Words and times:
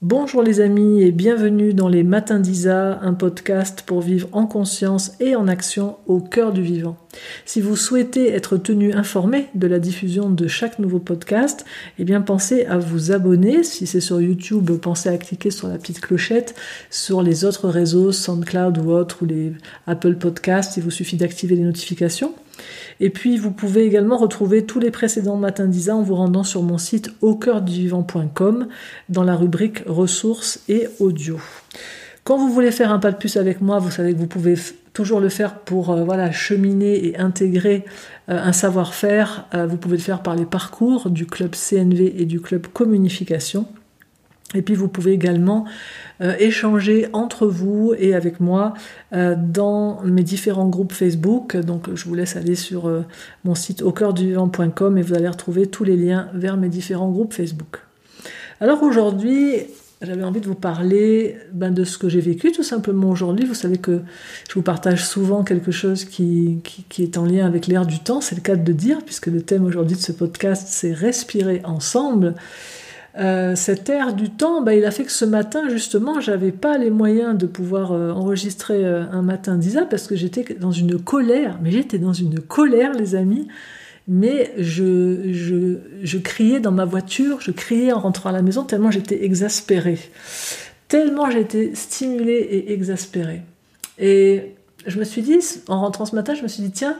Bonjour 0.00 0.44
les 0.44 0.60
amis 0.60 1.02
et 1.02 1.10
bienvenue 1.10 1.74
dans 1.74 1.88
les 1.88 2.04
Matins 2.04 2.38
d'Isa, 2.38 3.00
un 3.02 3.14
podcast 3.14 3.82
pour 3.84 4.00
vivre 4.00 4.28
en 4.30 4.46
conscience 4.46 5.14
et 5.18 5.34
en 5.34 5.48
action 5.48 5.96
au 6.06 6.20
cœur 6.20 6.52
du 6.52 6.62
vivant. 6.62 6.96
Si 7.44 7.60
vous 7.60 7.74
souhaitez 7.74 8.30
être 8.30 8.58
tenu 8.58 8.92
informé 8.92 9.48
de 9.56 9.66
la 9.66 9.80
diffusion 9.80 10.30
de 10.30 10.46
chaque 10.46 10.78
nouveau 10.78 11.00
podcast, 11.00 11.64
eh 11.98 12.04
bien 12.04 12.20
pensez 12.20 12.64
à 12.66 12.78
vous 12.78 13.10
abonner. 13.10 13.64
Si 13.64 13.88
c'est 13.88 13.98
sur 13.98 14.20
YouTube, 14.20 14.70
pensez 14.80 15.08
à 15.08 15.18
cliquer 15.18 15.50
sur 15.50 15.66
la 15.66 15.78
petite 15.78 16.00
clochette. 16.00 16.54
Sur 16.90 17.20
les 17.20 17.44
autres 17.44 17.68
réseaux, 17.68 18.12
SoundCloud 18.12 18.78
ou 18.78 18.92
autres, 18.92 19.24
ou 19.24 19.26
les 19.26 19.52
Apple 19.88 20.14
Podcasts, 20.14 20.76
il 20.76 20.84
vous 20.84 20.92
suffit 20.92 21.16
d'activer 21.16 21.56
les 21.56 21.64
notifications. 21.64 22.34
Et 23.00 23.10
puis 23.10 23.36
vous 23.36 23.50
pouvez 23.50 23.84
également 23.84 24.16
retrouver 24.16 24.64
tous 24.64 24.80
les 24.80 24.90
précédents 24.90 25.36
matins 25.36 25.66
d'Isa 25.66 25.94
en 25.94 26.02
vous 26.02 26.14
rendant 26.14 26.44
sur 26.44 26.62
mon 26.62 26.78
site 26.78 27.10
au 27.20 27.34
cœur 27.34 27.62
du 27.62 27.72
vivant.com 27.72 28.68
dans 29.08 29.24
la 29.24 29.36
rubrique 29.36 29.82
ressources 29.86 30.60
et 30.68 30.88
audio. 30.98 31.38
Quand 32.24 32.36
vous 32.36 32.52
voulez 32.52 32.70
faire 32.70 32.92
un 32.92 32.98
pas 32.98 33.10
de 33.10 33.16
plus 33.16 33.36
avec 33.36 33.62
moi, 33.62 33.78
vous 33.78 33.90
savez 33.90 34.12
que 34.12 34.18
vous 34.18 34.26
pouvez 34.26 34.54
toujours 34.92 35.20
le 35.20 35.28
faire 35.28 35.60
pour 35.60 35.90
euh, 35.90 36.04
voilà 36.04 36.32
cheminer 36.32 37.06
et 37.06 37.18
intégrer 37.18 37.84
euh, 38.28 38.38
un 38.38 38.52
savoir-faire. 38.52 39.46
Euh, 39.54 39.66
vous 39.66 39.76
pouvez 39.76 39.96
le 39.96 40.02
faire 40.02 40.22
par 40.22 40.34
les 40.34 40.44
parcours 40.44 41.08
du 41.08 41.24
club 41.24 41.52
CNV 41.52 42.20
et 42.20 42.26
du 42.26 42.40
club 42.40 42.66
Communification. 42.66 43.66
Et 44.54 44.62
puis 44.62 44.74
vous 44.74 44.88
pouvez 44.88 45.12
également 45.12 45.66
euh, 46.22 46.34
échanger 46.38 47.08
entre 47.12 47.46
vous 47.46 47.92
et 47.98 48.14
avec 48.14 48.40
moi 48.40 48.72
euh, 49.12 49.36
dans 49.36 50.00
mes 50.04 50.22
différents 50.22 50.68
groupes 50.68 50.92
Facebook. 50.92 51.56
Donc 51.56 51.94
je 51.94 52.04
vous 52.06 52.14
laisse 52.14 52.34
aller 52.34 52.54
sur 52.54 52.88
euh, 52.88 53.04
mon 53.44 53.54
site 53.54 53.82
au 53.82 53.92
et 53.92 55.02
vous 55.02 55.14
allez 55.14 55.28
retrouver 55.28 55.66
tous 55.66 55.84
les 55.84 55.96
liens 55.96 56.28
vers 56.32 56.56
mes 56.56 56.70
différents 56.70 57.10
groupes 57.10 57.34
Facebook. 57.34 57.80
Alors 58.60 58.82
aujourd'hui, 58.82 59.56
j'avais 60.00 60.24
envie 60.24 60.40
de 60.40 60.46
vous 60.46 60.54
parler 60.54 61.36
ben, 61.52 61.70
de 61.70 61.84
ce 61.84 61.98
que 61.98 62.08
j'ai 62.08 62.20
vécu 62.20 62.50
tout 62.50 62.62
simplement 62.62 63.10
aujourd'hui. 63.10 63.44
Vous 63.44 63.54
savez 63.54 63.76
que 63.76 64.00
je 64.48 64.54
vous 64.54 64.62
partage 64.62 65.04
souvent 65.04 65.44
quelque 65.44 65.72
chose 65.72 66.06
qui, 66.06 66.60
qui 66.88 67.02
est 67.02 67.18
en 67.18 67.26
lien 67.26 67.46
avec 67.46 67.66
l'air 67.66 67.84
du 67.84 67.98
temps, 67.98 68.22
c'est 68.22 68.34
le 68.36 68.40
cas 68.40 68.56
de 68.56 68.72
dire, 68.72 68.98
puisque 69.04 69.26
le 69.26 69.42
thème 69.42 69.64
aujourd'hui 69.64 69.96
de 69.96 70.02
ce 70.02 70.12
podcast, 70.12 70.68
c'est 70.68 70.92
respirer 70.92 71.60
ensemble. 71.64 72.34
Euh, 73.18 73.56
cet 73.56 73.88
air 73.88 74.14
du 74.14 74.30
temps, 74.30 74.62
bah, 74.62 74.74
il 74.74 74.84
a 74.84 74.90
fait 74.90 75.04
que 75.04 75.12
ce 75.12 75.24
matin, 75.24 75.68
justement, 75.68 76.20
j'avais 76.20 76.52
pas 76.52 76.78
les 76.78 76.90
moyens 76.90 77.36
de 77.36 77.46
pouvoir 77.46 77.92
euh, 77.92 78.12
enregistrer 78.12 78.84
euh, 78.84 79.04
un 79.10 79.22
matin 79.22 79.56
d'Isa 79.56 79.84
parce 79.86 80.06
que 80.06 80.14
j'étais 80.14 80.54
dans 80.54 80.70
une 80.70 80.98
colère. 81.00 81.58
Mais 81.62 81.72
j'étais 81.72 81.98
dans 81.98 82.12
une 82.12 82.40
colère, 82.40 82.92
les 82.92 83.16
amis. 83.16 83.48
Mais 84.06 84.52
je, 84.56 85.32
je, 85.32 85.78
je 86.02 86.18
criais 86.18 86.60
dans 86.60 86.70
ma 86.70 86.84
voiture, 86.84 87.40
je 87.40 87.50
criais 87.50 87.92
en 87.92 87.98
rentrant 87.98 88.30
à 88.30 88.32
la 88.32 88.40
maison 88.40 88.62
tellement 88.62 88.90
j'étais 88.90 89.24
exaspérée. 89.24 89.98
Tellement 90.86 91.30
j'étais 91.30 91.72
stimulée 91.74 92.38
et 92.50 92.72
exaspérée. 92.72 93.42
Et 93.98 94.54
je 94.86 94.98
me 94.98 95.04
suis 95.04 95.20
dit, 95.20 95.40
en 95.66 95.80
rentrant 95.80 96.06
ce 96.06 96.14
matin, 96.14 96.34
je 96.34 96.42
me 96.42 96.48
suis 96.48 96.62
dit, 96.62 96.70
tiens, 96.70 96.96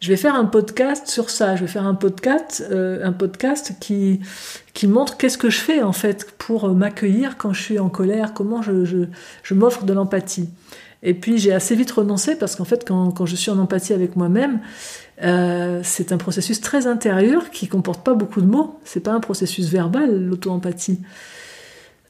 je 0.00 0.08
vais 0.08 0.16
faire 0.16 0.34
un 0.34 0.44
podcast 0.44 1.08
sur 1.08 1.30
ça. 1.30 1.56
Je 1.56 1.62
vais 1.62 1.66
faire 1.66 1.86
un 1.86 1.94
podcast, 1.94 2.64
euh, 2.70 3.04
un 3.04 3.12
podcast 3.12 3.72
qui 3.80 4.20
qui 4.74 4.86
montre 4.86 5.16
qu'est-ce 5.16 5.38
que 5.38 5.50
je 5.50 5.58
fais 5.58 5.82
en 5.82 5.92
fait 5.92 6.32
pour 6.38 6.68
m'accueillir 6.74 7.38
quand 7.38 7.52
je 7.52 7.62
suis 7.62 7.78
en 7.78 7.88
colère, 7.88 8.34
comment 8.34 8.62
je, 8.62 8.84
je, 8.84 8.98
je 9.42 9.54
m'offre 9.54 9.84
de 9.84 9.92
l'empathie. 9.92 10.50
Et 11.02 11.14
puis 11.14 11.38
j'ai 11.38 11.52
assez 11.52 11.74
vite 11.74 11.90
renoncé 11.90 12.36
parce 12.36 12.56
qu'en 12.56 12.64
fait 12.64 12.86
quand, 12.86 13.10
quand, 13.10 13.26
je 13.26 13.36
suis 13.36 13.50
en 13.50 13.58
empathie 13.58 13.94
avec 13.94 14.16
moi-même, 14.16 14.60
euh, 15.22 15.80
c'est 15.82 16.12
un 16.12 16.18
processus 16.18 16.60
très 16.60 16.86
intérieur 16.86 17.50
qui 17.50 17.68
comporte 17.68 18.04
pas 18.04 18.14
beaucoup 18.14 18.40
de 18.40 18.46
mots. 18.46 18.78
C'est 18.84 19.00
pas 19.00 19.12
un 19.12 19.20
processus 19.20 19.68
verbal 19.68 20.24
l'auto-empathie. 20.24 21.00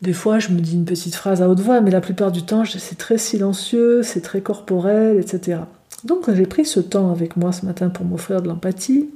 Des 0.02 0.12
fois, 0.12 0.38
je 0.38 0.50
me 0.50 0.60
dis 0.60 0.74
une 0.74 0.84
petite 0.84 1.14
phrase 1.14 1.40
à 1.40 1.48
haute 1.48 1.60
voix, 1.60 1.80
mais 1.80 1.90
la 1.90 2.02
plupart 2.02 2.30
du 2.30 2.42
temps, 2.42 2.64
c'est 2.66 2.98
très 2.98 3.16
silencieux, 3.16 4.02
c'est 4.02 4.20
très 4.20 4.42
corporel, 4.42 5.18
etc. 5.18 5.60
Donc 6.06 6.32
j'ai 6.32 6.46
pris 6.46 6.64
ce 6.64 6.78
temps 6.78 7.10
avec 7.10 7.36
moi 7.36 7.50
ce 7.52 7.66
matin 7.66 7.88
pour 7.88 8.06
m'offrir 8.06 8.40
de 8.40 8.48
l'empathie. 8.48 9.10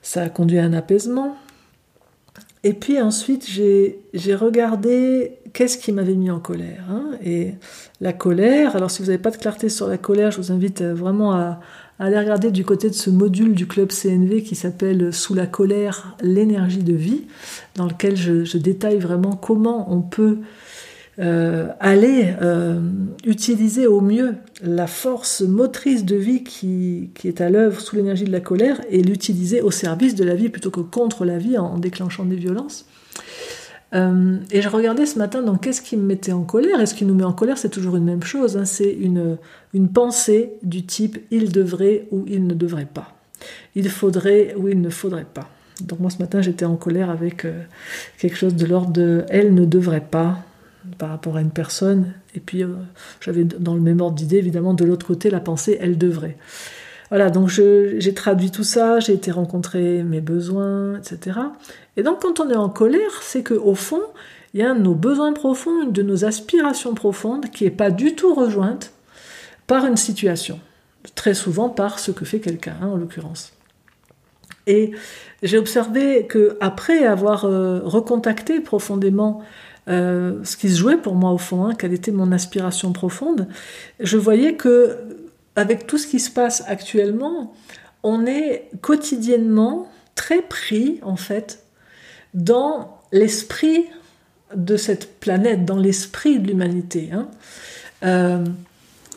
Ça 0.00 0.22
a 0.22 0.28
conduit 0.28 0.58
à 0.58 0.64
un 0.64 0.72
apaisement. 0.72 1.36
Et 2.64 2.74
puis 2.74 3.00
ensuite, 3.00 3.48
j'ai 3.50 4.34
regardé 4.34 5.38
qu'est-ce 5.52 5.78
qui 5.78 5.90
m'avait 5.90 6.14
mis 6.14 6.30
en 6.30 6.38
colère. 6.38 6.84
Hein. 6.88 7.10
Et 7.24 7.54
la 8.00 8.12
colère, 8.12 8.76
alors 8.76 8.88
si 8.88 9.02
vous 9.02 9.06
n'avez 9.06 9.20
pas 9.20 9.32
de 9.32 9.36
clarté 9.36 9.68
sur 9.68 9.88
la 9.88 9.98
colère, 9.98 10.30
je 10.30 10.36
vous 10.36 10.52
invite 10.52 10.80
vraiment 10.80 11.32
à, 11.32 11.58
aller 11.98 12.18
regarder 12.18 12.52
du 12.52 12.64
côté 12.64 12.88
de 12.88 12.94
ce 12.94 13.10
module 13.10 13.54
du 13.54 13.66
club 13.66 13.90
CNV 13.90 14.42
qui 14.44 14.54
s'appelle 14.54 15.12
Sous 15.12 15.34
la 15.34 15.46
colère, 15.46 16.16
l'énergie 16.22 16.84
de 16.84 16.94
vie, 16.94 17.24
dans 17.74 17.86
lequel 17.86 18.16
je 18.16 18.58
détaille 18.58 18.98
vraiment 18.98 19.34
comment 19.34 19.92
on 19.92 20.02
peut 20.02 20.38
euh, 21.18 21.68
aller 21.78 22.32
euh, 22.40 22.80
utiliser 23.26 23.86
au 23.86 24.00
mieux 24.00 24.34
la 24.62 24.86
force 24.86 25.40
motrice 25.40 26.04
de 26.04 26.16
vie 26.16 26.44
qui, 26.44 27.10
est 27.24 27.40
à 27.40 27.50
l'œuvre 27.50 27.80
sous 27.80 27.96
l'énergie 27.96 28.24
de 28.24 28.32
la 28.32 28.40
colère 28.40 28.80
et 28.88 29.02
l'utiliser 29.02 29.60
au 29.60 29.70
service 29.70 30.14
de 30.14 30.24
la 30.24 30.34
vie 30.34 30.48
plutôt 30.48 30.70
que 30.70 30.80
contre 30.80 31.24
la 31.24 31.38
vie 31.38 31.58
en, 31.58 31.78
déclenchant 31.78 32.24
des 32.24 32.36
violences. 32.36 32.86
Euh, 33.94 34.38
et 34.50 34.62
je 34.62 34.68
regardais 34.68 35.04
ce 35.04 35.18
matin 35.18 35.42
donc 35.42 35.62
qu'est-ce 35.62 35.82
qui 35.82 35.96
me 35.96 36.04
mettait 36.04 36.32
en 36.32 36.44
colère? 36.44 36.80
Et 36.80 36.86
ce 36.86 36.94
qui 36.94 37.04
nous 37.04 37.14
met 37.14 37.24
en 37.24 37.32
colère? 37.32 37.58
C'est 37.58 37.68
toujours 37.68 37.96
une 37.96 38.04
même 38.04 38.22
chose, 38.22 38.56
hein. 38.56 38.64
c'est 38.64 38.90
une, 38.90 39.36
une 39.74 39.88
pensée 39.88 40.54
du 40.62 40.86
type 40.86 41.18
il 41.30 41.52
devrait 41.52 42.06
ou 42.10 42.24
il 42.26 42.46
ne 42.46 42.54
devrait 42.54 42.86
pas, 42.86 43.12
il 43.74 43.90
faudrait 43.90 44.54
ou 44.56 44.68
il 44.68 44.80
ne 44.80 44.88
faudrait 44.88 45.26
pas. 45.26 45.50
Donc 45.82 46.00
moi 46.00 46.08
ce 46.08 46.18
matin 46.18 46.40
j'étais 46.40 46.64
en 46.64 46.76
colère 46.76 47.10
avec 47.10 47.46
quelque 48.18 48.36
chose 48.36 48.54
de 48.54 48.64
l'ordre 48.64 48.92
de 48.92 49.24
elle 49.28 49.52
ne 49.52 49.66
devrait 49.66 50.06
pas, 50.08 50.38
par 50.98 51.10
rapport 51.10 51.36
à 51.36 51.40
une 51.40 51.50
personne. 51.50 52.12
Et 52.34 52.40
puis, 52.40 52.62
euh, 52.62 52.68
j'avais 53.20 53.44
dans 53.44 53.74
le 53.74 53.80
même 53.80 54.00
ordre 54.00 54.16
d'idée, 54.16 54.38
évidemment, 54.38 54.74
de 54.74 54.84
l'autre 54.84 55.06
côté, 55.06 55.30
la 55.30 55.40
pensée, 55.40 55.78
elle 55.80 55.98
devrait. 55.98 56.36
Voilà, 57.10 57.28
donc 57.28 57.48
j'ai 57.50 58.14
traduit 58.14 58.50
tout 58.50 58.64
ça, 58.64 58.98
j'ai 58.98 59.12
été 59.12 59.30
rencontrer 59.30 60.02
mes 60.02 60.22
besoins, 60.22 60.96
etc. 60.96 61.40
Et 61.98 62.02
donc, 62.02 62.22
quand 62.22 62.40
on 62.40 62.48
est 62.48 62.56
en 62.56 62.70
colère, 62.70 63.20
c'est 63.20 63.42
qu'au 63.42 63.74
fond, 63.74 64.00
il 64.54 64.60
y 64.60 64.62
a 64.62 64.72
nos 64.72 64.94
besoins 64.94 65.34
profonds, 65.34 65.82
une 65.82 65.92
de 65.92 66.02
nos 66.02 66.24
aspirations 66.24 66.94
profondes 66.94 67.50
qui 67.50 67.64
n'est 67.64 67.70
pas 67.70 67.90
du 67.90 68.14
tout 68.14 68.32
rejointe 68.34 68.92
par 69.66 69.84
une 69.84 69.98
situation. 69.98 70.58
Très 71.14 71.34
souvent 71.34 71.68
par 71.68 71.98
ce 71.98 72.12
que 72.12 72.24
fait 72.24 72.40
quelqu'un, 72.40 72.76
hein, 72.80 72.86
en 72.86 72.96
l'occurrence. 72.96 73.52
Et 74.66 74.92
j'ai 75.42 75.58
observé 75.58 76.26
que 76.26 76.56
après 76.60 77.04
avoir 77.04 77.44
euh, 77.44 77.80
recontacté 77.84 78.60
profondément 78.60 79.42
euh, 79.88 80.44
ce 80.44 80.56
qui 80.56 80.70
se 80.70 80.78
jouait 80.78 80.96
pour 80.96 81.14
moi 81.14 81.32
au 81.32 81.38
fond, 81.38 81.64
hein, 81.64 81.74
quelle 81.74 81.92
était 81.92 82.12
mon 82.12 82.30
aspiration 82.32 82.92
profonde, 82.92 83.48
je 84.00 84.16
voyais 84.16 84.54
que 84.54 84.98
avec 85.56 85.86
tout 85.86 85.98
ce 85.98 86.06
qui 86.06 86.20
se 86.20 86.30
passe 86.30 86.62
actuellement, 86.66 87.52
on 88.02 88.26
est 88.26 88.70
quotidiennement 88.80 89.88
très 90.14 90.42
pris 90.42 91.00
en 91.02 91.16
fait 91.16 91.64
dans 92.34 92.98
l'esprit 93.12 93.86
de 94.54 94.76
cette 94.76 95.18
planète, 95.20 95.64
dans 95.64 95.78
l'esprit 95.78 96.38
de 96.38 96.48
l'humanité. 96.48 97.10
Hein. 97.12 97.28
Euh, 98.04 98.44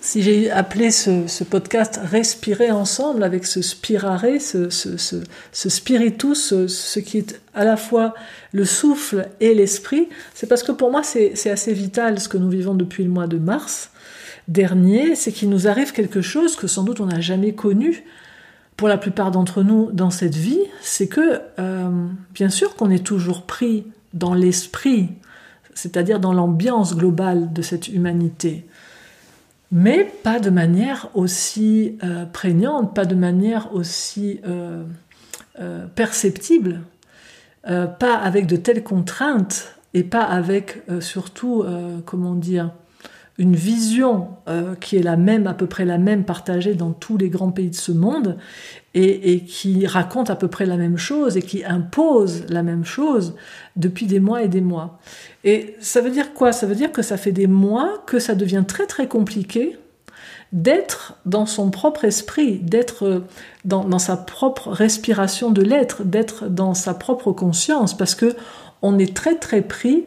si 0.05 0.21
j'ai 0.21 0.51
appelé 0.51 0.91
ce, 0.91 1.43
podcast 1.43 1.99
Respirer 2.03 2.69
ensemble 2.69 3.23
avec 3.23 3.47
ce 3.47 3.63
spirare, 3.63 4.39
ce, 4.39 4.69
spiritus, 5.51 6.53
ce, 6.67 6.99
qui 6.99 7.17
est 7.17 7.41
à 7.55 7.65
la 7.65 7.75
fois 7.75 8.13
le 8.51 8.65
souffle 8.65 9.29
et 9.39 9.55
l'esprit, 9.55 10.07
c'est 10.35 10.45
parce 10.45 10.61
que 10.61 10.71
pour 10.71 10.91
moi 10.91 11.01
c'est 11.01 11.49
assez 11.49 11.73
vital 11.73 12.19
ce 12.19 12.29
que 12.29 12.37
nous 12.37 12.49
vivons 12.49 12.75
depuis 12.75 13.03
le 13.03 13.09
mois 13.09 13.25
de 13.25 13.39
mars 13.39 13.89
dernier, 14.47 15.15
c'est 15.15 15.31
qu'il 15.31 15.49
nous 15.49 15.67
arrive 15.67 15.91
quelque 15.91 16.21
chose 16.21 16.55
que 16.55 16.67
sans 16.67 16.83
doute 16.83 16.99
on 16.99 17.07
n'a 17.07 17.19
jamais 17.19 17.53
connu 17.53 18.03
pour 18.77 18.87
la 18.87 18.99
plupart 18.99 19.31
d'entre 19.31 19.63
nous 19.63 19.89
dans 19.91 20.11
cette 20.11 20.35
vie, 20.35 20.61
c'est 20.81 21.07
que 21.07 21.41
euh, 21.57 21.89
bien 22.35 22.49
sûr 22.49 22.75
qu'on 22.75 22.91
est 22.91 23.03
toujours 23.03 23.41
pris 23.41 23.87
dans 24.13 24.35
l'esprit, 24.35 25.09
c'est-à-dire 25.73 26.19
dans 26.19 26.31
l'ambiance 26.31 26.95
globale 26.95 27.51
de 27.53 27.63
cette 27.63 27.87
humanité 27.87 28.67
mais 29.71 30.05
pas 30.23 30.39
de 30.39 30.49
manière 30.49 31.09
aussi 31.13 31.97
euh, 32.03 32.25
prégnante, 32.25 32.93
pas 32.93 33.05
de 33.05 33.15
manière 33.15 33.73
aussi 33.73 34.39
euh, 34.47 34.83
euh, 35.59 35.85
perceptible, 35.87 36.81
pas 37.63 38.15
avec 38.15 38.45
de 38.45 38.57
telles 38.57 38.83
contraintes 38.83 39.75
et 39.95 40.03
pas 40.03 40.21
avec 40.21 40.83
surtout, 40.99 41.65
comment 42.05 42.35
dire, 42.35 42.71
une 43.37 43.55
vision 43.55 44.29
qui 44.79 44.95
est 44.95 45.03
la 45.03 45.17
même, 45.17 45.45
à 45.47 45.53
peu 45.53 45.67
près 45.67 45.83
la 45.83 45.97
même, 45.97 46.23
partagée 46.23 46.73
dans 46.73 46.91
tous 46.91 47.17
les 47.17 47.29
grands 47.29 47.51
pays 47.51 47.69
de 47.69 47.75
ce 47.75 47.91
monde, 47.91 48.37
et, 48.93 49.33
et, 49.33 49.41
qui 49.41 49.85
raconte 49.85 50.29
à 50.29 50.35
peu 50.35 50.47
près 50.47 50.65
la 50.65 50.77
même 50.77 50.97
chose 50.97 51.35
et 51.35 51.41
qui 51.41 51.65
impose 51.65 52.45
la 52.47 52.63
même 52.63 52.85
chose 52.85 53.35
depuis 53.75 54.05
des 54.05 54.21
mois 54.21 54.41
et 54.41 54.47
des 54.47 54.61
mois. 54.61 54.99
Et 55.43 55.75
ça 55.81 55.99
veut 55.99 56.11
dire 56.11 56.33
quoi? 56.33 56.53
Ça 56.53 56.65
veut 56.65 56.75
dire 56.75 56.93
que 56.93 57.01
ça 57.01 57.17
fait 57.17 57.33
des 57.33 57.47
mois 57.47 58.01
que 58.07 58.19
ça 58.19 58.35
devient 58.35 58.63
très 58.65 58.87
très 58.87 59.07
compliqué 59.07 59.77
d'être 60.53 61.17
dans 61.25 61.45
son 61.45 61.69
propre 61.69 62.05
esprit, 62.05 62.59
d'être 62.59 63.23
dans, 63.65 63.99
sa 63.99 64.15
propre 64.15 64.69
respiration 64.69 65.51
de 65.51 65.61
l'être, 65.61 66.05
d'être 66.05 66.47
dans 66.47 66.73
sa 66.73 66.93
propre 66.93 67.33
conscience, 67.33 67.97
parce 67.97 68.15
que 68.15 68.35
on 68.81 68.97
est 68.97 69.13
très 69.13 69.35
très 69.35 69.61
pris 69.61 70.05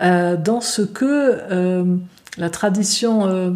dans 0.00 0.60
ce 0.60 0.82
que 0.82 1.98
la 2.38 2.50
tradition 2.50 3.54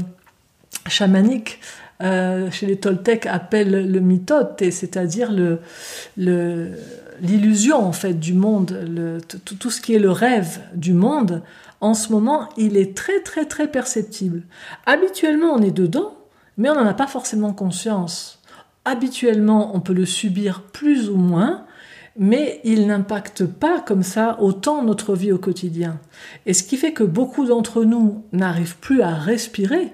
chamanique 0.88 1.60
chez 2.00 2.66
les 2.66 2.76
Toltecs 2.76 3.26
appelle 3.26 3.90
le 3.90 4.00
mythote, 4.00 4.62
c'est-à-dire 4.70 5.30
l'illusion 6.16 7.76
en 7.76 7.92
fait 7.92 8.14
du 8.14 8.34
monde, 8.34 9.22
tout, 9.44 9.70
ce 9.70 9.80
qui 9.80 9.94
est 9.94 10.00
le 10.00 10.10
rêve 10.10 10.60
du 10.74 10.92
monde. 10.92 11.42
En 11.80 11.94
ce 11.94 12.12
moment, 12.12 12.48
il 12.56 12.76
est 12.76 12.96
très 12.96 13.20
très 13.20 13.44
très 13.44 13.68
perceptible. 13.68 14.42
Habituellement, 14.86 15.52
on 15.54 15.62
est 15.62 15.72
dedans, 15.72 16.14
mais 16.56 16.70
on 16.70 16.74
n'en 16.74 16.86
a 16.86 16.94
pas 16.94 17.06
forcément 17.06 17.52
conscience. 17.52 18.40
Habituellement, 18.84 19.74
on 19.74 19.80
peut 19.80 19.92
le 19.92 20.06
subir 20.06 20.62
plus 20.72 21.08
ou 21.08 21.16
moins, 21.16 21.64
mais 22.18 22.60
il 22.64 22.86
n'impacte 22.86 23.44
pas 23.44 23.80
comme 23.80 24.02
ça 24.02 24.38
autant 24.40 24.82
notre 24.82 25.14
vie 25.14 25.32
au 25.32 25.38
quotidien. 25.38 25.98
Et 26.46 26.54
ce 26.54 26.62
qui 26.62 26.76
fait 26.76 26.92
que 26.92 27.04
beaucoup 27.04 27.46
d'entre 27.46 27.84
nous 27.84 28.24
n'arrivent 28.32 28.76
plus 28.76 29.02
à 29.02 29.14
respirer 29.14 29.92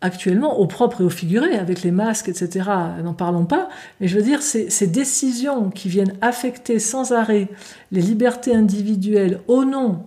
actuellement 0.00 0.58
au 0.58 0.66
propre 0.66 1.02
et 1.02 1.04
au 1.04 1.10
figuré, 1.10 1.56
avec 1.56 1.82
les 1.82 1.90
masques, 1.90 2.28
etc. 2.28 2.70
N'en 3.02 3.12
parlons 3.12 3.44
pas, 3.44 3.68
mais 4.00 4.08
je 4.08 4.16
veux 4.16 4.22
dire, 4.22 4.40
ces, 4.42 4.70
ces 4.70 4.86
décisions 4.86 5.70
qui 5.70 5.88
viennent 5.88 6.14
affecter 6.22 6.78
sans 6.78 7.12
arrêt 7.12 7.48
les 7.92 8.00
libertés 8.00 8.54
individuelles 8.54 9.40
au 9.46 9.64
nom 9.64 10.04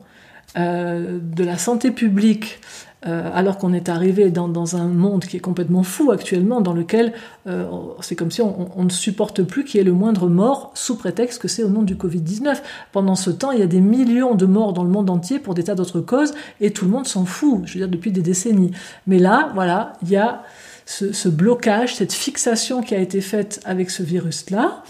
euh, 0.55 1.19
de 1.19 1.43
la 1.43 1.57
santé 1.57 1.89
publique, 1.89 2.59
euh, 3.05 3.29
alors 3.33 3.57
qu'on 3.57 3.73
est 3.73 3.89
arrivé 3.89 4.31
dans, 4.31 4.75
un 4.75 4.87
monde 4.87 5.25
qui 5.25 5.37
est 5.37 5.41
complètement 5.41 5.83
fou 5.83 6.11
actuellement, 6.11 6.61
dans 6.61 6.73
lequel 6.73 7.13
euh, 7.47 7.65
c'est 8.01 8.15
comme 8.15 8.31
si 8.31 8.41
on, 8.41 8.83
ne 8.83 8.89
supporte 8.89 9.43
plus 9.43 9.65
qu'il 9.65 9.79
y 9.79 9.81
ait 9.81 9.85
le 9.85 9.93
moindre 9.93 10.29
mort 10.29 10.71
sous 10.73 10.95
prétexte 10.95 11.41
que 11.41 11.47
c'est 11.47 11.63
au 11.63 11.69
nom 11.69 11.81
du 11.81 11.95
Covid-19. 11.95 12.57
Pendant 12.91 13.15
ce 13.15 13.29
temps, 13.29 13.51
il 13.51 13.59
y 13.59 13.63
a 13.63 13.67
des 13.67 13.81
millions 13.81 14.35
de 14.35 14.45
morts 14.45 14.73
dans 14.73 14.83
le 14.83 14.89
monde 14.89 15.09
entier 15.09 15.39
pour 15.39 15.53
des 15.53 15.63
tas 15.63 15.75
d'autres 15.75 16.01
causes, 16.01 16.33
et 16.61 16.71
tout 16.71 16.85
le 16.85 16.91
monde 16.91 17.07
s'en 17.07 17.25
fout, 17.25 17.61
je 17.65 17.73
veux 17.73 17.79
dire, 17.81 17.89
depuis 17.89 18.11
des 18.11 18.21
décennies. 18.21 18.71
Mais 19.07 19.19
là, 19.19 19.51
voilà, 19.53 19.93
il 20.03 20.09
y 20.09 20.17
a 20.17 20.43
ce 20.85 21.29
blocage, 21.29 21.95
cette 21.95 22.13
fixation 22.13 22.81
qui 22.81 22.93
a 22.93 22.99
été 22.99 23.21
faite 23.21 23.61
avec 23.65 23.89
ce 23.89 24.03
virus-là. 24.03 24.83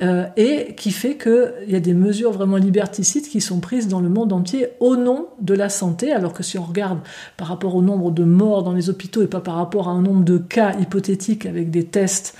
Euh, 0.00 0.26
et 0.36 0.76
qui 0.76 0.92
fait 0.92 1.16
qu'il 1.16 1.52
y 1.66 1.74
a 1.74 1.80
des 1.80 1.92
mesures 1.92 2.30
vraiment 2.30 2.56
liberticides 2.56 3.26
qui 3.26 3.40
sont 3.40 3.58
prises 3.58 3.88
dans 3.88 3.98
le 3.98 4.08
monde 4.08 4.32
entier 4.32 4.68
au 4.78 4.94
nom 4.94 5.26
de 5.40 5.54
la 5.54 5.68
santé, 5.68 6.12
alors 6.12 6.32
que 6.32 6.44
si 6.44 6.56
on 6.56 6.62
regarde 6.62 7.00
par 7.36 7.48
rapport 7.48 7.74
au 7.74 7.82
nombre 7.82 8.12
de 8.12 8.22
morts 8.22 8.62
dans 8.62 8.74
les 8.74 8.90
hôpitaux 8.90 9.22
et 9.22 9.26
pas 9.26 9.40
par 9.40 9.56
rapport 9.56 9.88
à 9.88 9.90
un 9.90 10.00
nombre 10.00 10.22
de 10.22 10.38
cas 10.38 10.78
hypothétiques 10.78 11.46
avec 11.46 11.72
des 11.72 11.84
tests 11.84 12.36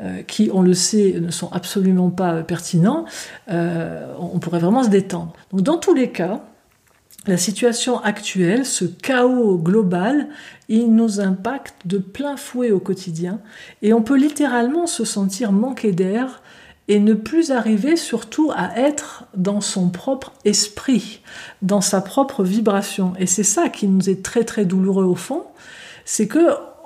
euh, 0.00 0.22
qui, 0.22 0.50
on 0.54 0.62
le 0.62 0.72
sait, 0.72 1.16
ne 1.20 1.32
sont 1.32 1.50
absolument 1.50 2.10
pas 2.10 2.44
pertinents, 2.44 3.06
euh, 3.50 4.14
on 4.20 4.38
pourrait 4.38 4.60
vraiment 4.60 4.84
se 4.84 4.88
détendre. 4.88 5.32
Donc 5.50 5.62
dans 5.62 5.78
tous 5.78 5.94
les 5.94 6.12
cas, 6.12 6.44
la 7.26 7.38
situation 7.38 8.00
actuelle, 8.00 8.64
ce 8.64 8.84
chaos 8.84 9.58
global, 9.58 10.28
il 10.68 10.94
nous 10.94 11.20
impacte 11.20 11.88
de 11.88 11.98
plein 11.98 12.36
fouet 12.36 12.70
au 12.70 12.78
quotidien 12.78 13.40
et 13.82 13.92
on 13.92 14.02
peut 14.02 14.16
littéralement 14.16 14.86
se 14.86 15.04
sentir 15.04 15.50
manquer 15.50 15.90
d'air 15.90 16.40
et 16.90 16.98
ne 16.98 17.14
plus 17.14 17.52
arriver 17.52 17.94
surtout 17.94 18.50
à 18.52 18.76
être 18.76 19.22
dans 19.36 19.60
son 19.60 19.90
propre 19.90 20.32
esprit, 20.44 21.20
dans 21.62 21.80
sa 21.80 22.00
propre 22.00 22.42
vibration. 22.42 23.12
Et 23.16 23.26
c'est 23.26 23.44
ça 23.44 23.68
qui 23.68 23.86
nous 23.86 24.10
est 24.10 24.24
très 24.24 24.42
très 24.42 24.64
douloureux 24.64 25.04
au 25.04 25.14
fond, 25.14 25.44
c'est 26.04 26.26
que 26.26 26.40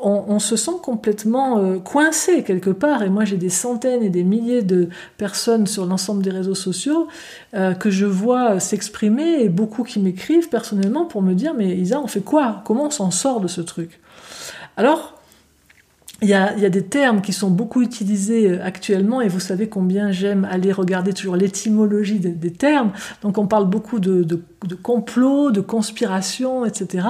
on, 0.07 0.39
se 0.39 0.57
sent 0.57 0.77
complètement 0.83 1.59
euh, 1.59 1.79
coincé 1.79 2.43
quelque 2.43 2.69
part. 2.69 3.03
Et 3.03 3.09
moi, 3.09 3.25
j'ai 3.25 3.39
des 3.39 3.49
centaines 3.49 4.03
et 4.03 4.11
des 4.11 4.23
milliers 4.23 4.61
de 4.61 4.91
personnes 5.17 5.67
sur 5.67 5.87
l'ensemble 5.87 6.23
des 6.23 6.29
réseaux 6.31 6.55
sociaux 6.55 7.09
euh, 7.55 7.73
que 7.73 7.89
je 7.89 8.05
vois 8.05 8.61
s'exprimer 8.61 9.41
et 9.41 9.49
beaucoup 9.49 9.83
qui 9.83 10.01
m'écrivent 10.01 10.51
personnellement 10.51 11.07
pour 11.07 11.23
me 11.23 11.33
dire 11.33 11.55
mais 11.57 11.75
Isa, 11.75 11.99
on 11.99 12.07
fait 12.07 12.21
quoi? 12.21 12.61
Comment 12.67 12.89
on 12.89 12.91
s'en 12.91 13.11
sort 13.11 13.41
de 13.41 13.49
ce 13.49 13.63
truc? 13.63 13.99
Alors, 14.77 15.14
il 16.23 16.29
y, 16.29 16.35
a, 16.35 16.71
des 16.71 16.85
termes 16.85 17.21
qui 17.21 17.33
sont 17.33 17.51
beaucoup 17.51 17.83
utilisés 17.83 18.49
euh, 18.49 18.65
actuellement 18.65 19.21
et 19.21 19.29
vous 19.29 19.41
savez 19.41 19.69
combien 19.69 20.13
j'aime 20.13 20.47
aller 20.51 20.73
regarder 20.73 21.13
toujours 21.13 21.37
l'étymologie 21.37 22.19
des, 22.19 22.53
termes. 22.53 22.93
Donc 23.23 23.37
on 23.37 23.47
parle 23.47 23.69
beaucoup 23.69 23.99
de, 23.99 24.23
de, 24.23 24.75
complot, 24.77 25.51
de 25.51 25.61
conspiration, 25.61 26.65
etc. 26.65 27.09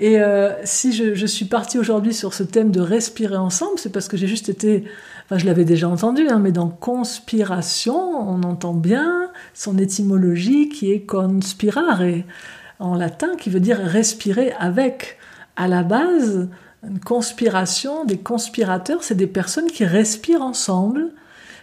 Et 0.00 0.20
euh, 0.20 0.52
si 0.64 0.92
je, 0.92 1.26
suis 1.26 1.44
partie 1.44 1.78
aujourd'hui 1.78 2.12
sur 2.12 2.34
ce 2.34 2.42
thème 2.42 2.70
de 2.70 2.80
respirer 2.80 3.36
ensemble, 3.36 3.78
c'est 3.78 3.92
parce 3.92 4.08
que 4.08 4.16
j'ai 4.16 4.26
juste 4.26 4.48
été, 4.48 4.84
enfin 5.24 5.38
je 5.38 5.46
l'avais 5.46 5.64
déjà 5.64 5.88
entendu, 5.88 6.26
hein, 6.28 6.40
mais 6.40 6.52
dans 6.52 6.68
conspiration, 6.68 7.96
on 7.96 8.42
entend 8.42 8.74
bien 8.74 9.30
son 9.54 9.78
étymologie 9.78 10.68
qui 10.68 10.90
est 10.90 11.00
conspirare 11.00 12.02
en 12.80 12.94
latin, 12.96 13.36
qui 13.38 13.48
veut 13.48 13.60
dire 13.60 13.78
respirer 13.78 14.52
avec. 14.58 15.18
À 15.56 15.68
la 15.68 15.84
base, 15.84 16.48
une 16.88 17.00
conspiration, 17.00 18.04
des 18.04 18.18
conspirateurs, 18.18 19.02
c'est 19.02 19.14
des 19.14 19.26
personnes 19.26 19.70
qui 19.70 19.84
respirent 19.84 20.42
ensemble, 20.42 21.10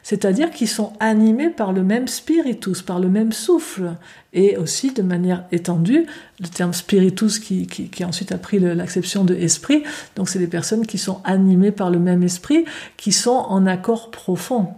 c'est-à-dire 0.04 0.50
qui 0.52 0.68
sont 0.68 0.94
animés 1.00 1.50
par 1.50 1.74
le 1.74 1.84
même 1.84 2.08
spiritus, 2.08 2.82
par 2.82 3.00
le 3.00 3.10
même 3.10 3.32
souffle, 3.32 3.96
et 4.34 4.58
aussi 4.58 4.94
de 4.94 5.02
manière 5.02 5.46
étendue, 5.52 6.06
le 6.40 6.48
terme 6.48 6.74
spiritus 6.74 7.40
qui, 7.40 7.68
qui, 7.68 8.06
ensuite 8.06 8.32
a 8.32 8.38
pris 8.38 8.60
l'acception 8.60 9.24
de 9.24 9.36
esprit, 9.36 9.84
donc 10.16 10.30
c'est 10.30 10.40
des 10.40 10.48
personnes 10.48 10.88
qui 10.88 10.98
sont 10.98 11.22
animées 11.24 11.72
par 11.72 11.92
le 11.92 12.00
même 12.00 12.24
esprit, 12.24 12.66
qui 12.98 13.12
sont 13.12 13.46
en 13.48 13.68
accord 13.68 14.10
profond. 14.10 14.70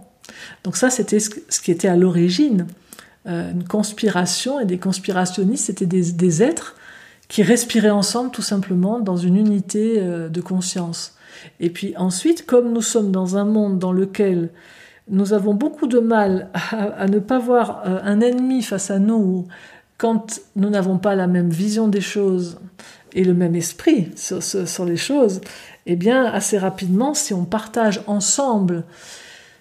Donc 0.62 0.76
ça, 0.76 0.90
c'était 0.90 1.20
ce 1.20 1.60
qui 1.60 1.70
était 1.70 1.88
à 1.88 1.96
l'origine. 1.96 2.66
Euh, 3.26 3.52
une 3.52 3.64
conspiration 3.64 4.60
et 4.60 4.66
des 4.66 4.78
conspirationnistes, 4.78 5.66
c'était 5.66 5.86
des, 5.86 6.12
des 6.12 6.42
êtres 6.42 6.76
qui 7.28 7.42
respiraient 7.42 7.90
ensemble 7.90 8.30
tout 8.30 8.42
simplement 8.42 9.00
dans 9.00 9.16
une 9.16 9.36
unité 9.36 9.96
euh, 9.98 10.28
de 10.28 10.40
conscience. 10.40 11.16
Et 11.60 11.70
puis 11.70 11.96
ensuite, 11.96 12.46
comme 12.46 12.72
nous 12.72 12.82
sommes 12.82 13.10
dans 13.10 13.36
un 13.36 13.44
monde 13.44 13.78
dans 13.78 13.92
lequel 13.92 14.50
nous 15.08 15.32
avons 15.32 15.54
beaucoup 15.54 15.86
de 15.86 15.98
mal 15.98 16.50
à, 16.54 17.06
ne 17.06 17.18
pas 17.18 17.38
voir 17.38 17.82
euh, 17.86 17.98
un 18.02 18.20
ennemi 18.20 18.62
face 18.62 18.90
à 18.90 18.98
nous 18.98 19.46
quand 19.98 20.40
nous 20.56 20.70
n'avons 20.70 20.98
pas 20.98 21.14
la 21.14 21.26
même 21.26 21.50
vision 21.50 21.88
des 21.88 22.00
choses 22.00 22.58
et 23.12 23.24
le 23.24 23.34
même 23.34 23.54
esprit 23.54 24.10
sur, 24.16 24.42
sur 24.42 24.84
les 24.84 24.96
choses, 24.96 25.40
eh 25.86 25.94
bien, 25.94 26.24
assez 26.24 26.58
rapidement, 26.58 27.14
si 27.14 27.32
on 27.32 27.44
partage 27.44 28.02
ensemble 28.06 28.84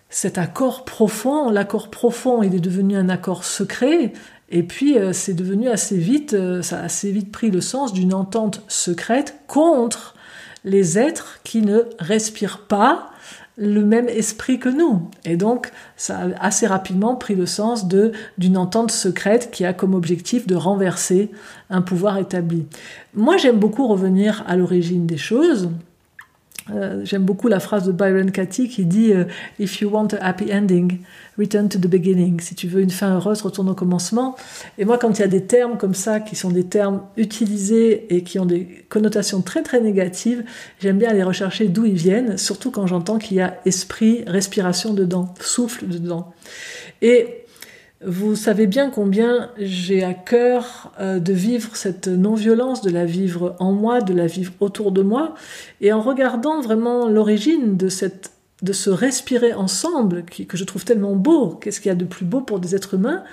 cet 0.10 0.38
accord 0.38 0.86
profond, 0.86 1.50
l'accord 1.50 1.90
profond, 1.90 2.44
il 2.44 2.54
est 2.54 2.60
devenu 2.60 2.96
un 2.96 3.10
accord 3.10 3.44
secret, 3.44 4.14
et 4.50 4.64
puis, 4.64 4.98
euh, 4.98 5.14
c'est 5.14 5.34
devenu 5.34 5.70
assez 5.70 5.98
vite, 5.98 6.34
euh, 6.34 6.62
ça 6.62 6.80
a 6.80 6.84
assez 6.84 7.12
vite 7.12 7.32
pris 7.32 7.50
le 7.50 7.62
sens 7.62 7.94
d'une 7.94 8.14
entente 8.14 8.62
secrète 8.68 9.40
contre 9.48 10.16
les 10.64 10.98
êtres 11.00 11.40
qui 11.44 11.62
ne 11.62 11.82
respirent 12.00 12.60
pas 12.68 13.10
le 13.58 13.82
même 13.82 14.10
esprit 14.10 14.60
que 14.60 14.70
nous. 14.70 15.10
Et 15.26 15.38
donc, 15.38 15.72
ça 15.96 16.20
a 16.20 16.46
assez 16.46 16.66
rapidement 16.66 17.16
pris 17.16 17.36
le 17.36 17.46
sens 17.46 17.88
de 17.88 18.12
d'une 18.38 18.58
entente 18.58 18.92
secrète 18.92 19.52
qui 19.52 19.64
a 19.64 19.74
comme 19.74 19.94
objectif 19.94 20.48
de 20.48 20.56
renverser 20.56 21.30
un 21.70 21.82
pouvoir 21.82 22.18
établi. 22.18 22.66
Moi, 23.14 23.38
j'aime 23.38 23.58
beaucoup 23.58 23.88
revenir 23.88 24.44
à 24.48 24.56
l'origine 24.56 25.06
des 25.06 25.18
choses. 25.18 25.70
Euh, 26.72 27.02
j'aime 27.04 27.24
beaucoup 27.24 27.50
la 27.50 27.60
phrase 27.60 27.86
de 27.86 27.92
Byron 27.92 28.32
Katie 28.32 28.70
qui 28.70 28.86
dit 28.86 29.12
euh, 29.12 29.26
If 29.60 29.82
you 29.82 29.90
want 29.90 30.10
a 30.14 30.26
happy 30.26 30.54
ending, 30.54 31.00
return 31.38 31.68
to 31.68 31.78
the 31.78 31.88
beginning. 31.88 32.40
Si 32.40 32.56
tu 32.56 32.68
veux 32.68 32.82
une 32.82 32.90
fin 32.90 33.16
heureuse, 33.16 33.42
retourne 33.42 33.70
au 33.70 33.74
commencement. 33.74 34.36
Et 34.78 34.86
moi, 34.86 34.98
quand 34.98 35.20
il 35.20 35.22
y 35.22 35.26
a 35.26 35.28
des 35.28 35.44
termes 35.44 35.78
comme 35.78 35.94
ça, 35.94 36.20
qui 36.20 36.36
sont 36.36 36.52
des 36.52 36.64
termes 36.64 37.02
utilisés 37.18 38.16
et 38.16 38.24
qui 38.24 38.40
ont 38.40 38.46
des 38.46 38.86
connotations 38.90 39.42
très 39.42 39.62
très 39.62 39.82
négatives, 39.82 40.44
j'aime 40.80 40.98
bien 40.98 41.10
aller 41.10 41.24
rechercher 41.24 41.68
d'où 41.68 41.86
ils 41.86 41.96
viennent, 41.96 42.38
surtout 42.38 42.72
quand 42.72 42.88
j'entends 42.88 43.18
qu'il 43.18 43.38
y 43.38 43.42
a 43.42 43.60
esprit, 43.66 44.24
respiration 44.26 44.94
dedans, 44.94 45.34
souffle 45.40 45.88
dedans. 45.88 46.32
Et 47.02 47.43
vous 48.06 48.36
savez 48.36 48.68
bien 48.68 48.90
combien 48.90 49.52
j'ai 49.58 50.04
à 50.04 50.14
cœur 50.14 50.92
euh, 51.00 51.20
de 51.20 51.34
vivre 51.34 51.76
cette 51.76 52.08
non-violence, 52.08 52.82
de 52.82 52.90
la 52.92 53.06
vivre 53.06 53.56
en 53.60 53.72
moi, 53.72 54.02
de 54.02 54.14
la 54.14 54.28
vivre 54.28 54.54
autour 54.60 54.92
de 54.92 55.02
moi. 55.02 55.36
Et 55.82 55.94
en 55.94 56.02
regardant 56.02 56.62
vraiment 56.62 57.08
l'origine 57.08 57.78
de 57.78 57.90
cette 57.90 58.32
de 58.62 58.72
se 58.72 58.90
respirer 58.90 59.54
ensemble, 59.54 60.24
que 60.24 60.56
je 60.56 60.64
trouve 60.64 60.86
tellement 60.86 61.18
beau, 61.18 61.50
qu'est-ce 61.50 61.82
qu'il 61.82 61.90
y 61.90 61.92
a 61.92 61.96
de 61.96 62.06
plus 62.06 62.24
beau 62.24 62.40
pour 62.40 62.60
des 62.60 62.76
êtres 62.76 62.94
humains 62.94 63.24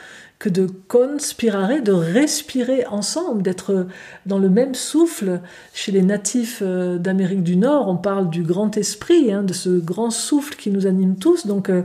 que 0.40 0.48
de 0.48 0.66
conspirer, 0.88 1.82
de 1.82 1.92
respirer 1.92 2.86
ensemble, 2.86 3.42
d'être 3.42 3.86
dans 4.24 4.38
le 4.38 4.48
même 4.48 4.74
souffle. 4.74 5.40
Chez 5.74 5.92
les 5.92 6.02
natifs 6.02 6.62
euh, 6.62 6.98
d'Amérique 6.98 7.42
du 7.42 7.56
Nord, 7.56 7.88
on 7.88 7.96
parle 7.96 8.30
du 8.30 8.42
grand 8.42 8.76
esprit, 8.78 9.32
hein, 9.32 9.42
de 9.42 9.52
ce 9.52 9.68
grand 9.68 10.10
souffle 10.10 10.56
qui 10.56 10.70
nous 10.70 10.86
anime 10.86 11.16
tous. 11.16 11.46
Donc, 11.46 11.68
euh, 11.68 11.82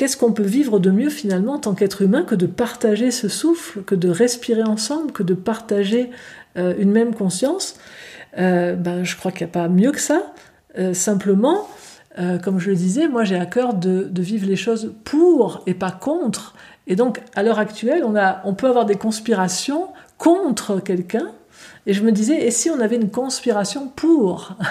qu'est-ce 0.00 0.16
qu'on 0.16 0.32
peut 0.32 0.42
vivre 0.42 0.78
de 0.78 0.90
mieux 0.90 1.10
finalement 1.10 1.56
en 1.56 1.58
tant 1.58 1.74
qu'être 1.74 2.00
humain 2.00 2.22
que 2.22 2.34
de 2.34 2.46
partager 2.46 3.10
ce 3.10 3.28
souffle, 3.28 3.82
que 3.82 3.94
de 3.94 4.08
respirer 4.08 4.62
ensemble, 4.62 5.12
que 5.12 5.22
de 5.22 5.34
partager 5.34 6.08
euh, 6.56 6.72
une 6.78 6.90
même 6.90 7.14
conscience? 7.14 7.74
Euh, 8.38 8.76
ben, 8.76 9.04
Je 9.04 9.14
crois 9.18 9.30
qu'il 9.30 9.46
n'y 9.46 9.50
a 9.50 9.52
pas 9.52 9.68
mieux 9.68 9.92
que 9.92 10.00
ça. 10.00 10.32
Euh, 10.78 10.94
simplement, 10.94 11.68
comme 12.42 12.58
je 12.58 12.70
le 12.70 12.76
disais, 12.76 13.08
moi 13.08 13.24
j'ai 13.24 13.36
à 13.36 13.44
cœur 13.44 13.74
de, 13.74 14.10
vivre 14.22 14.46
les 14.46 14.56
choses 14.56 14.94
pour 15.04 15.62
et 15.66 15.74
pas 15.74 15.90
contre. 15.90 16.54
Et 16.86 16.96
donc, 16.96 17.20
à 17.34 17.42
l'heure 17.42 17.58
actuelle, 17.58 18.02
on, 18.02 18.16
a, 18.16 18.40
on 18.46 18.54
peut 18.54 18.68
avoir 18.68 18.86
des 18.86 18.96
conspirations 18.96 19.88
contre 20.16 20.80
quelqu'un. 20.80 21.30
Et 21.84 21.92
je 21.92 22.02
me 22.02 22.10
disais, 22.10 22.46
et 22.46 22.50
si 22.50 22.70
on 22.70 22.80
avait 22.80 22.96
une 22.96 23.10
conspiration 23.10 23.88
pour? 23.88 24.56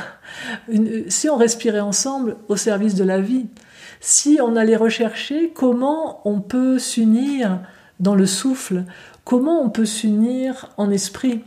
Si 1.07 1.27
on 1.27 1.37
respirait 1.37 1.79
ensemble 1.79 2.35
au 2.47 2.55
service 2.55 2.93
de 2.93 3.03
la 3.03 3.19
vie? 3.19 3.47
Si 3.99 4.39
on 4.41 4.55
allait 4.55 4.75
rechercher 4.75 5.51
comment 5.53 6.21
on 6.25 6.39
peut 6.39 6.79
s'unir 6.79 7.59
dans 7.99 8.15
le 8.15 8.25
souffle 8.25 8.85
Comment 9.25 9.61
on 9.61 9.69
peut 9.69 9.85
s'unir 9.85 10.69
en 10.77 10.89
esprit 10.89 11.41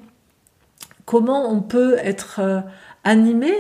Comment 1.05 1.51
on 1.51 1.61
peut 1.61 1.97
être 1.99 2.41
euh, 2.41 2.61
animé 3.03 3.53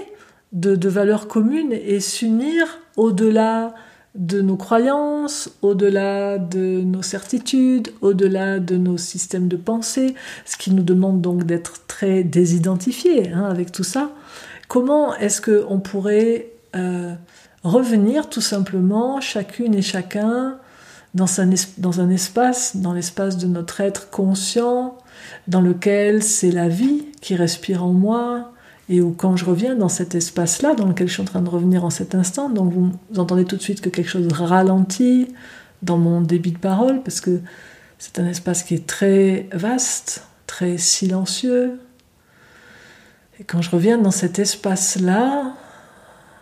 de, 0.53 0.89
valeurs 0.89 1.27
communes 1.27 1.73
et 1.73 2.01
s'unir 2.01 2.79
au-delà 2.97 3.75
de 4.15 4.43
nos 4.43 4.57
croyances, 4.57 5.51
au-delà 5.63 6.39
de 6.39 6.83
nos 6.83 7.03
certitudes, 7.03 7.89
au-delà 8.03 8.59
de 8.59 8.77
nos 8.77 8.99
systèmes 8.99 9.49
de 9.49 9.57
pensée, 9.57 10.15
ce 10.45 10.57
qui 10.57 10.71
nous 10.71 10.83
demande 10.83 11.23
donc 11.23 11.45
d'être 11.45 11.87
très 11.87 12.23
désidentifiés 12.23 13.31
hein, 13.33 13.45
avec 13.45 13.73
tout 13.73 13.85
ça. 13.85 14.13
Comment 14.69 15.17
est-ce 15.17 15.41
qu'on 15.41 15.81
pourrait 15.81 16.51
euh, 16.77 17.15
revenir 17.65 18.29
tout 18.29 18.41
simplement, 18.41 19.21
chacune 19.21 19.75
et 19.75 19.83
chacun, 19.83 20.57
dans 21.15 21.27
dans 21.79 22.01
un 22.01 22.11
espace, 22.11 22.77
dans 22.77 22.93
l'espace 22.93 23.37
de 23.37 23.47
notre 23.47 23.81
être 23.81 24.11
conscient, 24.11 24.97
dans 25.47 25.61
lequel 25.61 26.23
c'est 26.23 26.51
la 26.51 26.69
vie 26.69 27.07
qui 27.21 27.37
respire 27.37 27.85
en 27.85 27.93
moi, 27.93 28.53
et 28.89 29.01
où 29.01 29.13
quand 29.13 29.37
je 29.37 29.45
reviens 29.45 29.75
dans 29.75 29.89
cet 29.89 30.15
espace-là, 30.15 30.75
dans 30.75 30.87
lequel 30.87 31.09
je 31.09 31.15
suis 31.15 31.23
en 31.23 31.27
train 31.27 31.43
de 31.43 31.49
revenir 31.49 31.85
en 31.85 31.91
cet 31.91 32.15
instant, 32.15 32.49
donc 32.49 32.73
vous, 32.73 32.91
entendez 33.17 33.45
tout 33.45 33.57
de 33.57 33.63
suite 33.63 33.81
que 33.81 33.89
quelque 33.89 34.09
chose 34.09 34.27
ralentit 34.33 35.29
dans 35.83 35.99
mon 35.99 36.21
débit 36.21 36.53
de 36.53 36.59
parole, 36.59 37.03
parce 37.03 37.21
que 37.21 37.41
c'est 37.99 38.19
un 38.19 38.27
espace 38.27 38.63
qui 38.65 38.75
est 38.75 38.87
très 38.87 39.49
vaste, 39.53 40.27
très 40.47 40.79
silencieux. 40.79 41.81
Et 43.39 43.45
quand 43.45 43.63
je 43.63 43.71
reviens 43.71 43.99
dans 43.99 44.11
cet 44.11 44.39
espace-là, 44.39 45.55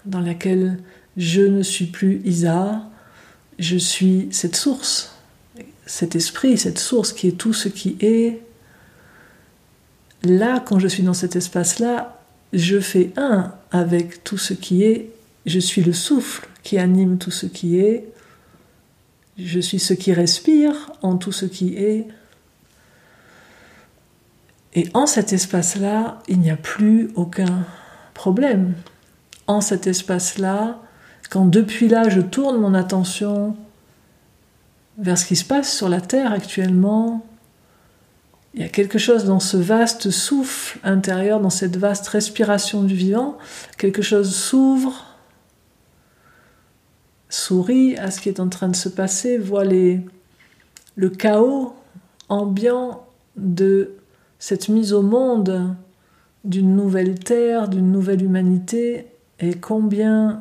dans 0.06 0.20
lequel 0.20 0.78
je 1.20 1.42
ne 1.42 1.62
suis 1.62 1.84
plus 1.84 2.22
Isa, 2.24 2.82
je 3.58 3.76
suis 3.76 4.28
cette 4.30 4.56
source, 4.56 5.14
cet 5.84 6.16
esprit, 6.16 6.56
cette 6.56 6.78
source 6.78 7.12
qui 7.12 7.28
est 7.28 7.36
tout 7.36 7.52
ce 7.52 7.68
qui 7.68 7.98
est. 8.00 8.40
Là, 10.22 10.60
quand 10.60 10.78
je 10.78 10.88
suis 10.88 11.02
dans 11.02 11.12
cet 11.12 11.36
espace-là, 11.36 12.22
je 12.54 12.80
fais 12.80 13.12
un 13.18 13.52
avec 13.70 14.24
tout 14.24 14.38
ce 14.38 14.54
qui 14.54 14.82
est, 14.82 15.10
je 15.44 15.58
suis 15.58 15.82
le 15.82 15.92
souffle 15.92 16.48
qui 16.62 16.78
anime 16.78 17.18
tout 17.18 17.30
ce 17.30 17.44
qui 17.44 17.78
est, 17.78 18.08
je 19.36 19.60
suis 19.60 19.78
ce 19.78 19.92
qui 19.92 20.14
respire 20.14 20.90
en 21.02 21.18
tout 21.18 21.32
ce 21.32 21.44
qui 21.44 21.76
est. 21.76 22.08
Et 24.72 24.88
en 24.94 25.06
cet 25.06 25.34
espace-là, 25.34 26.20
il 26.28 26.40
n'y 26.40 26.50
a 26.50 26.56
plus 26.56 27.10
aucun 27.14 27.66
problème. 28.14 28.72
En 29.46 29.60
cet 29.60 29.86
espace-là, 29.86 30.80
quand 31.30 31.46
depuis 31.46 31.88
là 31.88 32.08
je 32.08 32.20
tourne 32.20 32.60
mon 32.60 32.75
attention 32.75 33.56
vers 34.99 35.16
ce 35.16 35.25
qui 35.25 35.37
se 35.37 35.44
passe 35.44 35.75
sur 35.75 35.88
la 35.88 36.00
Terre 36.00 36.32
actuellement, 36.32 37.25
il 38.52 38.62
y 38.62 38.64
a 38.64 38.68
quelque 38.68 38.99
chose 38.99 39.25
dans 39.25 39.38
ce 39.38 39.56
vaste 39.56 40.10
souffle 40.10 40.80
intérieur, 40.82 41.40
dans 41.40 41.50
cette 41.50 41.76
vaste 41.76 42.08
respiration 42.08 42.82
du 42.82 42.94
vivant, 42.94 43.38
quelque 43.78 44.02
chose 44.02 44.34
s'ouvre, 44.34 45.06
sourit 47.28 47.96
à 47.96 48.10
ce 48.10 48.20
qui 48.20 48.28
est 48.28 48.40
en 48.40 48.49
train 48.49 48.68
de 48.68 48.76
se 48.76 48.88
passer, 48.88 49.38
voit 49.38 49.64
le 49.64 51.08
chaos 51.10 51.75
ambiant 52.28 53.06
de 53.37 53.92
cette 54.40 54.68
mise 54.68 54.92
au 54.92 55.02
monde 55.02 55.76
d'une 56.44 56.75
nouvelle 56.75 57.20
terre, 57.20 57.68
d'une 57.68 57.92
nouvelle 57.92 58.22
humanité, 58.22 59.06
et 59.38 59.54
combien 59.54 60.40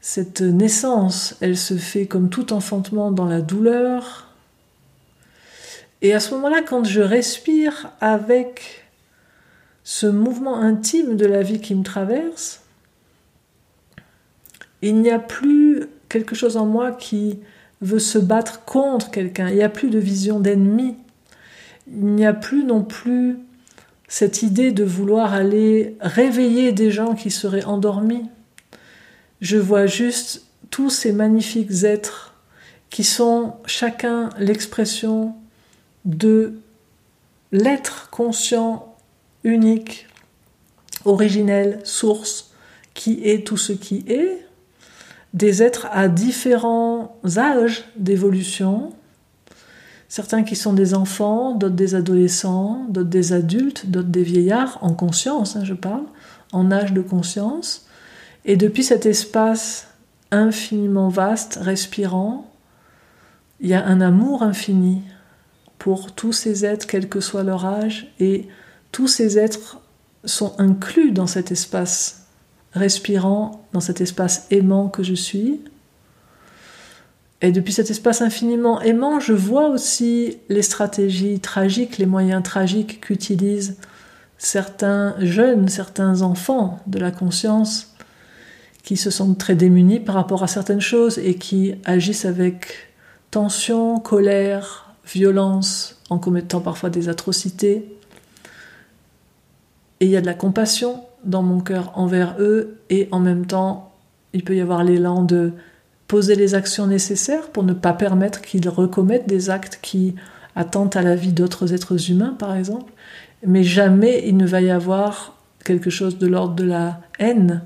cette 0.00 0.40
naissance, 0.40 1.36
elle 1.40 1.56
se 1.56 1.74
fait 1.74 2.06
comme 2.06 2.30
tout 2.30 2.52
enfantement 2.52 3.10
dans 3.10 3.26
la 3.26 3.40
douleur, 3.40 4.28
et 6.00 6.14
à 6.14 6.20
ce 6.20 6.34
moment-là, 6.34 6.62
quand 6.62 6.84
je 6.84 7.00
respire 7.00 7.90
avec 8.00 8.84
ce 9.82 10.06
mouvement 10.06 10.56
intime 10.56 11.16
de 11.16 11.26
la 11.26 11.42
vie 11.42 11.60
qui 11.60 11.74
me 11.74 11.82
traverse, 11.82 12.60
il 14.80 15.00
n'y 15.00 15.10
a 15.10 15.18
plus 15.18 15.86
quelque 16.08 16.36
chose 16.36 16.56
en 16.56 16.66
moi 16.66 16.92
qui 16.92 17.40
veut 17.80 17.98
se 17.98 18.18
battre 18.18 18.64
contre 18.64 19.10
quelqu'un. 19.10 19.48
Il 19.48 19.56
n'y 19.56 19.62
a 19.62 19.68
plus 19.68 19.90
de 19.90 19.98
vision 19.98 20.38
d'ennemi. 20.38 20.96
Il 21.88 22.06
n'y 22.06 22.26
a 22.26 22.32
plus 22.32 22.64
non 22.64 22.84
plus 22.84 23.38
cette 24.06 24.42
idée 24.42 24.70
de 24.70 24.84
vouloir 24.84 25.34
aller 25.34 25.96
réveiller 26.00 26.70
des 26.70 26.90
gens 26.90 27.14
qui 27.14 27.30
seraient 27.30 27.64
endormis. 27.64 28.24
Je 29.40 29.56
vois 29.56 29.86
juste 29.86 30.46
tous 30.70 30.90
ces 30.90 31.12
magnifiques 31.12 31.84
êtres 31.84 32.34
qui 32.90 33.04
sont 33.04 33.54
chacun 33.66 34.30
l'expression 34.38 35.34
de 36.04 36.60
l'être 37.52 38.08
conscient, 38.10 38.96
unique, 39.44 40.06
originel, 41.04 41.80
source, 41.84 42.52
qui 42.94 43.20
est 43.24 43.46
tout 43.46 43.56
ce 43.56 43.72
qui 43.72 44.04
est, 44.08 44.44
des 45.34 45.62
êtres 45.62 45.86
à 45.92 46.08
différents 46.08 47.16
âges 47.36 47.84
d'évolution, 47.96 48.92
certains 50.08 50.42
qui 50.42 50.56
sont 50.56 50.72
des 50.72 50.94
enfants, 50.94 51.54
d'autres 51.54 51.74
des 51.74 51.94
adolescents, 51.94 52.86
d'autres 52.88 53.10
des 53.10 53.32
adultes, 53.32 53.86
d'autres 53.90 54.08
des 54.08 54.22
vieillards, 54.22 54.78
en 54.80 54.94
conscience, 54.94 55.56
hein, 55.56 55.64
je 55.64 55.74
parle, 55.74 56.04
en 56.52 56.72
âge 56.72 56.92
de 56.92 57.02
conscience. 57.02 57.87
Et 58.44 58.56
depuis 58.56 58.84
cet 58.84 59.06
espace 59.06 59.88
infiniment 60.30 61.08
vaste, 61.08 61.58
respirant, 61.60 62.50
il 63.60 63.68
y 63.68 63.74
a 63.74 63.84
un 63.84 64.00
amour 64.00 64.42
infini, 64.42 65.02
pour 65.78 66.12
tous 66.12 66.32
ces 66.32 66.64
êtres, 66.64 66.86
quel 66.86 67.08
que 67.08 67.20
soit 67.20 67.44
leur 67.44 67.64
âge, 67.64 68.12
et 68.18 68.48
tous 68.92 69.08
ces 69.08 69.38
êtres 69.38 69.80
sont 70.24 70.54
inclus 70.58 71.12
dans 71.12 71.26
cet 71.26 71.52
espace 71.52 72.26
respirant, 72.72 73.64
dans 73.72 73.80
cet 73.80 74.00
espace 74.00 74.46
aimant 74.50 74.88
que 74.88 75.02
je 75.02 75.14
suis. 75.14 75.60
Et 77.40 77.52
depuis 77.52 77.72
cet 77.72 77.90
espace 77.90 78.20
infiniment 78.20 78.80
aimant, 78.80 79.20
je 79.20 79.32
vois 79.32 79.68
aussi 79.68 80.38
les 80.48 80.62
stratégies 80.62 81.38
tragiques, 81.38 81.98
les 81.98 82.06
moyens 82.06 82.42
tragiques 82.42 83.00
qu'utilisent 83.00 83.76
certains 84.38 85.14
jeunes, 85.20 85.68
certains 85.68 86.22
enfants 86.22 86.80
de 86.86 86.98
la 86.98 87.12
conscience 87.12 87.94
qui 88.82 88.96
se 88.96 89.10
sentent 89.10 89.38
très 89.38 89.54
démunis 89.54 90.00
par 90.00 90.14
rapport 90.14 90.42
à 90.42 90.46
certaines 90.46 90.80
choses 90.80 91.18
et 91.18 91.34
qui 91.34 91.74
agissent 91.84 92.24
avec 92.24 92.88
tension, 93.30 94.00
colère, 94.00 94.94
violence, 95.06 96.00
en 96.10 96.18
commettant 96.18 96.60
parfois 96.60 96.90
des 96.90 97.08
atrocités. 97.08 97.84
Et 100.00 100.06
il 100.06 100.10
y 100.10 100.16
a 100.16 100.20
de 100.20 100.26
la 100.26 100.34
compassion 100.34 101.02
dans 101.24 101.42
mon 101.42 101.60
cœur 101.60 101.92
envers 101.96 102.36
eux, 102.38 102.78
et 102.90 103.08
en 103.10 103.20
même 103.20 103.46
temps, 103.46 103.92
il 104.32 104.44
peut 104.44 104.56
y 104.56 104.60
avoir 104.60 104.84
l'élan 104.84 105.22
de 105.22 105.52
poser 106.06 106.36
les 106.36 106.54
actions 106.54 106.86
nécessaires 106.86 107.48
pour 107.50 107.64
ne 107.64 107.72
pas 107.72 107.92
permettre 107.92 108.40
qu'ils 108.40 108.68
recommettent 108.68 109.28
des 109.28 109.50
actes 109.50 109.78
qui 109.82 110.14
attentent 110.56 110.96
à 110.96 111.02
la 111.02 111.14
vie 111.14 111.32
d'autres 111.32 111.74
êtres 111.74 112.10
humains, 112.10 112.34
par 112.38 112.54
exemple. 112.54 112.92
Mais 113.46 113.62
jamais 113.62 114.22
il 114.26 114.36
ne 114.36 114.46
va 114.46 114.60
y 114.60 114.70
avoir 114.70 115.36
quelque 115.64 115.90
chose 115.90 116.18
de 116.18 116.26
l'ordre 116.26 116.54
de 116.54 116.64
la 116.64 117.00
haine 117.18 117.62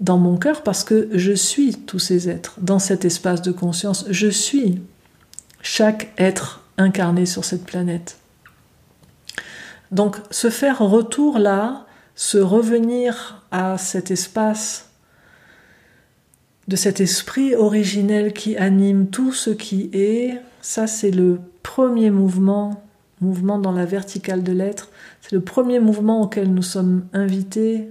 dans 0.00 0.18
mon 0.18 0.36
cœur 0.36 0.62
parce 0.62 0.84
que 0.84 1.08
je 1.12 1.32
suis 1.32 1.74
tous 1.74 1.98
ces 1.98 2.28
êtres 2.28 2.56
dans 2.60 2.78
cet 2.78 3.04
espace 3.04 3.42
de 3.42 3.52
conscience. 3.52 4.04
Je 4.10 4.28
suis 4.28 4.82
chaque 5.62 6.12
être 6.18 6.62
incarné 6.78 7.26
sur 7.26 7.44
cette 7.44 7.64
planète. 7.64 8.18
Donc 9.90 10.16
se 10.30 10.50
faire 10.50 10.80
retour 10.80 11.38
là, 11.38 11.86
se 12.14 12.38
revenir 12.38 13.42
à 13.50 13.78
cet 13.78 14.10
espace 14.10 14.90
de 16.68 16.76
cet 16.76 17.00
esprit 17.00 17.54
originel 17.54 18.32
qui 18.32 18.56
anime 18.56 19.08
tout 19.08 19.32
ce 19.32 19.50
qui 19.50 19.88
est, 19.92 20.40
ça 20.60 20.86
c'est 20.86 21.12
le 21.12 21.38
premier 21.62 22.10
mouvement, 22.10 22.82
mouvement 23.20 23.58
dans 23.58 23.72
la 23.72 23.84
verticale 23.84 24.42
de 24.42 24.52
l'être, 24.52 24.90
c'est 25.20 25.32
le 25.32 25.40
premier 25.40 25.78
mouvement 25.78 26.22
auquel 26.22 26.52
nous 26.52 26.62
sommes 26.62 27.06
invités. 27.12 27.88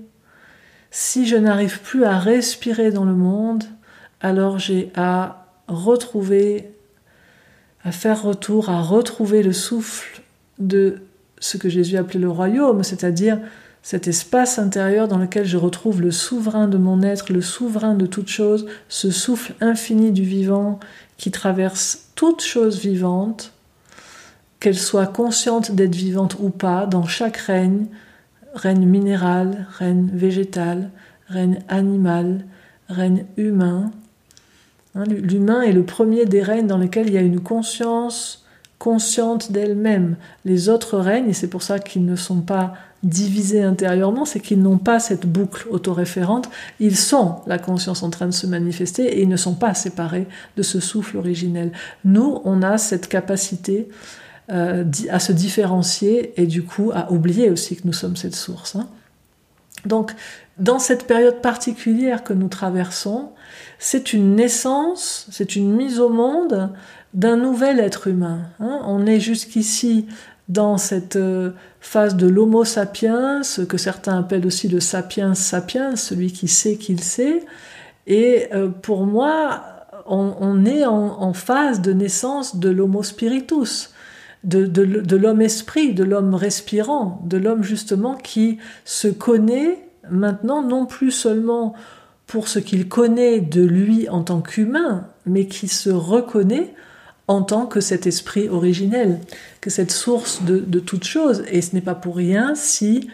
Si 0.97 1.27
je 1.27 1.35
n'arrive 1.35 1.81
plus 1.81 2.05
à 2.05 2.17
respirer 2.17 2.89
dans 2.89 3.03
le 3.03 3.15
monde, 3.15 3.65
alors 4.21 4.59
j'ai 4.59 4.93
à 4.95 5.45
retrouver 5.67 6.71
à 7.83 7.91
faire 7.91 8.23
retour, 8.23 8.69
à 8.69 8.81
retrouver 8.81 9.43
le 9.43 9.51
souffle 9.51 10.21
de 10.57 11.01
ce 11.37 11.57
que 11.57 11.67
Jésus 11.67 11.97
appelait 11.97 12.21
le 12.21 12.29
royaume, 12.29 12.81
c'est-à-dire 12.81 13.41
cet 13.83 14.07
espace 14.07 14.57
intérieur 14.57 15.09
dans 15.09 15.17
lequel 15.17 15.45
je 15.45 15.57
retrouve 15.57 15.99
le 15.99 16.11
souverain 16.11 16.69
de 16.69 16.77
mon 16.77 17.01
être, 17.01 17.33
le 17.33 17.41
souverain 17.41 17.95
de 17.95 18.05
toute 18.05 18.29
chose, 18.29 18.65
ce 18.87 19.11
souffle 19.11 19.53
infini 19.59 20.13
du 20.13 20.23
vivant 20.23 20.79
qui 21.17 21.29
traverse 21.29 22.05
toute 22.15 22.41
chose 22.41 22.79
vivante, 22.79 23.51
qu'elle 24.61 24.77
soit 24.77 25.07
consciente 25.07 25.73
d'être 25.73 25.93
vivante 25.93 26.37
ou 26.39 26.51
pas, 26.51 26.85
dans 26.85 27.05
chaque 27.05 27.35
règne, 27.35 27.87
règne 28.55 28.85
minéral, 28.85 29.67
règne 29.77 30.09
végétal, 30.13 30.89
règne 31.27 31.59
animal, 31.67 32.45
règne 32.89 33.25
humain. 33.37 33.91
Hein, 34.95 35.03
l'humain 35.05 35.61
est 35.61 35.73
le 35.73 35.83
premier 35.83 36.25
des 36.25 36.41
règnes 36.41 36.67
dans 36.67 36.77
lesquels 36.77 37.07
il 37.07 37.13
y 37.13 37.17
a 37.17 37.21
une 37.21 37.41
conscience 37.41 38.45
consciente 38.79 39.51
d'elle-même. 39.51 40.15
Les 40.43 40.69
autres 40.69 40.97
règnes, 40.97 41.29
et 41.29 41.33
c'est 41.33 41.49
pour 41.49 41.63
ça 41.63 41.79
qu'ils 41.79 42.05
ne 42.05 42.15
sont 42.15 42.41
pas 42.41 42.73
divisés 43.03 43.61
intérieurement, 43.61 44.25
c'est 44.25 44.39
qu'ils 44.39 44.61
n'ont 44.61 44.79
pas 44.79 44.99
cette 44.99 45.25
boucle 45.25 45.67
autoréférente, 45.69 46.49
ils 46.79 46.97
sont 46.97 47.35
la 47.45 47.59
conscience 47.59 48.03
en 48.03 48.09
train 48.09 48.25
de 48.25 48.31
se 48.31 48.47
manifester 48.47 49.03
et 49.03 49.21
ils 49.21 49.29
ne 49.29 49.37
sont 49.37 49.53
pas 49.53 49.73
séparés 49.73 50.27
de 50.57 50.63
ce 50.63 50.79
souffle 50.79 51.17
originel. 51.17 51.71
Nous, 52.03 52.41
on 52.45 52.63
a 52.63 52.77
cette 52.77 53.07
capacité 53.07 53.87
euh, 54.51 54.83
à 55.09 55.19
se 55.19 55.31
différencier 55.31 56.39
et 56.39 56.45
du 56.45 56.63
coup 56.63 56.91
à 56.93 57.11
oublier 57.11 57.49
aussi 57.49 57.75
que 57.75 57.81
nous 57.85 57.93
sommes 57.93 58.15
cette 58.15 58.35
source. 58.35 58.75
Hein. 58.75 58.87
Donc, 59.85 60.13
dans 60.57 60.79
cette 60.79 61.05
période 61.07 61.41
particulière 61.41 62.23
que 62.23 62.33
nous 62.33 62.47
traversons, 62.47 63.31
c'est 63.77 64.13
une 64.13 64.35
naissance, 64.35 65.27
c'est 65.31 65.55
une 65.55 65.73
mise 65.73 65.99
au 65.99 66.09
monde 66.09 66.71
d'un 67.13 67.37
nouvel 67.37 67.79
être 67.79 68.07
humain. 68.07 68.49
Hein. 68.59 68.81
On 68.85 69.05
est 69.05 69.19
jusqu'ici 69.19 70.07
dans 70.47 70.77
cette 70.77 71.15
euh, 71.15 71.51
phase 71.79 72.15
de 72.15 72.27
l'homo 72.27 72.65
sapiens, 72.65 73.41
ce 73.43 73.61
que 73.61 73.77
certains 73.77 74.19
appellent 74.19 74.45
aussi 74.45 74.67
le 74.67 74.79
sapiens 74.79 75.33
sapiens, 75.33 75.95
celui 75.95 76.31
qui 76.31 76.47
sait 76.47 76.77
qu'il 76.77 77.01
sait. 77.01 77.43
Et 78.07 78.47
euh, 78.53 78.69
pour 78.69 79.05
moi, 79.05 79.63
on, 80.07 80.65
est 80.65 80.85
en, 80.85 81.33
phase 81.33 81.81
de 81.81 81.91
naissance 81.91 82.57
de 82.57 82.69
l'homo 82.69 83.01
spiritus, 83.01 83.91
de, 84.45 84.65
de 84.65 85.15
l'homme 85.17 85.41
esprit, 85.41 85.93
de 85.93 86.03
l'homme 86.03 86.35
respirant, 86.35 87.21
de 87.25 87.37
l'homme 87.37 87.63
justement 87.63 88.15
qui 88.15 88.59
se 88.85 89.07
connaît 89.07 89.79
maintenant 90.09 90.61
non 90.61 90.85
plus 90.85 91.11
seulement 91.11 91.73
pour 92.27 92.47
ce 92.47 92.59
qu'il 92.59 92.87
connaît 92.87 93.39
de 93.39 93.63
lui 93.63 94.09
en 94.09 94.23
tant 94.23 94.41
qu'humain, 94.41 95.07
mais 95.25 95.47
qui 95.47 95.67
se 95.67 95.89
reconnaît 95.89 96.73
en 97.27 97.41
tant 97.41 97.65
que 97.65 97.81
cet 97.81 98.05
esprit 98.05 98.49
originel, 98.49 99.19
que 99.61 99.69
cette 99.69 99.91
source 99.91 100.43
de, 100.43 100.59
de 100.59 100.79
toute 100.79 101.03
chose. 101.03 101.43
Et 101.49 101.61
ce 101.61 101.73
n'est 101.73 101.81
pas 101.81 101.95
pour 101.95 102.15
rien 102.15 102.53
si 102.55 103.09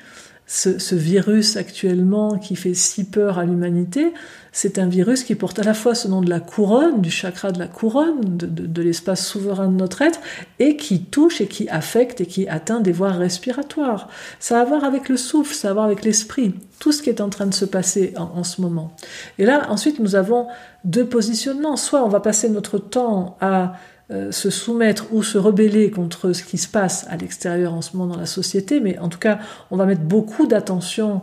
ce, 0.54 0.96
virus 0.96 1.56
actuellement 1.56 2.38
qui 2.38 2.58
fait 2.58 2.74
si 2.74 3.06
peur 3.06 3.40
à 3.40 3.46
l'humanité, 3.46 4.14
c'est 4.52 4.80
un 4.80 4.88
virus 4.88 5.24
qui 5.24 5.36
porte 5.36 5.60
à 5.60 5.64
la 5.64 5.74
fois 5.74 5.96
ce 5.96 6.10
nom 6.10 6.22
de 6.22 6.30
la 6.30 6.42
couronne, 6.42 7.00
du 7.00 7.10
chakra 7.10 7.54
de 7.54 7.60
la 7.60 7.68
couronne, 7.68 8.20
de, 8.26 8.82
l'espace 8.82 9.26
souverain 9.26 9.70
de 9.70 9.78
notre 9.78 10.02
être, 10.02 10.20
et 10.60 10.76
qui 10.76 11.06
touche 11.06 11.40
et 11.40 11.48
qui 11.48 11.70
affecte 11.70 12.20
et 12.20 12.26
qui 12.26 12.50
atteint 12.50 12.82
des 12.82 12.92
voies 12.92 13.14
respiratoires. 13.14 14.10
Ça 14.40 14.58
a 14.58 14.64
à 14.64 14.66
voir 14.66 14.84
avec 14.84 15.08
le 15.08 15.16
souffle, 15.16 15.56
ça 15.56 15.70
a 15.70 15.72
à 15.72 15.74
voir 15.74 15.86
avec 15.86 16.04
l'esprit, 16.04 16.54
tout 16.80 16.92
ce 16.92 17.02
qui 17.02 17.10
est 17.10 17.22
en 17.22 17.30
train 17.30 17.46
de 17.46 17.54
se 17.54 17.64
passer 17.64 18.14
en, 18.18 18.40
en 18.40 18.44
ce 18.44 18.60
moment. 18.60 18.92
Et 19.40 19.46
là, 19.46 19.68
ensuite, 19.70 20.00
nous 20.00 20.16
avons 20.16 20.48
deux 20.84 21.06
positionnements. 21.06 21.78
Soit 21.78 22.04
on 22.04 22.10
va 22.10 22.20
passer 22.20 22.50
notre 22.50 22.78
temps 22.78 23.38
à 23.40 23.76
euh, 24.12 24.30
se 24.34 24.50
soumettre 24.50 25.14
ou 25.14 25.24
se 25.24 25.38
rebeller 25.38 25.90
contre 25.90 26.34
ce 26.34 26.44
qui 26.44 26.58
se 26.58 26.68
passe 26.68 27.06
à 27.10 27.16
l'extérieur 27.16 27.74
en 27.74 27.82
ce 27.82 27.96
moment 27.96 28.14
dans 28.14 28.20
la 28.20 28.26
société, 28.26 28.82
mais 28.82 29.00
en 29.00 29.08
tout 29.08 29.20
cas, 29.20 29.40
on 29.70 29.78
va 29.78 29.86
mettre 29.86 30.02
beaucoup 30.02 30.48
d'attention 30.48 31.22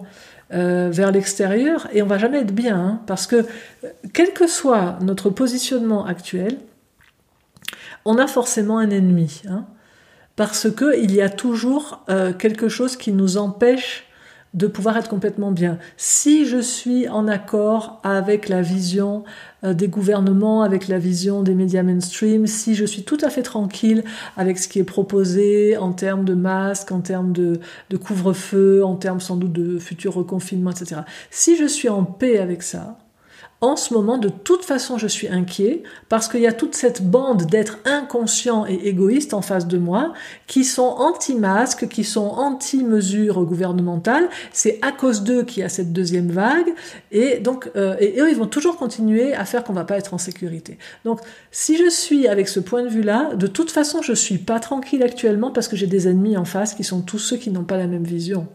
euh, 0.54 0.88
vers 0.90 1.12
l'extérieur 1.12 1.86
et 1.92 2.00
on 2.00 2.06
va 2.06 2.16
jamais 2.16 2.38
être 2.38 2.54
bien, 2.54 2.78
hein, 2.78 3.02
parce 3.06 3.26
que 3.26 3.36
euh, 3.36 3.88
quel 4.14 4.32
que 4.32 4.46
soit 4.46 4.98
notre 5.02 5.28
positionnement 5.28 6.06
actuel, 6.06 6.56
on 8.06 8.16
a 8.16 8.26
forcément 8.26 8.78
un 8.78 8.88
ennemi, 8.88 9.42
hein, 9.46 9.66
parce 10.34 10.70
que 10.70 10.98
il 10.98 11.14
y 11.14 11.20
a 11.20 11.28
toujours 11.28 12.06
quelque 12.38 12.70
chose 12.70 12.96
qui 12.96 13.12
nous 13.12 13.36
empêche 13.36 14.07
de 14.54 14.66
pouvoir 14.66 14.96
être 14.96 15.08
complètement 15.08 15.50
bien. 15.50 15.78
Si 15.96 16.46
je 16.46 16.58
suis 16.58 17.08
en 17.08 17.28
accord 17.28 18.00
avec 18.02 18.48
la 18.48 18.62
vision 18.62 19.24
euh, 19.64 19.74
des 19.74 19.88
gouvernements, 19.88 20.62
avec 20.62 20.88
la 20.88 20.98
vision 20.98 21.42
des 21.42 21.54
médias 21.54 21.82
mainstream, 21.82 22.46
si 22.46 22.74
je 22.74 22.84
suis 22.84 23.02
tout 23.02 23.18
à 23.22 23.30
fait 23.30 23.42
tranquille 23.42 24.04
avec 24.36 24.58
ce 24.58 24.68
qui 24.68 24.78
est 24.78 24.84
proposé 24.84 25.76
en 25.76 25.92
termes 25.92 26.24
de 26.24 26.34
masques, 26.34 26.92
en 26.92 27.00
termes 27.00 27.32
de, 27.32 27.60
de 27.90 27.96
couvre-feu, 27.96 28.84
en 28.84 28.96
termes 28.96 29.20
sans 29.20 29.36
doute 29.36 29.52
de 29.52 29.78
futur 29.78 30.14
reconfinement, 30.14 30.70
etc. 30.70 31.02
Si 31.30 31.56
je 31.56 31.66
suis 31.66 31.88
en 31.88 32.04
paix 32.04 32.38
avec 32.38 32.62
ça, 32.62 32.98
en 33.60 33.74
ce 33.74 33.92
moment, 33.92 34.18
de 34.18 34.28
toute 34.28 34.64
façon, 34.64 34.98
je 34.98 35.08
suis 35.08 35.26
inquiet 35.26 35.82
parce 36.08 36.28
qu'il 36.28 36.40
y 36.40 36.46
a 36.46 36.52
toute 36.52 36.76
cette 36.76 37.02
bande 37.02 37.46
d'êtres 37.46 37.78
inconscients 37.84 38.64
et 38.66 38.86
égoïstes 38.86 39.34
en 39.34 39.42
face 39.42 39.66
de 39.66 39.78
moi 39.78 40.12
qui 40.46 40.62
sont 40.62 40.94
anti-masques, 40.98 41.88
qui 41.88 42.04
sont 42.04 42.28
anti-mesures 42.28 43.44
gouvernementales. 43.44 44.28
C'est 44.52 44.78
à 44.80 44.92
cause 44.92 45.24
d'eux 45.24 45.42
qu'il 45.42 45.62
y 45.62 45.66
a 45.66 45.68
cette 45.68 45.92
deuxième 45.92 46.30
vague 46.30 46.72
et 47.10 47.40
donc 47.40 47.68
euh, 47.74 47.96
et 47.98 48.20
eux, 48.20 48.30
ils 48.30 48.36
vont 48.36 48.46
toujours 48.46 48.76
continuer 48.76 49.34
à 49.34 49.44
faire 49.44 49.64
qu'on 49.64 49.72
va 49.72 49.84
pas 49.84 49.98
être 49.98 50.14
en 50.14 50.18
sécurité. 50.18 50.78
Donc, 51.04 51.20
si 51.50 51.76
je 51.76 51.90
suis 51.90 52.28
avec 52.28 52.46
ce 52.46 52.60
point 52.60 52.84
de 52.84 52.88
vue-là, 52.88 53.34
de 53.34 53.48
toute 53.48 53.72
façon, 53.72 54.02
je 54.02 54.12
suis 54.12 54.38
pas 54.38 54.60
tranquille 54.60 55.02
actuellement 55.02 55.50
parce 55.50 55.66
que 55.66 55.74
j'ai 55.74 55.88
des 55.88 56.06
ennemis 56.06 56.36
en 56.36 56.44
face 56.44 56.74
qui 56.74 56.84
sont 56.84 57.00
tous 57.00 57.18
ceux 57.18 57.36
qui 57.36 57.50
n'ont 57.50 57.64
pas 57.64 57.76
la 57.76 57.88
même 57.88 58.04
vision. 58.04 58.46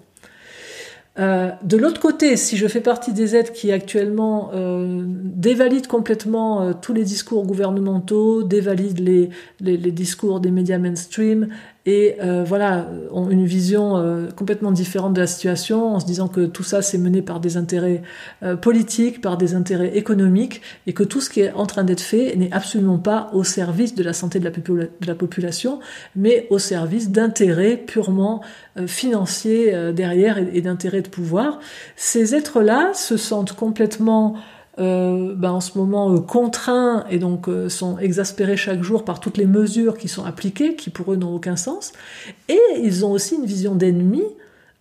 Euh, 1.20 1.52
de 1.62 1.78
l'autre 1.78 2.00
côté, 2.00 2.36
si 2.38 2.58
je 2.58 2.68
fais 2.68 2.82
partie 2.82 3.14
des 3.14 3.36
aides 3.36 3.52
qui 3.52 3.72
actuellement 3.72 4.50
euh, 4.54 5.04
dévalident 5.06 5.88
complètement 5.88 6.64
euh, 6.64 6.74
tous 6.74 6.94
les 6.94 7.04
discours 7.04 7.46
gouvernementaux, 7.46 8.42
dévalident 8.42 9.30
les, 9.60 9.92
discours 9.92 10.40
des 10.40 10.50
médias 10.50 10.80
mainstream 10.80 11.50
et 11.86 12.16
euh, 12.22 12.46
voilà, 12.46 12.88
ont 13.12 13.30
une 13.30 13.46
vision 13.46 13.98
euh, 13.98 14.28
complètement 14.32 14.72
différente 14.72 15.14
de 15.14 15.20
la 15.20 15.28
situation 15.28 15.94
en 15.96 16.00
se 16.00 16.06
disant 16.06 16.30
que 16.30 16.46
tout 16.46 16.64
ça 16.64 16.82
c'est 16.82 16.98
mené 16.98 17.22
par 17.22 17.42
des 17.42 17.58
intérêts 17.58 18.04
euh, 18.42 18.56
politiques, 18.56 19.20
par 19.20 19.36
des 19.38 19.54
intérêts 19.54 19.98
économiques 19.98 20.62
et 20.88 20.94
que 20.94 21.04
tout 21.04 21.20
ce 21.20 21.30
qui 21.30 21.42
est 21.42 21.52
en 21.52 21.66
train 21.66 21.84
d'être 21.84 22.02
fait 22.02 22.38
n'est 22.38 22.54
absolument 22.54 23.00
pas 23.00 23.30
au 23.34 23.44
service 23.44 23.96
de 23.96 24.04
la 24.04 24.14
santé 24.14 24.40
de 24.40 24.46
la, 24.46 24.52
de 24.52 25.08
la 25.08 25.16
population, 25.16 25.80
mais 26.16 26.48
au 26.50 26.58
service 26.58 27.12
d'intérêts 27.12 27.76
purement 27.76 28.42
financiers 28.88 29.94
derrière 29.94 30.38
et, 30.38 30.50
et 30.54 30.62
d'intérêts 30.62 31.02
de 31.02 31.10
pouvoir. 31.10 31.60
Ces 31.96 32.34
êtres-là 32.34 32.94
se 32.94 33.18
sentent 33.18 33.54
complètement 33.54 34.36
euh, 34.80 35.36
ben 35.36 35.52
en 35.52 35.62
ce 35.62 35.78
moment 35.78 36.12
euh, 36.12 36.20
contraints 36.20 37.06
et 37.12 37.20
donc 37.20 37.48
euh, 37.48 37.70
sont 37.70 38.00
exaspérés 38.00 38.58
chaque 38.58 38.82
jour 38.82 39.06
par 39.06 39.20
toutes 39.20 39.38
les 39.38 39.46
mesures 39.46 39.98
qui 39.98 40.08
sont 40.08 40.26
appliquées, 40.26 40.76
qui 40.76 40.90
pour 40.90 41.14
eux 41.14 41.16
n'ont 41.16 41.36
aucun 41.36 41.56
sens. 41.56 41.92
Et 42.50 42.60
ils 42.82 43.06
ont 43.06 43.12
aussi 43.12 43.36
une 43.36 43.46
vision 43.46 43.76
d'ennemi 43.76 44.24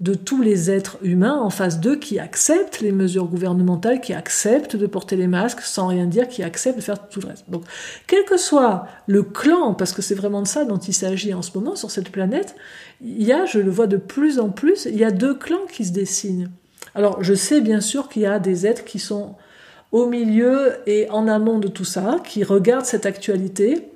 de 0.01 0.15
tous 0.15 0.43
les 0.43 0.71
êtres 0.71 0.97
humains 1.03 1.39
en 1.39 1.51
face 1.51 1.79
d'eux 1.79 1.97
qui 1.97 2.19
acceptent 2.19 2.81
les 2.81 2.91
mesures 2.91 3.27
gouvernementales, 3.27 4.01
qui 4.01 4.15
acceptent 4.15 4.77
de 4.77 4.87
porter 4.87 5.15
les 5.15 5.29
masques 5.29 5.61
sans 5.61 5.87
rien 5.87 6.07
dire, 6.07 6.27
qui 6.27 6.43
acceptent 6.43 6.79
de 6.79 6.83
faire 6.83 7.09
tout 7.09 7.21
le 7.21 7.29
reste. 7.29 7.45
Donc, 7.49 7.63
quel 8.09 8.25
que 8.25 8.37
soit 8.37 8.87
le 9.07 9.23
clan, 9.23 9.75
parce 9.75 9.93
que 9.93 10.03
c'est 10.03 10.17
vraiment 10.17 10.43
de 10.43 10.49
ça 10.49 10.65
dont 10.65 10.79
il 10.79 10.95
s'agit 10.95 11.35
en 11.35 11.43
ce 11.43 11.57
moment 11.57 11.77
sur 11.77 11.91
cette 11.91 12.11
planète, 12.11 12.57
il 13.01 13.23
y 13.23 13.33
a, 13.33 13.45
je 13.45 13.61
le 13.61 13.71
vois 13.71 13.87
de 13.87 13.97
plus 13.97 14.41
en 14.41 14.49
plus, 14.49 14.87
il 14.87 14.97
y 14.97 15.05
a 15.05 15.13
deux 15.13 15.35
clans 15.35 15.67
qui 15.71 15.85
se 15.85 15.93
dessinent. 15.93 16.51
Alors, 16.97 17.23
je 17.23 17.35
sais 17.35 17.61
bien 17.61 17.81
sûr 17.81 18.09
qu'il 18.09 18.23
y 18.23 18.27
a 18.27 18.41
des 18.41 18.67
êtres 18.67 18.85
qui 18.85 18.99
sont 18.99 19.37
au 19.93 20.07
milieu 20.07 20.73
et 20.87 21.09
en 21.11 21.29
amont 21.29 21.59
de 21.59 21.69
tout 21.69 21.85
ça, 21.85 22.17
qui 22.25 22.45
regarde 22.45 22.85
cette 22.85 23.07
actualité 23.07 23.89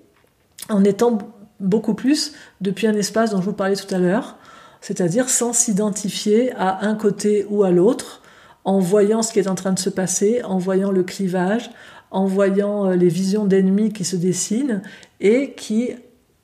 en 0.68 0.84
étant 0.84 1.18
beaucoup 1.58 1.94
plus 1.94 2.34
depuis 2.60 2.86
un 2.86 2.94
espace 2.94 3.30
dont 3.30 3.40
je 3.40 3.46
vous 3.46 3.54
parlais 3.54 3.76
tout 3.76 3.92
à 3.94 3.98
l'heure, 3.98 4.36
c'est-à-dire 4.82 5.28
sans 5.30 5.52
s'identifier 5.52 6.52
à 6.52 6.86
un 6.86 6.94
côté 6.94 7.46
ou 7.48 7.64
à 7.64 7.70
l'autre, 7.70 8.22
en 8.64 8.78
voyant 8.78 9.22
ce 9.22 9.32
qui 9.32 9.38
est 9.38 9.48
en 9.48 9.54
train 9.54 9.72
de 9.72 9.78
se 9.78 9.90
passer, 9.90 10.42
en 10.42 10.58
voyant 10.58 10.90
le 10.90 11.02
clivage, 11.02 11.70
en 12.10 12.26
voyant 12.26 12.86
euh, 12.86 12.96
les 12.96 13.08
visions 13.08 13.44
d'ennemis 13.44 13.92
qui 13.92 14.04
se 14.04 14.16
dessinent 14.16 14.82
et 15.20 15.52
qui 15.52 15.90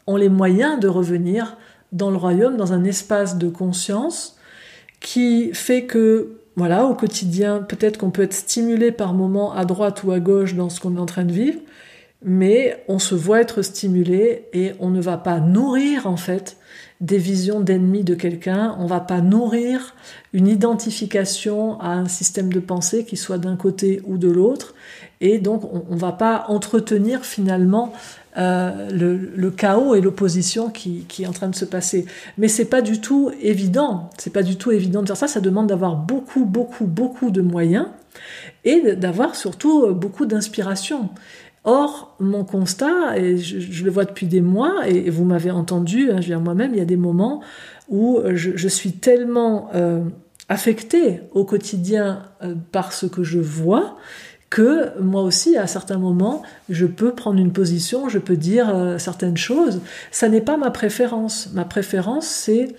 ont 0.06 0.16
les 0.16 0.28
moyens 0.28 0.80
de 0.80 0.88
revenir 0.88 1.56
dans 1.92 2.10
le 2.10 2.16
royaume, 2.16 2.56
dans 2.56 2.72
un 2.72 2.84
espace 2.84 3.38
de 3.38 3.48
conscience 3.48 4.36
qui 5.00 5.52
fait 5.52 5.84
que 5.84 6.41
voilà, 6.56 6.86
au 6.86 6.94
quotidien, 6.94 7.62
peut-être 7.62 7.98
qu'on 7.98 8.10
peut 8.10 8.22
être 8.22 8.34
stimulé 8.34 8.92
par 8.92 9.14
moments 9.14 9.54
à 9.54 9.64
droite 9.64 10.04
ou 10.04 10.12
à 10.12 10.20
gauche 10.20 10.54
dans 10.54 10.68
ce 10.68 10.80
qu'on 10.80 10.96
est 10.96 11.00
en 11.00 11.06
train 11.06 11.24
de 11.24 11.32
vivre, 11.32 11.60
mais 12.22 12.84
on 12.88 12.98
se 12.98 13.14
voit 13.14 13.40
être 13.40 13.62
stimulé 13.62 14.48
et 14.52 14.72
on 14.78 14.90
ne 14.90 15.00
va 15.00 15.16
pas 15.16 15.40
nourrir 15.40 16.06
en 16.06 16.16
fait 16.16 16.56
des 17.02 17.18
visions 17.18 17.60
d'ennemis 17.60 18.04
de 18.04 18.14
quelqu'un, 18.14 18.76
on 18.78 18.86
va 18.86 19.00
pas 19.00 19.20
nourrir 19.20 19.96
une 20.32 20.46
identification 20.46 21.78
à 21.80 21.88
un 21.88 22.06
système 22.06 22.52
de 22.52 22.60
pensée 22.60 23.04
qui 23.04 23.16
soit 23.16 23.38
d'un 23.38 23.56
côté 23.56 24.00
ou 24.06 24.18
de 24.18 24.28
l'autre, 24.28 24.74
et 25.20 25.38
donc 25.38 25.64
on, 25.64 25.94
ne 25.94 25.98
va 25.98 26.12
pas 26.12 26.44
entretenir 26.46 27.24
finalement 27.24 27.92
euh, 28.38 28.88
le, 28.90 29.50
chaos 29.50 29.96
et 29.96 30.00
l'opposition 30.00 30.70
qui, 30.70 31.04
qui, 31.08 31.24
est 31.24 31.26
en 31.26 31.32
train 31.32 31.48
de 31.48 31.56
se 31.56 31.64
passer. 31.64 32.06
Mais 32.38 32.46
c'est 32.46 32.66
pas 32.66 32.82
du 32.82 33.00
tout 33.00 33.32
évident. 33.40 34.10
C'est 34.16 34.32
pas 34.32 34.42
du 34.42 34.56
tout 34.56 34.70
évident 34.70 35.02
de 35.02 35.06
faire 35.08 35.16
ça. 35.16 35.28
Ça 35.28 35.40
demande 35.40 35.66
d'avoir 35.66 35.96
beaucoup, 35.96 36.44
beaucoup, 36.44 36.86
beaucoup 36.86 37.30
de 37.30 37.42
moyens 37.42 37.86
et 38.64 38.94
d'avoir 38.96 39.36
surtout 39.36 39.92
beaucoup 39.94 40.26
d'inspiration. 40.26 41.10
Or, 41.64 42.16
mon 42.18 42.44
constat, 42.44 43.16
et 43.16 43.38
je, 43.38 43.84
le 43.84 43.90
vois 43.90 44.04
depuis 44.04 44.26
des 44.26 44.40
mois, 44.40 44.88
et, 44.88 45.10
vous 45.10 45.24
m'avez 45.24 45.50
entendu, 45.50 46.10
hein, 46.10 46.20
je 46.20 46.26
dire 46.26 46.40
moi-même, 46.40 46.72
il 46.74 46.78
y 46.78 46.82
a 46.82 46.86
des 46.86 46.96
moments 46.96 47.40
où 47.88 48.20
je, 48.34 48.68
suis 48.68 48.92
tellement 48.92 49.70
euh, 49.74 50.02
affectée 50.48 51.20
au 51.32 51.44
quotidien 51.44 52.22
euh, 52.42 52.54
par 52.72 52.92
ce 52.92 53.06
que 53.06 53.22
je 53.22 53.38
vois 53.38 53.96
que 54.52 55.00
moi 55.00 55.22
aussi, 55.22 55.56
à 55.56 55.66
certains 55.66 55.96
moments, 55.96 56.42
je 56.68 56.84
peux 56.84 57.12
prendre 57.12 57.40
une 57.40 57.54
position, 57.54 58.10
je 58.10 58.18
peux 58.18 58.36
dire 58.36 58.68
euh, 58.68 58.98
certaines 58.98 59.38
choses. 59.38 59.80
Ça 60.10 60.28
n'est 60.28 60.42
pas 60.42 60.58
ma 60.58 60.70
préférence. 60.70 61.48
Ma 61.54 61.64
préférence, 61.64 62.26
c'est 62.26 62.76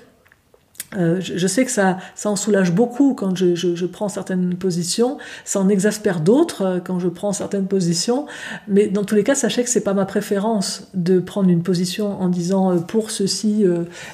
euh, 0.97 1.19
je, 1.19 1.47
sais 1.47 1.65
que 1.65 1.71
ça, 1.71 1.97
ça 2.15 2.29
en 2.29 2.35
soulage 2.35 2.71
beaucoup 2.71 3.13
quand 3.13 3.35
je, 3.35 3.55
je, 3.55 3.85
prends 3.85 4.09
certaines 4.09 4.55
positions, 4.55 5.17
ça 5.45 5.59
en 5.59 5.69
exaspère 5.69 6.19
d'autres 6.19 6.61
euh, 6.61 6.79
quand 6.79 6.99
je 6.99 7.07
prends 7.07 7.33
certaines 7.33 7.67
positions, 7.67 8.25
mais 8.67 8.87
dans 8.87 9.03
tous 9.03 9.15
les 9.15 9.23
cas, 9.23 9.35
sachez 9.35 9.63
que 9.63 9.69
c'est 9.69 9.83
pas 9.83 9.93
ma 9.93 10.05
préférence 10.05 10.89
de 10.93 11.19
prendre 11.19 11.49
une 11.49 11.63
position 11.63 12.21
en 12.21 12.29
disant 12.29 12.77
pour 12.79 13.11
ceci 13.11 13.65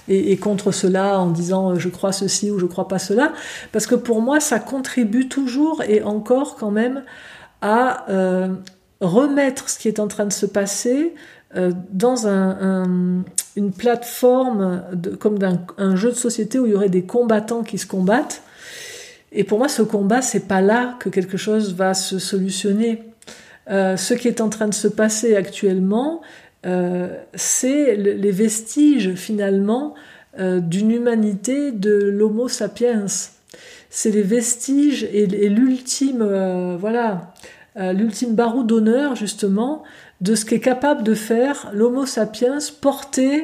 et, 0.07 0.31
et, 0.31 0.37
contre 0.37 0.71
cela, 0.71 1.19
en 1.19 1.29
disant 1.29 1.75
je 1.75 1.89
crois 1.89 2.11
ceci 2.11 2.51
ou 2.51 2.59
je 2.59 2.65
crois 2.65 2.87
pas 2.87 2.99
cela, 2.99 3.33
parce 3.71 3.87
que 3.87 3.95
pour 3.95 4.21
moi, 4.21 4.39
ça 4.39 4.59
contribue 4.59 5.27
toujours 5.27 5.83
et 5.87 6.01
encore 6.03 6.55
quand 6.55 6.71
même 6.71 7.03
à 7.61 8.09
euh, 8.09 8.49
remettre 9.01 9.69
ce 9.69 9.79
qui 9.79 9.87
est 9.87 9.99
en 9.99 10.07
train 10.07 10.25
de 10.25 10.33
se 10.33 10.45
passer 10.45 11.13
euh, 11.15 11.38
dans 11.55 12.27
un, 12.27 13.23
une 13.55 13.71
plateforme 13.71 14.83
comme 15.19 15.39
un 15.77 15.95
jeu 15.95 16.09
de 16.09 16.15
société 16.15 16.59
où 16.59 16.65
il 16.65 16.73
y 16.73 16.75
aurait 16.75 16.89
des 16.89 17.03
combattants 17.03 17.63
qui 17.63 17.77
se 17.77 17.87
combattent. 17.87 18.43
Et 19.31 19.43
pour 19.43 19.59
moi, 19.59 19.67
ce 19.67 19.81
combat, 19.81 20.21
c'est 20.21 20.47
pas 20.47 20.61
là 20.61 20.97
que 20.99 21.09
quelque 21.09 21.37
chose 21.37 21.73
va 21.75 21.93
se 21.93 22.19
solutionner. 22.19 23.03
Euh, 23.69 23.97
ce 23.97 24.13
qui 24.13 24.27
est 24.27 24.41
en 24.41 24.49
train 24.49 24.67
de 24.67 24.73
se 24.73 24.87
passer 24.87 25.35
actuellement, 25.35 26.21
euh, 26.65 27.15
c'est 27.35 27.95
les 27.95 28.31
vestiges 28.31 29.13
finalement 29.13 29.93
euh, 30.39 30.59
d'une 30.59 30.91
humanité 30.91 31.71
de 31.71 31.91
l'Homo 31.91 32.47
sapiens 32.47 33.05
c'est 33.89 34.11
les 34.11 34.21
vestiges 34.21 35.07
et, 35.11 35.25
l'ultime, 35.49 36.21
euh, 36.21 36.77
voilà, 36.79 37.11
euh, 37.11 37.38
l'ultime 37.75 38.35
barreau 38.35 38.63
d'honneur 38.63 39.15
justement 39.15 39.83
de 40.21 40.35
ce 40.35 40.43
qu'est 40.45 40.59
capable 40.59 41.03
de 41.03 41.13
faire 41.13 41.69
l'Homo 41.73 42.05
sapiens 42.05 42.57
porté 42.81 43.43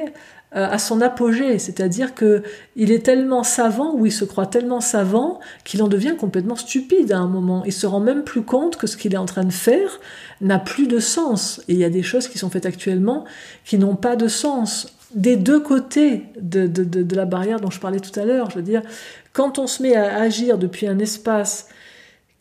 euh, 0.55 0.69
à 0.69 0.77
son 0.77 1.01
apogée, 1.01 1.59
c'est-à-dire 1.59 2.15
que 2.15 2.41
il 2.77 2.89
est 2.91 3.03
tellement 3.03 3.43
savant 3.43 3.93
ou 3.93 4.05
il 4.05 4.11
se 4.11 4.23
croit 4.23 4.45
tellement 4.45 4.79
savant 4.79 5.41
qu'il 5.65 5.83
en 5.83 5.89
devient 5.89 6.15
complètement 6.17 6.55
stupide 6.55 7.11
à 7.11 7.17
un 7.17 7.27
moment. 7.27 7.63
Il 7.65 7.73
se 7.73 7.85
rend 7.85 7.99
même 7.99 8.23
plus 8.23 8.43
compte 8.43 8.77
que 8.77 8.87
ce 8.87 8.95
qu'il 8.95 9.13
est 9.13 9.17
en 9.17 9.25
train 9.25 9.43
de 9.43 9.51
faire 9.51 9.99
n'a 10.39 10.57
plus 10.57 10.87
de 10.87 10.99
sens. 10.99 11.61
Et 11.67 11.73
il 11.73 11.79
y 11.79 11.83
a 11.83 11.89
des 11.89 12.03
choses 12.03 12.29
qui 12.29 12.37
sont 12.37 12.49
faites 12.49 12.65
actuellement 12.65 13.25
qui 13.65 13.77
n'ont 13.77 13.97
pas 13.97 14.15
de 14.15 14.29
sens 14.29 14.95
des 15.13 15.35
deux 15.35 15.59
côtés 15.59 16.23
de, 16.39 16.67
de, 16.67 17.15
la 17.15 17.25
barrière 17.25 17.59
dont 17.59 17.69
je 17.69 17.81
parlais 17.81 17.99
tout 17.99 18.17
à 18.17 18.23
l'heure. 18.23 18.49
Je 18.49 18.55
veux 18.55 18.63
dire, 18.63 18.81
quand 19.33 19.59
on 19.59 19.67
se 19.67 19.83
met 19.83 19.95
à 19.95 20.21
agir 20.21 20.57
depuis 20.57 20.87
un 20.87 20.99
espace 20.99 21.67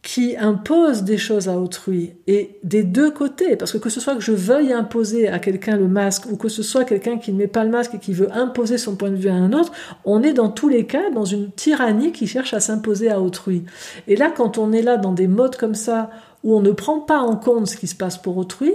qui 0.05 0.37
impose 0.37 1.03
des 1.03 1.17
choses 1.17 1.49
à 1.49 1.59
autrui, 1.59 2.13
et 2.27 2.59
des 2.63 2.83
deux 2.83 3.11
côtés, 3.11 3.57
parce 3.57 3.73
que 3.73 3.79
que 3.79 3.89
ce 3.89 4.01
soit 4.01 4.15
que 4.15 4.21
je 4.21 4.33
veuille 4.33 4.71
imposer 4.71 5.29
à 5.29 5.39
quelqu'un 5.39 5.79
le 5.79 5.89
masque, 5.89 6.27
ou 6.31 6.37
que 6.37 6.51
ce 6.51 6.63
soit 6.63 6.85
quelqu'un 6.85 7.17
qui 7.17 7.33
ne 7.33 7.39
met 7.39 7.47
pas 7.47 7.65
le 7.65 7.71
masque 7.71 7.95
et 7.95 7.99
qui 7.99 8.13
veut 8.13 8.31
imposer 8.31 8.77
son 8.77 8.97
point 8.97 9.11
de 9.11 9.17
vue 9.17 9.31
à 9.31 9.35
un 9.35 9.55
autre, 9.55 9.73
on 10.05 10.23
est 10.23 10.35
dans 10.35 10.51
tous 10.51 10.69
les 10.69 10.85
cas 10.85 11.11
dans 11.11 11.25
une 11.25 11.51
tyrannie 11.51 12.13
qui 12.13 12.27
cherche 12.27 12.53
à 12.53 12.61
s'imposer 12.61 13.11
à 13.11 13.23
autrui. 13.23 13.65
Et 14.07 14.15
là, 14.15 14.31
quand 14.31 14.59
on 14.59 14.73
est 14.73 14.83
là 14.83 14.99
dans 14.99 15.13
des 15.13 15.27
modes 15.27 15.57
comme 15.57 15.75
ça, 15.75 16.11
où 16.45 16.55
on 16.55 16.61
ne 16.61 16.73
prend 16.73 17.01
pas 17.01 17.21
en 17.21 17.37
compte 17.37 17.67
ce 17.67 17.79
qui 17.79 17.87
se 17.87 17.97
passe 17.97 18.19
pour 18.19 18.37
autrui, 18.37 18.75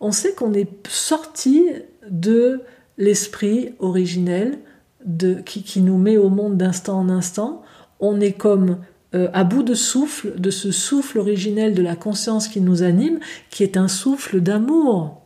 on 0.00 0.10
sait 0.10 0.32
qu'on 0.32 0.54
est 0.54 0.88
sorti 0.88 1.66
de 2.10 2.62
l'esprit 2.96 3.74
originel 3.78 4.58
de, 5.04 5.34
qui, 5.34 5.82
nous 5.82 5.98
met 5.98 6.16
au 6.16 6.30
monde 6.30 6.56
d'instant 6.56 6.98
en 6.98 7.10
instant. 7.10 7.62
On 8.00 8.22
est 8.22 8.32
comme 8.32 8.78
euh, 9.14 9.28
à 9.32 9.44
bout 9.44 9.62
de 9.62 9.74
souffle, 9.74 10.40
de 10.40 10.50
ce 10.50 10.72
souffle 10.72 11.18
originel 11.18 11.74
de 11.74 11.82
la 11.82 11.96
conscience 11.96 12.48
qui 12.48 12.60
nous 12.60 12.82
anime, 12.82 13.20
qui 13.50 13.62
est 13.62 13.76
un 13.76 13.88
souffle 13.88 14.40
d'amour. 14.40 15.22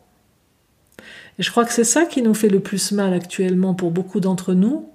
Et 1.39 1.43
je 1.43 1.51
crois 1.51 1.65
que 1.65 1.73
c'est 1.73 1.85
ça 1.85 2.05
qui 2.05 2.23
nous 2.23 2.35
fait 2.35 2.49
le 2.49 2.61
plus 2.61 2.93
mal 2.93 3.13
actuellement 3.13 3.75
pour 3.75 3.91
beaucoup 3.91 4.21
d'entre 4.21 4.55
nous, 4.55 4.89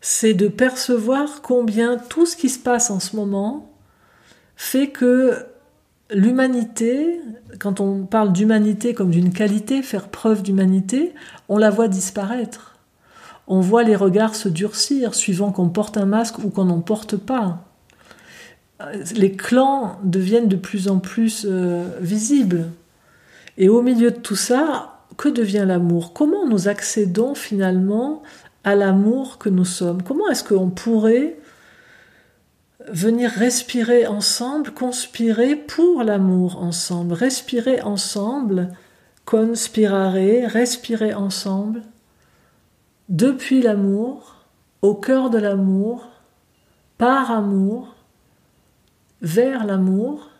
c'est 0.00 0.34
de 0.34 0.48
percevoir 0.48 1.42
combien 1.42 1.96
tout 1.96 2.26
ce 2.26 2.36
qui 2.36 2.48
se 2.48 2.58
passe 2.58 2.90
en 2.90 3.00
ce 3.00 3.16
moment 3.16 3.72
fait 4.56 4.88
que 4.88 5.46
l'humanité, 6.10 7.20
quand 7.58 7.80
on 7.80 8.04
parle 8.04 8.32
d'humanité 8.32 8.94
comme 8.94 9.10
d'une 9.10 9.32
qualité, 9.32 9.82
faire 9.82 10.08
preuve 10.08 10.42
d'humanité, 10.42 11.14
on 11.48 11.56
la 11.56 11.70
voit 11.70 11.88
disparaître. 11.88 12.71
On 13.54 13.60
voit 13.60 13.82
les 13.82 13.96
regards 13.96 14.34
se 14.34 14.48
durcir 14.48 15.14
suivant 15.14 15.52
qu'on 15.52 15.68
porte 15.68 15.98
un 15.98 16.06
masque 16.06 16.38
ou 16.38 16.48
qu'on 16.48 16.64
n'en 16.64 16.80
porte 16.80 17.18
pas. 17.18 17.66
Les 19.14 19.32
clans 19.32 19.98
deviennent 20.04 20.48
de 20.48 20.56
plus 20.56 20.88
en 20.88 21.00
plus 21.00 21.44
euh, 21.46 21.86
visibles. 22.00 22.70
Et 23.58 23.68
au 23.68 23.82
milieu 23.82 24.10
de 24.10 24.16
tout 24.16 24.36
ça, 24.36 25.00
que 25.18 25.28
devient 25.28 25.64
l'amour? 25.66 26.14
Comment 26.14 26.48
nous 26.48 26.66
accédons 26.66 27.34
finalement 27.34 28.22
à 28.64 28.74
l'amour 28.74 29.36
que 29.36 29.50
nous 29.50 29.66
sommes? 29.66 30.02
Comment 30.02 30.30
est-ce 30.30 30.44
qu'on 30.44 30.70
pourrait 30.70 31.36
venir 32.88 33.30
respirer 33.30 34.06
ensemble, 34.06 34.70
conspirer 34.70 35.56
pour 35.56 36.04
l'amour 36.04 36.56
ensemble, 36.62 37.12
respirer 37.12 37.82
ensemble, 37.82 38.68
conspirare, 39.26 40.14
respirer 40.48 41.12
ensemble, 41.12 41.82
depuis 43.12 43.60
l'amour, 43.60 44.36
au 44.80 44.94
cœur 44.94 45.28
de 45.28 45.36
l'amour, 45.36 46.08
par 46.96 47.30
amour, 47.30 47.94
vers 49.20 49.66
l'amour, 49.66 50.30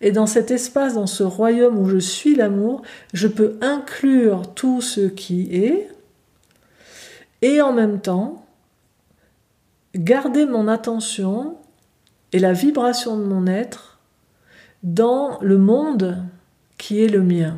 et 0.00 0.10
dans 0.10 0.26
cet 0.26 0.50
espace, 0.50 0.94
dans 0.94 1.06
ce 1.06 1.22
royaume 1.22 1.78
où 1.78 1.88
je 1.88 1.98
suis 1.98 2.34
l'amour, 2.34 2.82
je 3.14 3.28
peux 3.28 3.58
inclure 3.62 4.52
tout 4.54 4.80
ce 4.80 5.02
qui 5.02 5.54
est, 5.54 5.88
et 7.42 7.62
en 7.62 7.72
même 7.72 8.00
temps, 8.00 8.44
garder 9.94 10.46
mon 10.46 10.66
attention 10.66 11.56
et 12.32 12.40
la 12.40 12.52
vibration 12.52 13.16
de 13.16 13.24
mon 13.24 13.46
être 13.46 14.00
dans 14.82 15.38
le 15.40 15.58
monde 15.58 16.24
qui 16.76 17.00
est 17.02 17.08
le 17.08 17.22
mien. 17.22 17.56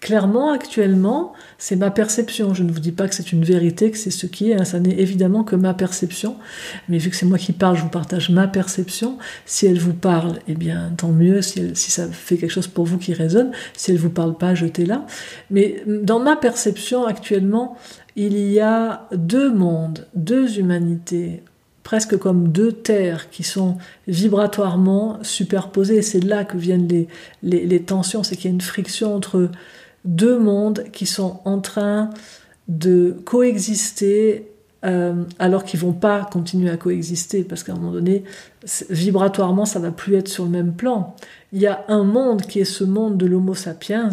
Clairement, 0.00 0.50
actuellement, 0.50 1.34
c'est 1.58 1.76
ma 1.76 1.90
perception. 1.90 2.54
Je 2.54 2.62
ne 2.62 2.72
vous 2.72 2.80
dis 2.80 2.90
pas 2.90 3.06
que 3.06 3.14
c'est 3.14 3.32
une 3.32 3.44
vérité, 3.44 3.90
que 3.90 3.98
c'est 3.98 4.10
ce 4.10 4.26
qui 4.26 4.50
est. 4.50 4.54
Hein. 4.54 4.64
Ça 4.64 4.80
n'est 4.80 4.98
évidemment 4.98 5.44
que 5.44 5.56
ma 5.56 5.74
perception. 5.74 6.36
Mais 6.88 6.96
vu 6.96 7.10
que 7.10 7.16
c'est 7.16 7.26
moi 7.26 7.36
qui 7.36 7.52
parle, 7.52 7.76
je 7.76 7.82
vous 7.82 7.90
partage 7.90 8.30
ma 8.30 8.48
perception. 8.48 9.18
Si 9.44 9.66
elle 9.66 9.78
vous 9.78 9.92
parle, 9.92 10.38
eh 10.48 10.54
bien, 10.54 10.90
tant 10.96 11.10
mieux. 11.10 11.42
Si, 11.42 11.74
ça 11.74 12.08
fait 12.08 12.38
quelque 12.38 12.50
chose 12.50 12.66
pour 12.66 12.86
vous 12.86 12.96
qui 12.96 13.12
résonne. 13.12 13.52
Si 13.74 13.90
elle 13.90 13.98
vous 13.98 14.08
parle 14.08 14.38
pas, 14.38 14.54
jetez-la. 14.54 15.04
Mais 15.50 15.82
dans 15.86 16.18
ma 16.18 16.34
perception 16.34 17.04
actuellement, 17.04 17.76
il 18.16 18.38
y 18.38 18.58
a 18.58 19.06
deux 19.12 19.52
mondes, 19.52 20.06
deux 20.14 20.58
humanités, 20.58 21.42
presque 21.82 22.16
comme 22.16 22.48
deux 22.48 22.72
terres 22.72 23.30
qui 23.30 23.42
sont 23.42 23.76
vibratoirement 24.08 25.18
superposées. 25.22 26.00
C'est 26.00 26.20
là 26.20 26.44
que 26.44 26.56
viennent 26.56 26.88
les, 27.42 27.82
tensions, 27.82 28.22
c'est 28.22 28.36
qu'il 28.36 28.46
y 28.46 28.52
a 28.52 28.54
une 28.54 28.60
friction 28.60 29.14
entre 29.14 29.50
deux 30.04 30.38
mondes 30.38 30.84
qui 30.92 31.06
sont 31.06 31.40
en 31.44 31.60
train 31.60 32.10
de 32.68 33.16
coexister 33.24 34.46
euh, 34.84 35.24
alors 35.38 35.64
qu'ils 35.64 35.80
vont 35.80 35.92
pas 35.92 36.26
continuer 36.32 36.70
à 36.70 36.76
coexister 36.76 37.44
parce 37.44 37.62
qu'à 37.62 37.72
un 37.72 37.76
moment 37.76 37.92
donné, 37.92 38.24
vibratoirement, 38.88 39.66
ça 39.66 39.78
va 39.78 39.90
plus 39.90 40.14
être 40.14 40.28
sur 40.28 40.44
le 40.44 40.50
même 40.50 40.72
plan. 40.72 41.14
Il 41.52 41.60
y 41.60 41.66
a 41.66 41.84
un 41.88 42.04
monde 42.04 42.42
qui 42.42 42.60
est 42.60 42.64
ce 42.64 42.84
monde 42.84 43.18
de 43.18 43.26
l'Homo 43.26 43.54
sapiens 43.54 44.10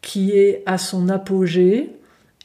qui 0.00 0.32
est 0.32 0.62
à 0.66 0.78
son 0.78 1.08
apogée, 1.08 1.98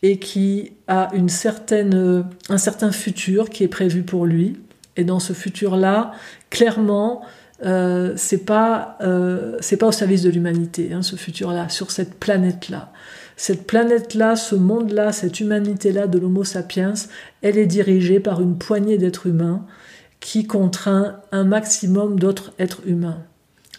et 0.03 0.17
qui 0.17 0.73
a 0.87 1.09
une 1.15 1.29
certaine, 1.29 2.25
un 2.49 2.57
certain 2.57 2.91
futur 2.91 3.49
qui 3.49 3.63
est 3.63 3.69
prévu 3.69 4.03
pour 4.03 4.25
lui. 4.25 4.57
Et 4.97 5.05
dans 5.05 5.19
ce 5.19 5.33
futur-là, 5.33 6.11
clairement, 6.49 7.23
euh, 7.65 8.13
c'est 8.15 8.45
pas 8.45 8.97
euh, 9.01 9.57
c'est 9.61 9.77
pas 9.77 9.87
au 9.87 9.91
service 9.91 10.21
de 10.21 10.29
l'humanité, 10.29 10.91
hein, 10.93 11.01
ce 11.01 11.15
futur-là, 11.15 11.69
sur 11.69 11.91
cette 11.91 12.15
planète-là. 12.15 12.91
Cette 13.35 13.65
planète-là, 13.65 14.35
ce 14.35 14.55
monde-là, 14.55 15.11
cette 15.11 15.39
humanité-là 15.39 16.07
de 16.07 16.19
l'Homo 16.19 16.43
sapiens, 16.43 16.93
elle 17.41 17.57
est 17.57 17.65
dirigée 17.65 18.19
par 18.19 18.41
une 18.41 18.57
poignée 18.57 18.97
d'êtres 18.97 19.27
humains 19.27 19.65
qui 20.19 20.45
contraint 20.45 21.17
un 21.31 21.43
maximum 21.43 22.19
d'autres 22.19 22.53
êtres 22.59 22.81
humains. 22.85 23.19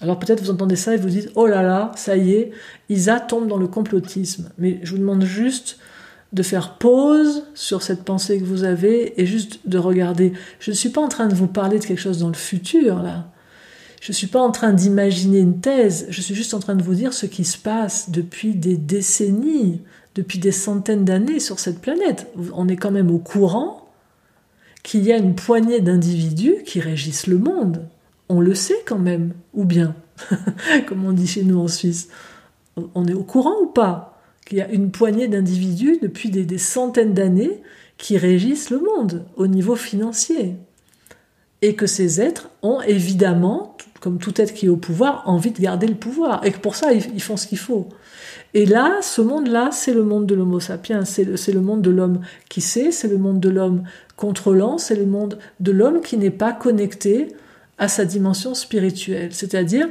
Alors 0.01 0.18
peut-être 0.18 0.42
vous 0.42 0.51
entendez 0.51 0.77
ça 0.77 0.94
et 0.94 0.97
vous 0.97 1.09
dites 1.09 1.31
oh 1.35 1.47
là 1.47 1.62
là, 1.62 1.92
ça 1.97 2.16
y 2.16 2.33
est, 2.33 2.51
Isa 2.88 3.20
tombe 3.20 3.49
dans 3.49 3.57
le 3.57 3.68
complotisme. 3.68 4.51
Mais 4.59 4.81
je 4.83 4.90
vous 4.92 4.99
demande 4.99 5.25
juste 5.25 5.79
de 6.33 6.42
faire 6.42 6.79
pause 6.79 7.44
sur 7.55 7.83
cette 7.83 8.03
pensée 8.03 8.38
que 8.40 8.44
vous 8.44 8.64
avez 8.64 9.20
et 9.20 9.25
juste 9.25 9.61
de 9.66 9.79
regarder. 9.79 10.33
Je 10.59 10.73
ne 10.73 10.77
suis 10.77 10.88
pas 10.88 11.01
en 11.01 11.09
train 11.09 11.29
de 11.29 11.35
vous 11.35 11.47
parler 11.47 11.79
de 11.79 11.85
quelque 11.85 12.01
chose 12.01 12.18
dans 12.18 12.29
le 12.29 12.35
futur 12.35 13.03
là. 13.03 13.29
Je 14.05 14.11
ne 14.11 14.17
suis 14.17 14.27
pas 14.27 14.43
en 14.43 14.51
train 14.51 14.75
d'imaginer 14.75 15.38
une 15.38 15.61
thèse, 15.61 16.05
je 16.11 16.21
suis 16.21 16.35
juste 16.35 16.53
en 16.53 16.59
train 16.59 16.75
de 16.75 16.83
vous 16.83 16.95
dire 16.95 17.14
ce 17.14 17.25
qui 17.25 17.43
se 17.43 17.57
passe 17.57 18.11
depuis 18.11 18.55
des 18.55 18.77
décennies, 18.77 19.81
depuis 20.14 20.38
des 20.38 20.53
centaines 20.53 21.07
d'années 21.07 21.40
sur 21.40 21.59
cette 21.59 21.81
planète. 21.81 22.31
On 22.53 22.69
est 22.69 22.77
quand 22.77 22.90
même 22.90 23.11
au 23.11 23.17
courant 23.17 23.88
qu'il 24.83 25.05
y 25.05 25.12
a 25.12 25.17
une 25.17 25.35
poignée 25.35 25.81
d'individus 25.81 26.57
qui 26.67 26.81
régissent 26.81 27.27
le 27.27 27.38
monde. 27.38 27.88
On 28.29 28.43
le 28.43 28.55
sait 28.55 28.83
quand 28.85 28.99
même, 28.99 29.33
ou 29.55 29.64
bien, 29.64 29.97
comme 30.87 31.07
on 31.07 31.12
dit 31.12 31.27
chez 31.27 31.43
nous 31.43 31.59
en 31.59 31.69
Suisse. 31.69 32.09
On 32.95 33.07
est 33.07 33.14
au 33.14 33.25
courant 33.25 33.59
ou 33.62 33.69
pas 33.69 34.21
qu'il 34.45 34.59
y 34.59 34.61
a 34.61 34.69
une 34.69 34.90
poignée 34.90 35.29
d'individus 35.29 35.97
depuis 36.03 36.29
des, 36.29 36.59
centaines 36.59 37.14
d'années 37.14 37.62
qui 37.97 38.19
régissent 38.19 38.69
le 38.69 38.81
monde 38.81 39.25
au 39.37 39.47
niveau 39.47 39.77
financier? 39.77 40.57
Et 41.62 41.75
que 41.75 41.87
ces 41.87 42.21
êtres 42.21 42.51
ont 42.61 42.83
évidemment, 42.83 43.75
comme 44.05 44.19
tout 44.19 44.38
être 44.38 44.53
qui 44.53 44.67
est 44.67 44.69
au 44.69 44.77
pouvoir, 44.77 45.23
envie 45.25 45.51
de 45.51 45.59
garder 45.59 45.87
le 45.87 45.95
pouvoir. 45.95 46.45
Et 46.45 46.53
que 46.53 46.59
pour 46.59 46.77
ça, 46.77 46.93
ils 46.93 47.23
font 47.23 47.38
ce 47.38 47.47
qu'il 47.47 47.57
faut. 47.57 47.88
Et 48.53 48.67
là, 48.67 48.99
ce 49.01 49.23
monde-là, 49.23 49.71
c'est 49.73 49.95
le 49.95 50.05
monde 50.05 50.27
de 50.27 50.35
l'homo 50.35 50.61
sapiens, 50.61 51.07
c'est 51.07 51.25
le, 51.25 51.61
monde 51.61 51.81
de 51.81 51.90
l'homme 51.90 52.21
qui 52.51 52.61
sait, 52.61 52.93
c'est 52.93 53.09
le 53.09 53.17
monde 53.17 53.40
de 53.40 53.49
l'homme 53.49 53.83
contrôlant, 54.14 54.77
c'est 54.77 54.95
le 54.95 55.07
monde 55.07 55.38
de 55.59 55.73
l'homme 55.73 56.03
qui 56.03 56.19
n'est 56.19 56.31
pas 56.31 56.53
connecté 56.53 57.29
à 57.79 57.88
sa 57.88 58.05
dimension 58.05 58.55
spirituelle. 58.55 59.31
C'est-à-dire, 59.33 59.88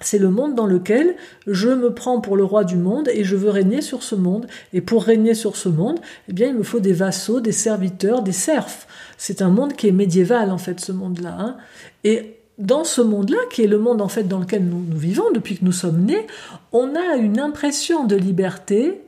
c'est 0.00 0.18
le 0.18 0.30
monde 0.30 0.54
dans 0.54 0.66
lequel 0.66 1.14
je 1.46 1.68
me 1.68 1.92
prends 1.92 2.20
pour 2.20 2.36
le 2.36 2.44
roi 2.44 2.64
du 2.64 2.76
monde 2.76 3.10
et 3.12 3.24
je 3.24 3.36
veux 3.36 3.50
régner 3.50 3.82
sur 3.82 4.02
ce 4.02 4.14
monde. 4.14 4.46
Et 4.72 4.80
pour 4.80 5.04
régner 5.04 5.34
sur 5.34 5.54
ce 5.54 5.68
monde, 5.68 6.00
eh 6.28 6.32
bien, 6.32 6.48
il 6.48 6.54
me 6.54 6.62
faut 6.62 6.80
des 6.80 6.94
vassaux, 6.94 7.40
des 7.40 7.52
serviteurs, 7.52 8.22
des 8.22 8.32
serfs. 8.32 8.88
C'est 9.18 9.42
un 9.42 9.50
monde 9.50 9.74
qui 9.74 9.86
est 9.86 9.92
médiéval, 9.92 10.50
en 10.50 10.58
fait, 10.58 10.80
ce 10.80 10.92
monde-là. 10.92 11.36
Hein. 11.38 11.56
Et 12.02 12.37
dans 12.58 12.84
ce 12.84 13.00
monde-là, 13.00 13.38
qui 13.50 13.62
est 13.62 13.68
le 13.68 13.78
monde 13.78 14.02
en 14.02 14.08
fait 14.08 14.24
dans 14.24 14.40
lequel 14.40 14.64
nous, 14.64 14.84
vivons 14.90 15.30
depuis 15.32 15.56
que 15.56 15.64
nous 15.64 15.72
sommes 15.72 16.04
nés, 16.04 16.26
on 16.72 16.94
a 16.94 17.16
une 17.16 17.38
impression 17.38 18.04
de 18.04 18.16
liberté 18.16 19.00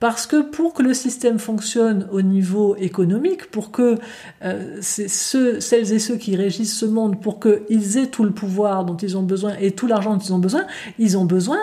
parce 0.00 0.26
que 0.26 0.42
pour 0.42 0.74
que 0.74 0.82
le 0.82 0.94
système 0.94 1.40
fonctionne 1.40 2.06
au 2.12 2.22
niveau 2.22 2.76
économique, 2.76 3.50
pour 3.50 3.72
que 3.72 3.98
euh, 4.44 4.78
ceux, 4.80 5.58
celles 5.60 5.92
et 5.92 5.98
ceux 5.98 6.16
qui 6.16 6.36
régissent 6.36 6.78
ce 6.78 6.86
monde, 6.86 7.20
pour 7.20 7.40
qu'ils 7.40 7.98
aient 7.98 8.06
tout 8.06 8.22
le 8.22 8.30
pouvoir 8.30 8.84
dont 8.84 8.96
ils 8.96 9.16
ont 9.16 9.24
besoin 9.24 9.54
et 9.60 9.72
tout 9.72 9.88
l'argent 9.88 10.14
dont 10.14 10.22
ils 10.22 10.32
ont 10.32 10.38
besoin, 10.38 10.66
ils 11.00 11.18
ont 11.18 11.24
besoin 11.24 11.58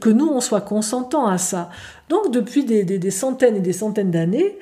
que 0.00 0.10
nous, 0.10 0.28
on 0.28 0.42
soit 0.42 0.60
consentants 0.60 1.26
à 1.26 1.38
ça. 1.38 1.70
Donc 2.10 2.30
depuis 2.30 2.64
des 2.64 3.10
centaines 3.10 3.56
et 3.56 3.60
des 3.60 3.72
centaines 3.72 4.10
d'années, 4.10 4.58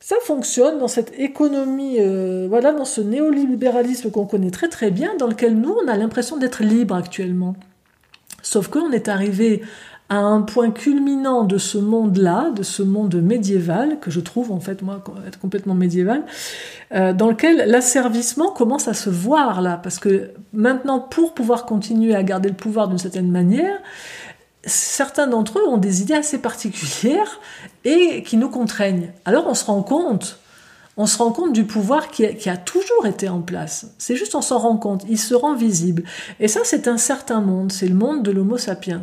ça 0.00 0.16
fonctionne 0.22 0.78
dans 0.78 0.88
cette 0.88 1.12
économie, 1.18 1.96
euh, 2.00 2.46
voilà, 2.48 2.72
dans 2.72 2.86
ce 2.86 3.02
néolibéralisme 3.02 4.10
qu'on 4.10 4.24
connaît 4.24 4.50
très 4.50 4.68
très 4.68 4.90
bien, 4.90 5.14
dans 5.18 5.26
lequel 5.26 5.54
nous, 5.54 5.76
on 5.84 5.88
a 5.88 5.96
l'impression 5.96 6.38
d'être 6.38 6.62
libre 6.62 6.94
actuellement. 6.94 7.54
Sauf 8.42 8.68
qu'on 8.68 8.90
est 8.92 9.08
arrivé 9.08 9.62
à 10.08 10.16
un 10.16 10.42
point 10.42 10.72
culminant 10.72 11.44
de 11.44 11.56
ce 11.58 11.78
monde-là, 11.78 12.50
de 12.50 12.64
ce 12.64 12.82
monde 12.82 13.14
médiéval, 13.14 14.00
que 14.00 14.10
je 14.10 14.18
trouve 14.18 14.50
en 14.50 14.58
fait 14.58 14.82
moi 14.82 15.04
être 15.28 15.38
complètement 15.38 15.74
médiéval, 15.74 16.24
euh, 16.92 17.12
dans 17.12 17.28
lequel 17.28 17.68
l'asservissement 17.68 18.50
commence 18.50 18.88
à 18.88 18.94
se 18.94 19.08
voir 19.08 19.60
là, 19.60 19.78
parce 19.80 20.00
que 20.00 20.30
maintenant, 20.52 20.98
pour 20.98 21.32
pouvoir 21.34 21.64
continuer 21.64 22.16
à 22.16 22.24
garder 22.24 22.48
le 22.48 22.56
pouvoir 22.56 22.88
d'une 22.88 22.98
certaine 22.98 23.30
manière, 23.30 23.76
certains 24.64 25.26
d'entre 25.26 25.58
eux 25.58 25.68
ont 25.68 25.78
des 25.78 26.02
idées 26.02 26.14
assez 26.14 26.38
particulières 26.38 27.40
et 27.84 28.22
qui 28.22 28.36
nous 28.36 28.50
contraignent. 28.50 29.12
Alors 29.24 29.46
on 29.46 29.54
se 29.54 29.64
rend 29.64 29.82
compte, 29.82 30.38
on 30.96 31.06
se 31.06 31.18
rend 31.18 31.32
compte 31.32 31.52
du 31.52 31.64
pouvoir 31.64 32.08
qui 32.08 32.24
a, 32.24 32.56
toujours 32.56 33.06
été 33.06 33.28
en 33.28 33.40
place. 33.40 33.86
C'est 33.98 34.16
juste 34.16 34.34
on 34.34 34.42
s'en 34.42 34.58
rend 34.58 34.76
compte, 34.76 35.04
il 35.08 35.18
se 35.18 35.34
rend 35.34 35.54
visible. 35.54 36.04
Et 36.40 36.48
ça 36.48 36.60
c'est 36.64 36.88
un 36.88 36.98
certain 36.98 37.40
monde, 37.40 37.72
c'est 37.72 37.88
le 37.88 37.94
monde 37.94 38.22
de 38.22 38.30
l'Homo 38.30 38.58
sapiens. 38.58 39.02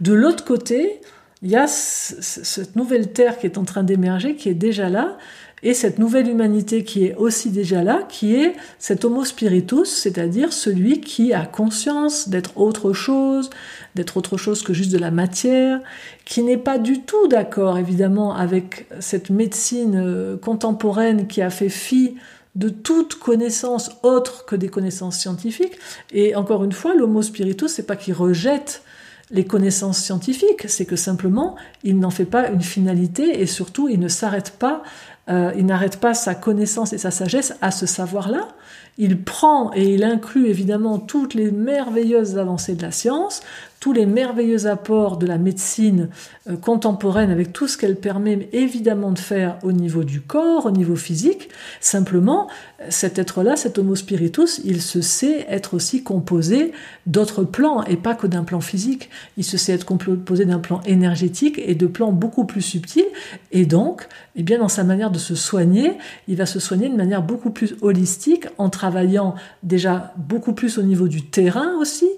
De 0.00 0.12
l'autre 0.12 0.44
côté, 0.44 1.00
il 1.42 1.50
y 1.50 1.56
a 1.56 1.66
cette 1.68 2.76
nouvelle 2.76 3.12
terre 3.12 3.38
qui 3.38 3.46
est 3.46 3.58
en 3.58 3.64
train 3.64 3.84
d'émerger, 3.84 4.34
qui 4.34 4.48
est 4.48 4.54
déjà 4.54 4.88
là, 4.88 5.16
et 5.62 5.74
cette 5.74 5.98
nouvelle 5.98 6.28
humanité 6.28 6.84
qui 6.84 7.06
est 7.06 7.14
aussi 7.16 7.50
déjà 7.50 7.82
là, 7.82 8.02
qui 8.08 8.34
est 8.34 8.54
cet 8.78 9.04
homo 9.04 9.24
spiritus, 9.24 9.88
c'est-à-dire 9.88 10.52
celui 10.52 11.00
qui 11.00 11.32
a 11.32 11.46
conscience 11.46 12.28
d'être 12.28 12.56
autre 12.58 12.92
chose, 12.92 13.50
d'être 13.94 14.16
autre 14.16 14.36
chose 14.36 14.62
que 14.62 14.72
juste 14.72 14.92
de 14.92 14.98
la 14.98 15.10
matière, 15.10 15.80
qui 16.24 16.42
n'est 16.42 16.58
pas 16.58 16.78
du 16.78 17.02
tout 17.02 17.28
d'accord 17.28 17.78
évidemment 17.78 18.34
avec 18.34 18.86
cette 19.00 19.30
médecine 19.30 19.96
euh, 19.96 20.36
contemporaine 20.36 21.26
qui 21.26 21.42
a 21.42 21.50
fait 21.50 21.68
fi 21.68 22.14
de 22.54 22.68
toute 22.68 23.16
connaissance 23.16 23.90
autre 24.02 24.44
que 24.44 24.56
des 24.56 24.68
connaissances 24.68 25.18
scientifiques. 25.18 25.78
Et 26.12 26.34
encore 26.34 26.64
une 26.64 26.72
fois, 26.72 26.94
l'homo 26.94 27.22
spiritus, 27.22 27.70
c'est 27.70 27.86
pas 27.86 27.96
qu'il 27.96 28.14
rejette 28.14 28.82
les 29.30 29.44
connaissances 29.44 29.98
scientifiques, 29.98 30.68
c'est 30.68 30.86
que 30.86 30.96
simplement, 30.96 31.56
il 31.84 31.98
n'en 31.98 32.10
fait 32.10 32.24
pas 32.24 32.48
une 32.48 32.62
finalité 32.62 33.40
et 33.40 33.46
surtout, 33.46 33.88
il 33.88 34.00
ne 34.00 34.08
s'arrête 34.08 34.52
pas 34.58 34.82
euh, 35.28 35.52
il 35.56 35.66
n'arrête 35.66 35.98
pas 35.98 36.14
sa 36.14 36.34
connaissance 36.34 36.92
et 36.92 36.98
sa 36.98 37.10
sagesse 37.10 37.54
à 37.60 37.70
ce 37.70 37.86
savoir-là. 37.86 38.48
Il 38.96 39.22
prend 39.22 39.70
et 39.74 39.94
il 39.94 40.02
inclut 40.02 40.48
évidemment 40.48 40.98
toutes 40.98 41.34
les 41.34 41.50
merveilleuses 41.50 42.38
avancées 42.38 42.74
de 42.74 42.82
la 42.82 42.90
science, 42.90 43.42
tous 43.80 43.92
les 43.92 44.06
merveilleux 44.06 44.66
apports 44.66 45.16
de 45.16 45.26
la 45.26 45.38
médecine 45.38 46.08
euh, 46.48 46.56
contemporaine 46.56 47.30
avec 47.30 47.52
tout 47.52 47.68
ce 47.68 47.76
qu'elle 47.76 47.96
permet 47.96 48.48
évidemment 48.52 49.12
de 49.12 49.18
faire 49.18 49.58
au 49.62 49.72
niveau 49.72 50.04
du 50.04 50.20
corps, 50.20 50.66
au 50.66 50.70
niveau 50.70 50.96
physique. 50.96 51.48
Simplement, 51.80 52.48
cet 52.88 53.18
être-là, 53.18 53.56
cet 53.56 53.78
homo 53.78 53.94
spiritus, 53.96 54.60
il 54.64 54.80
se 54.80 55.00
sait 55.00 55.46
être 55.48 55.74
aussi 55.74 56.02
composé 56.02 56.72
d'autres 57.06 57.44
plans 57.44 57.82
et 57.84 57.96
pas 57.96 58.14
que 58.14 58.26
d'un 58.26 58.44
plan 58.44 58.60
physique. 58.60 59.10
Il 59.36 59.44
se 59.44 59.56
sait 59.56 59.72
être 59.72 59.84
composé 59.84 60.44
d'un 60.44 60.58
plan 60.58 60.80
énergétique 60.86 61.60
et 61.64 61.74
de 61.74 61.86
plans 61.86 62.12
beaucoup 62.12 62.44
plus 62.44 62.62
subtils. 62.62 63.04
Et 63.52 63.66
donc, 63.66 64.06
eh 64.36 64.42
bien, 64.42 64.58
dans 64.58 64.68
sa 64.68 64.84
manière 64.84 65.10
de 65.10 65.18
se 65.18 65.34
soigner, 65.34 65.92
il 66.28 66.36
va 66.36 66.46
se 66.46 66.60
soigner 66.60 66.88
de 66.88 66.96
manière 66.96 67.22
beaucoup 67.22 67.50
plus 67.50 67.76
holistique 67.80 68.46
en 68.58 68.70
travaillant 68.70 69.34
déjà 69.62 70.12
beaucoup 70.16 70.52
plus 70.52 70.78
au 70.78 70.82
niveau 70.82 71.08
du 71.08 71.22
terrain 71.22 71.76
aussi, 71.80 72.08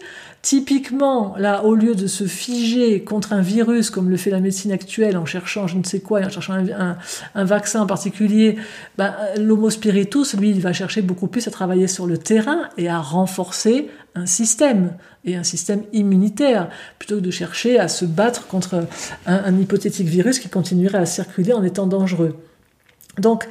Typiquement, 0.42 1.34
là, 1.36 1.64
au 1.64 1.74
lieu 1.74 1.94
de 1.94 2.06
se 2.06 2.24
figer 2.24 3.04
contre 3.04 3.34
un 3.34 3.42
virus 3.42 3.90
comme 3.90 4.08
le 4.08 4.16
fait 4.16 4.30
la 4.30 4.40
médecine 4.40 4.72
actuelle 4.72 5.18
en 5.18 5.26
cherchant 5.26 5.66
je 5.66 5.76
ne 5.76 5.84
sais 5.84 6.00
quoi, 6.00 6.20
en 6.20 6.30
cherchant 6.30 6.54
un, 7.34 7.44
vaccin 7.44 7.82
en 7.82 7.86
particulier, 7.86 8.56
ben, 8.96 9.14
l'homo 9.36 9.68
spiritus, 9.68 10.34
lui, 10.34 10.48
il 10.48 10.62
va 10.62 10.72
chercher 10.72 11.02
beaucoup 11.02 11.26
plus 11.26 11.46
à 11.46 11.50
travailler 11.50 11.88
sur 11.88 12.06
le 12.06 12.16
terrain 12.16 12.70
et 12.78 12.88
à 12.88 13.00
renforcer 13.00 13.88
un 14.14 14.24
système 14.24 14.94
et 15.26 15.36
un 15.36 15.44
système 15.44 15.82
immunitaire, 15.92 16.70
plutôt 16.98 17.16
que 17.16 17.20
de 17.20 17.30
chercher 17.30 17.78
à 17.78 17.88
se 17.88 18.06
battre 18.06 18.46
contre 18.46 18.86
un 19.26 19.58
hypothétique 19.58 20.08
virus 20.08 20.38
qui 20.38 20.48
continuerait 20.48 20.98
à 20.98 21.06
circuler 21.06 21.52
en 21.52 21.62
étant 21.62 21.86
dangereux. 21.86 22.34
Donc, 23.18 23.46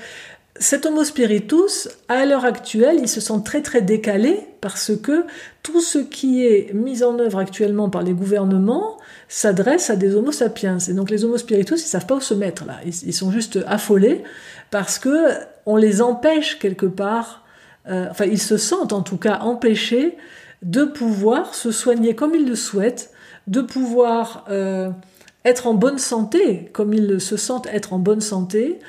cet 0.59 0.85
homo 0.85 1.05
spiritus, 1.05 1.87
à 2.09 2.25
l'heure 2.25 2.43
actuelle, 2.43 2.97
il 2.99 3.07
se 3.07 3.21
sent 3.21 3.41
très 3.45 3.61
très 3.61 3.81
décalé 3.81 4.41
parce 4.59 4.91
que 5.01 5.25
tout 5.63 5.79
ce 5.79 5.99
qui 5.99 6.45
est 6.45 6.73
mis 6.73 7.01
en 7.01 7.17
œuvre 7.17 7.39
actuellement 7.39 7.89
par 7.89 8.03
les 8.03 8.11
gouvernements 8.11 8.97
s'adresse 9.29 9.89
à 9.89 9.95
des 9.95 10.15
homo 10.15 10.33
sapiens. 10.33 10.77
Et 10.79 10.93
donc 10.93 11.09
les 11.11 11.23
homo 11.23 11.37
spiritus, 11.37 11.81
ils 11.81 11.87
savent 11.87 12.05
pas 12.05 12.15
où 12.15 12.19
se 12.19 12.33
mettre 12.33 12.65
là. 12.65 12.75
Ils, 12.85 13.13
sont 13.13 13.31
juste 13.31 13.57
affolés 13.67 14.21
parce 14.69 14.99
que 14.99 15.29
on 15.65 15.77
les 15.77 16.01
empêche 16.01 16.59
quelque 16.59 16.85
part, 16.85 17.45
euh, 17.87 18.07
enfin 18.11 18.25
ils 18.25 18.41
se 18.41 18.57
sentent 18.57 18.91
en 18.91 19.01
tout 19.01 19.17
cas 19.17 19.39
empêchés 19.39 20.17
de 20.61 20.83
pouvoir 20.83 21.55
se 21.55 21.71
soigner 21.71 22.15
comme 22.15 22.35
ils 22.35 22.45
le 22.45 22.55
souhaitent, 22.55 23.11
de 23.47 23.61
pouvoir 23.61 24.45
euh, 24.49 24.89
être 25.45 25.67
en 25.67 25.73
bonne 25.73 25.97
santé, 25.97 26.69
comme 26.73 26.93
ils 26.93 27.21
se 27.21 27.38
sentent 27.38 27.67
être 27.67 27.93
en 27.93 27.99
bonne 27.99 28.21
santé, 28.21 28.80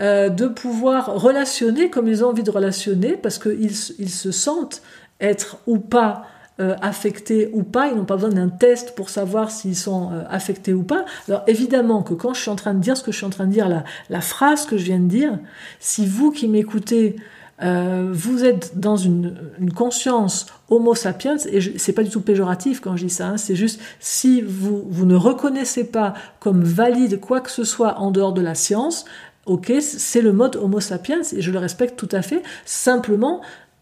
euh, 0.00 0.28
de 0.28 0.46
pouvoir 0.46 1.20
relationner 1.20 1.90
comme 1.90 2.06
ils 2.08 2.24
ont 2.24 2.28
envie 2.28 2.44
de 2.44 2.50
relationner, 2.50 3.16
parce 3.16 3.38
qu'ils 3.38 3.72
ils 3.98 4.10
se 4.10 4.30
sentent 4.30 4.82
être 5.20 5.58
ou 5.66 5.78
pas 5.78 6.26
euh, 6.58 6.74
affectés 6.80 7.50
ou 7.52 7.64
pas, 7.64 7.88
ils 7.88 7.96
n'ont 7.96 8.06
pas 8.06 8.14
besoin 8.14 8.30
d'un 8.30 8.48
test 8.48 8.94
pour 8.94 9.10
savoir 9.10 9.50
s'ils 9.50 9.76
sont 9.76 10.10
euh, 10.12 10.22
affectés 10.30 10.72
ou 10.72 10.84
pas. 10.84 11.04
Alors 11.28 11.42
évidemment 11.48 12.02
que 12.02 12.14
quand 12.14 12.32
je 12.32 12.40
suis 12.40 12.50
en 12.50 12.56
train 12.56 12.72
de 12.72 12.80
dire 12.80 12.96
ce 12.96 13.02
que 13.02 13.12
je 13.12 13.18
suis 13.18 13.26
en 13.26 13.30
train 13.30 13.44
de 13.44 13.52
dire, 13.52 13.68
la, 13.68 13.84
la 14.08 14.22
phrase 14.22 14.64
que 14.64 14.78
je 14.78 14.84
viens 14.84 15.00
de 15.00 15.06
dire, 15.06 15.38
si 15.80 16.06
vous 16.06 16.30
qui 16.30 16.48
m'écoutez, 16.48 17.16
euh, 17.62 18.10
vous 18.12 18.44
êtes 18.44 18.78
dans 18.78 18.96
une, 18.96 19.34
conscience 19.74 20.46
homo 20.68 20.94
sapiens, 20.94 21.36
et 21.50 21.60
c'est 21.78 21.92
pas 21.92 22.02
du 22.02 22.10
tout 22.10 22.20
péjoratif 22.20 22.80
quand 22.80 22.96
je 22.96 23.06
dis 23.06 23.12
ça, 23.12 23.28
hein, 23.28 23.36
c'est 23.36 23.56
juste 23.56 23.80
si 24.00 24.42
vous, 24.42 24.84
vous 24.88 25.06
ne 25.06 25.16
reconnaissez 25.16 25.84
pas 25.84 26.14
comme 26.40 26.62
valide 26.62 27.20
quoi 27.20 27.40
que 27.40 27.50
ce 27.50 27.64
soit 27.64 27.98
en 27.98 28.10
dehors 28.10 28.32
de 28.32 28.42
la 28.42 28.54
science, 28.54 29.04
ok, 29.46 29.72
c'est 29.80 30.20
le 30.20 30.32
mode 30.32 30.56
homo 30.56 30.80
sapiens, 30.80 31.22
et 31.32 31.40
je 31.40 31.50
le 31.50 31.58
respecte 31.58 31.96
tout 31.96 32.08
à 32.12 32.22
fait, 32.22 32.42
simplement, 32.64 33.40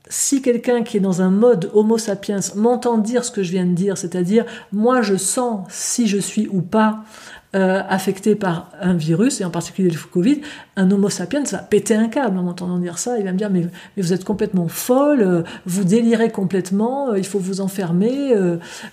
si 0.08 0.42
quelqu'un 0.42 0.82
qui 0.82 0.98
est 0.98 1.00
dans 1.00 1.22
un 1.22 1.30
mode 1.30 1.70
Homo 1.72 1.96
sapiens 1.98 2.40
m'entend 2.56 2.98
dire 2.98 3.24
ce 3.24 3.30
que 3.30 3.42
je 3.42 3.52
viens 3.52 3.64
de 3.64 3.72
dire, 3.72 3.96
c'est-à-dire 3.96 4.44
moi 4.70 5.02
je 5.02 5.16
sens 5.16 5.66
si 5.70 6.06
je 6.06 6.18
suis 6.18 6.46
ou 6.48 6.60
pas 6.60 7.04
euh, 7.54 7.82
affecté 7.88 8.34
par 8.34 8.70
un 8.80 8.94
virus, 8.94 9.40
et 9.40 9.44
en 9.44 9.50
particulier 9.50 9.88
le 9.88 9.98
Covid, 10.12 10.40
un 10.74 10.90
Homo 10.90 11.08
sapiens 11.08 11.44
va 11.44 11.58
péter 11.58 11.94
un 11.94 12.08
câble 12.08 12.36
en 12.36 12.42
m'entendant 12.42 12.78
dire 12.78 12.98
ça. 12.98 13.16
Il 13.18 13.24
va 13.24 13.32
me 13.32 13.38
dire 13.38 13.48
mais, 13.48 13.66
vous 13.96 14.12
êtes 14.12 14.24
complètement 14.24 14.66
folle, 14.66 15.22
euh, 15.22 15.42
vous 15.64 15.84
délirez 15.84 16.30
complètement, 16.30 17.10
euh, 17.10 17.18
il 17.18 17.24
faut 17.24 17.38
vous 17.38 17.60
enfermer, 17.60 18.34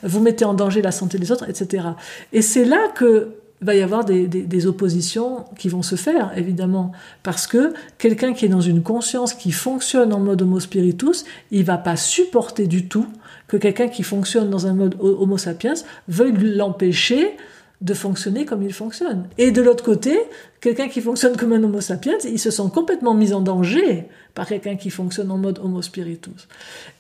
vous 0.04 0.19
mettez 0.19 0.45
en 0.45 0.54
danger 0.54 0.84
la 0.84 0.91
santé 0.91 1.17
des 1.17 1.32
autres, 1.32 1.50
etc. 1.50 1.86
Et 2.34 2.43
c'est 2.43 2.65
là 2.65 2.89
que 2.93 3.30
va 3.62 3.74
y 3.74 3.82
avoir 3.82 4.06
des, 4.06 4.28
des, 4.28 4.67
oppositions 4.67 5.45
qui 5.58 5.69
vont 5.69 5.84
se 5.84 5.95
faire, 5.95 6.32
évidemment, 6.36 6.91
parce 7.24 7.47
que 7.47 7.74
quelqu'un 7.97 8.34
qui 8.34 8.45
est 8.45 8.50
dans 8.50 8.62
une 8.62 8.84
conscience 8.84 9.34
qui 9.34 9.52
fonctionne 9.52 10.13
en 10.13 10.19
mode 10.19 10.41
Homo 10.41 10.60
spiritus, 10.60 11.26
il 11.52 11.63
va 11.63 11.78
pas 11.78 11.95
supporter 11.95 12.67
du 12.67 12.88
tout 12.88 13.08
que 13.47 13.58
quelqu'un 13.58 13.88
qui 13.88 14.04
fonctionne 14.04 14.50
dans 14.50 14.67
un 14.67 14.74
mode 14.74 14.95
Homo 15.00 15.38
sapiens 15.38 15.74
veuille 16.08 16.34
l'empêcher 16.38 17.36
de 17.82 17.94
fonctionner 17.94 18.46
comme 18.46 18.63
il 18.63 18.74
fonctionne. 18.74 19.28
Et 19.38 19.52
de 19.52 19.62
l'autre 19.62 19.84
côté, 19.84 20.20
quelqu'un 20.62 20.88
qui 20.88 21.02
fonctionne 21.02 21.36
comme 21.36 21.52
un 21.54 21.63
Homo 21.63 21.82
sapiens, 21.82 22.17
il 22.24 22.39
se 22.39 22.52
sent 22.52 22.70
complètement 22.74 23.13
mis 23.13 23.34
en 23.34 23.41
danger 23.41 24.06
par 24.34 24.48
quelqu'un 24.48 24.76
qui 24.76 24.89
fonctionne 24.89 25.32
en 25.32 25.38
mode 25.38 25.60
Homo 25.60 25.82
spiritus. 25.82 26.48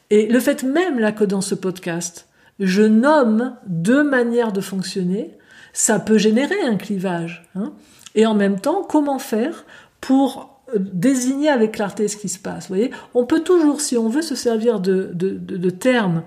Et 0.09 0.27
le 0.27 0.39
fait 0.39 0.63
même 0.63 0.99
là 0.99 1.11
que 1.11 1.23
dans 1.23 1.41
ce 1.41 1.55
podcast, 1.55 2.27
je 2.59 2.81
nomme 2.81 3.55
deux 3.67 4.03
manières 4.03 4.51
de 4.51 4.61
fonctionner, 4.61 5.31
ça 5.73 5.99
peut 5.99 6.17
générer 6.17 6.59
un 6.61 6.75
clivage. 6.75 7.47
Hein. 7.55 7.73
Et 8.15 8.25
en 8.25 8.33
même 8.33 8.59
temps, 8.59 8.83
comment 8.83 9.19
faire 9.19 9.65
pour 10.01 10.63
euh, 10.73 10.77
désigner 10.79 11.49
avec 11.49 11.73
clarté 11.73 12.07
ce 12.07 12.17
qui 12.17 12.27
se 12.27 12.39
passe. 12.39 12.67
Vous 12.67 12.75
voyez, 12.75 12.91
on 13.13 13.25
peut 13.25 13.41
toujours, 13.41 13.81
si 13.81 13.97
on 13.97 14.09
veut 14.09 14.21
se 14.21 14.35
servir 14.35 14.79
de, 14.79 15.11
de, 15.13 15.29
de 15.29 15.69
termes 15.69 16.23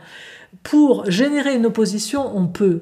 pour 0.63 1.11
générer 1.11 1.55
une 1.55 1.67
opposition, 1.67 2.37
on 2.37 2.47
peut 2.47 2.81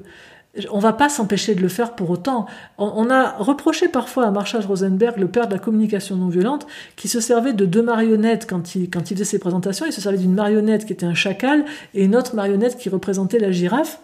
on 0.71 0.79
va 0.79 0.93
pas 0.93 1.09
s'empêcher 1.09 1.55
de 1.55 1.61
le 1.61 1.67
faire 1.67 1.95
pour 1.95 2.11
autant. 2.11 2.45
On, 2.77 3.09
a 3.09 3.31
reproché 3.37 3.87
parfois 3.87 4.27
à 4.27 4.31
Marshall 4.31 4.63
Rosenberg, 4.65 5.17
le 5.17 5.27
père 5.27 5.47
de 5.47 5.53
la 5.53 5.59
communication 5.59 6.15
non 6.15 6.27
violente, 6.27 6.67
qui 6.95 7.07
se 7.07 7.19
servait 7.19 7.53
de 7.53 7.65
deux 7.65 7.81
marionnettes 7.81 8.47
quand 8.47 8.75
il, 8.75 8.89
quand 8.89 9.09
il 9.09 9.15
faisait 9.15 9.25
ses 9.25 9.39
présentations. 9.39 9.85
Il 9.87 9.93
se 9.93 10.01
servait 10.01 10.19
d'une 10.19 10.35
marionnette 10.35 10.85
qui 10.85 10.93
était 10.93 11.07
un 11.07 11.15
chacal 11.15 11.65
et 11.95 12.03
une 12.03 12.15
autre 12.15 12.35
marionnette 12.35 12.77
qui 12.77 12.89
représentait 12.89 13.39
la 13.39 13.51
girafe. 13.51 13.99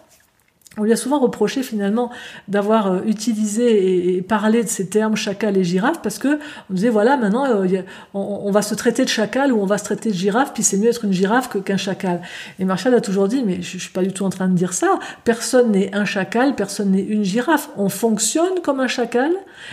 On 0.78 0.84
lui 0.84 0.92
a 0.92 0.96
souvent 0.96 1.18
reproché 1.18 1.64
finalement 1.64 2.12
d'avoir 2.46 2.92
euh, 2.92 3.00
utilisé 3.04 4.14
et, 4.14 4.22
parlé 4.22 4.62
de 4.62 4.68
ces 4.68 4.88
termes 4.88 5.16
chacal 5.16 5.56
et 5.56 5.64
girafe 5.64 6.00
parce 6.00 6.20
que 6.20 6.38
on 6.70 6.74
disait 6.74 6.90
voilà 6.90 7.16
maintenant 7.16 7.44
euh, 7.44 7.82
on, 8.14 8.52
va 8.52 8.62
se 8.62 8.76
traiter 8.76 9.02
de 9.02 9.08
chacal 9.08 9.52
ou 9.52 9.60
on 9.60 9.66
va 9.66 9.78
se 9.78 9.84
traiter 9.84 10.10
de 10.10 10.14
girafe 10.14 10.54
puis 10.54 10.62
c'est 10.62 10.76
mieux 10.76 10.90
être 10.90 11.04
une 11.04 11.12
girafe 11.12 11.48
que 11.48 11.58
qu'un 11.58 11.76
chacal. 11.76 12.22
Et 12.60 12.64
Marshall 12.64 12.94
a 12.94 13.00
toujours 13.00 13.26
dit 13.26 13.42
mais 13.44 13.60
je, 13.62 13.78
suis 13.78 13.90
pas 13.90 14.02
du 14.02 14.12
tout 14.12 14.24
en 14.24 14.30
train 14.30 14.46
de 14.46 14.54
dire 14.54 14.72
ça. 14.72 15.00
Personne 15.24 15.72
n'est 15.72 15.92
un 15.92 16.04
chacal, 16.04 16.54
personne 16.54 16.92
n'est 16.92 17.02
une 17.02 17.24
girafe. 17.24 17.68
On 17.76 17.88
fonctionne 17.88 18.60
comme 18.62 18.78
un 18.78 18.86
chacal 18.86 19.32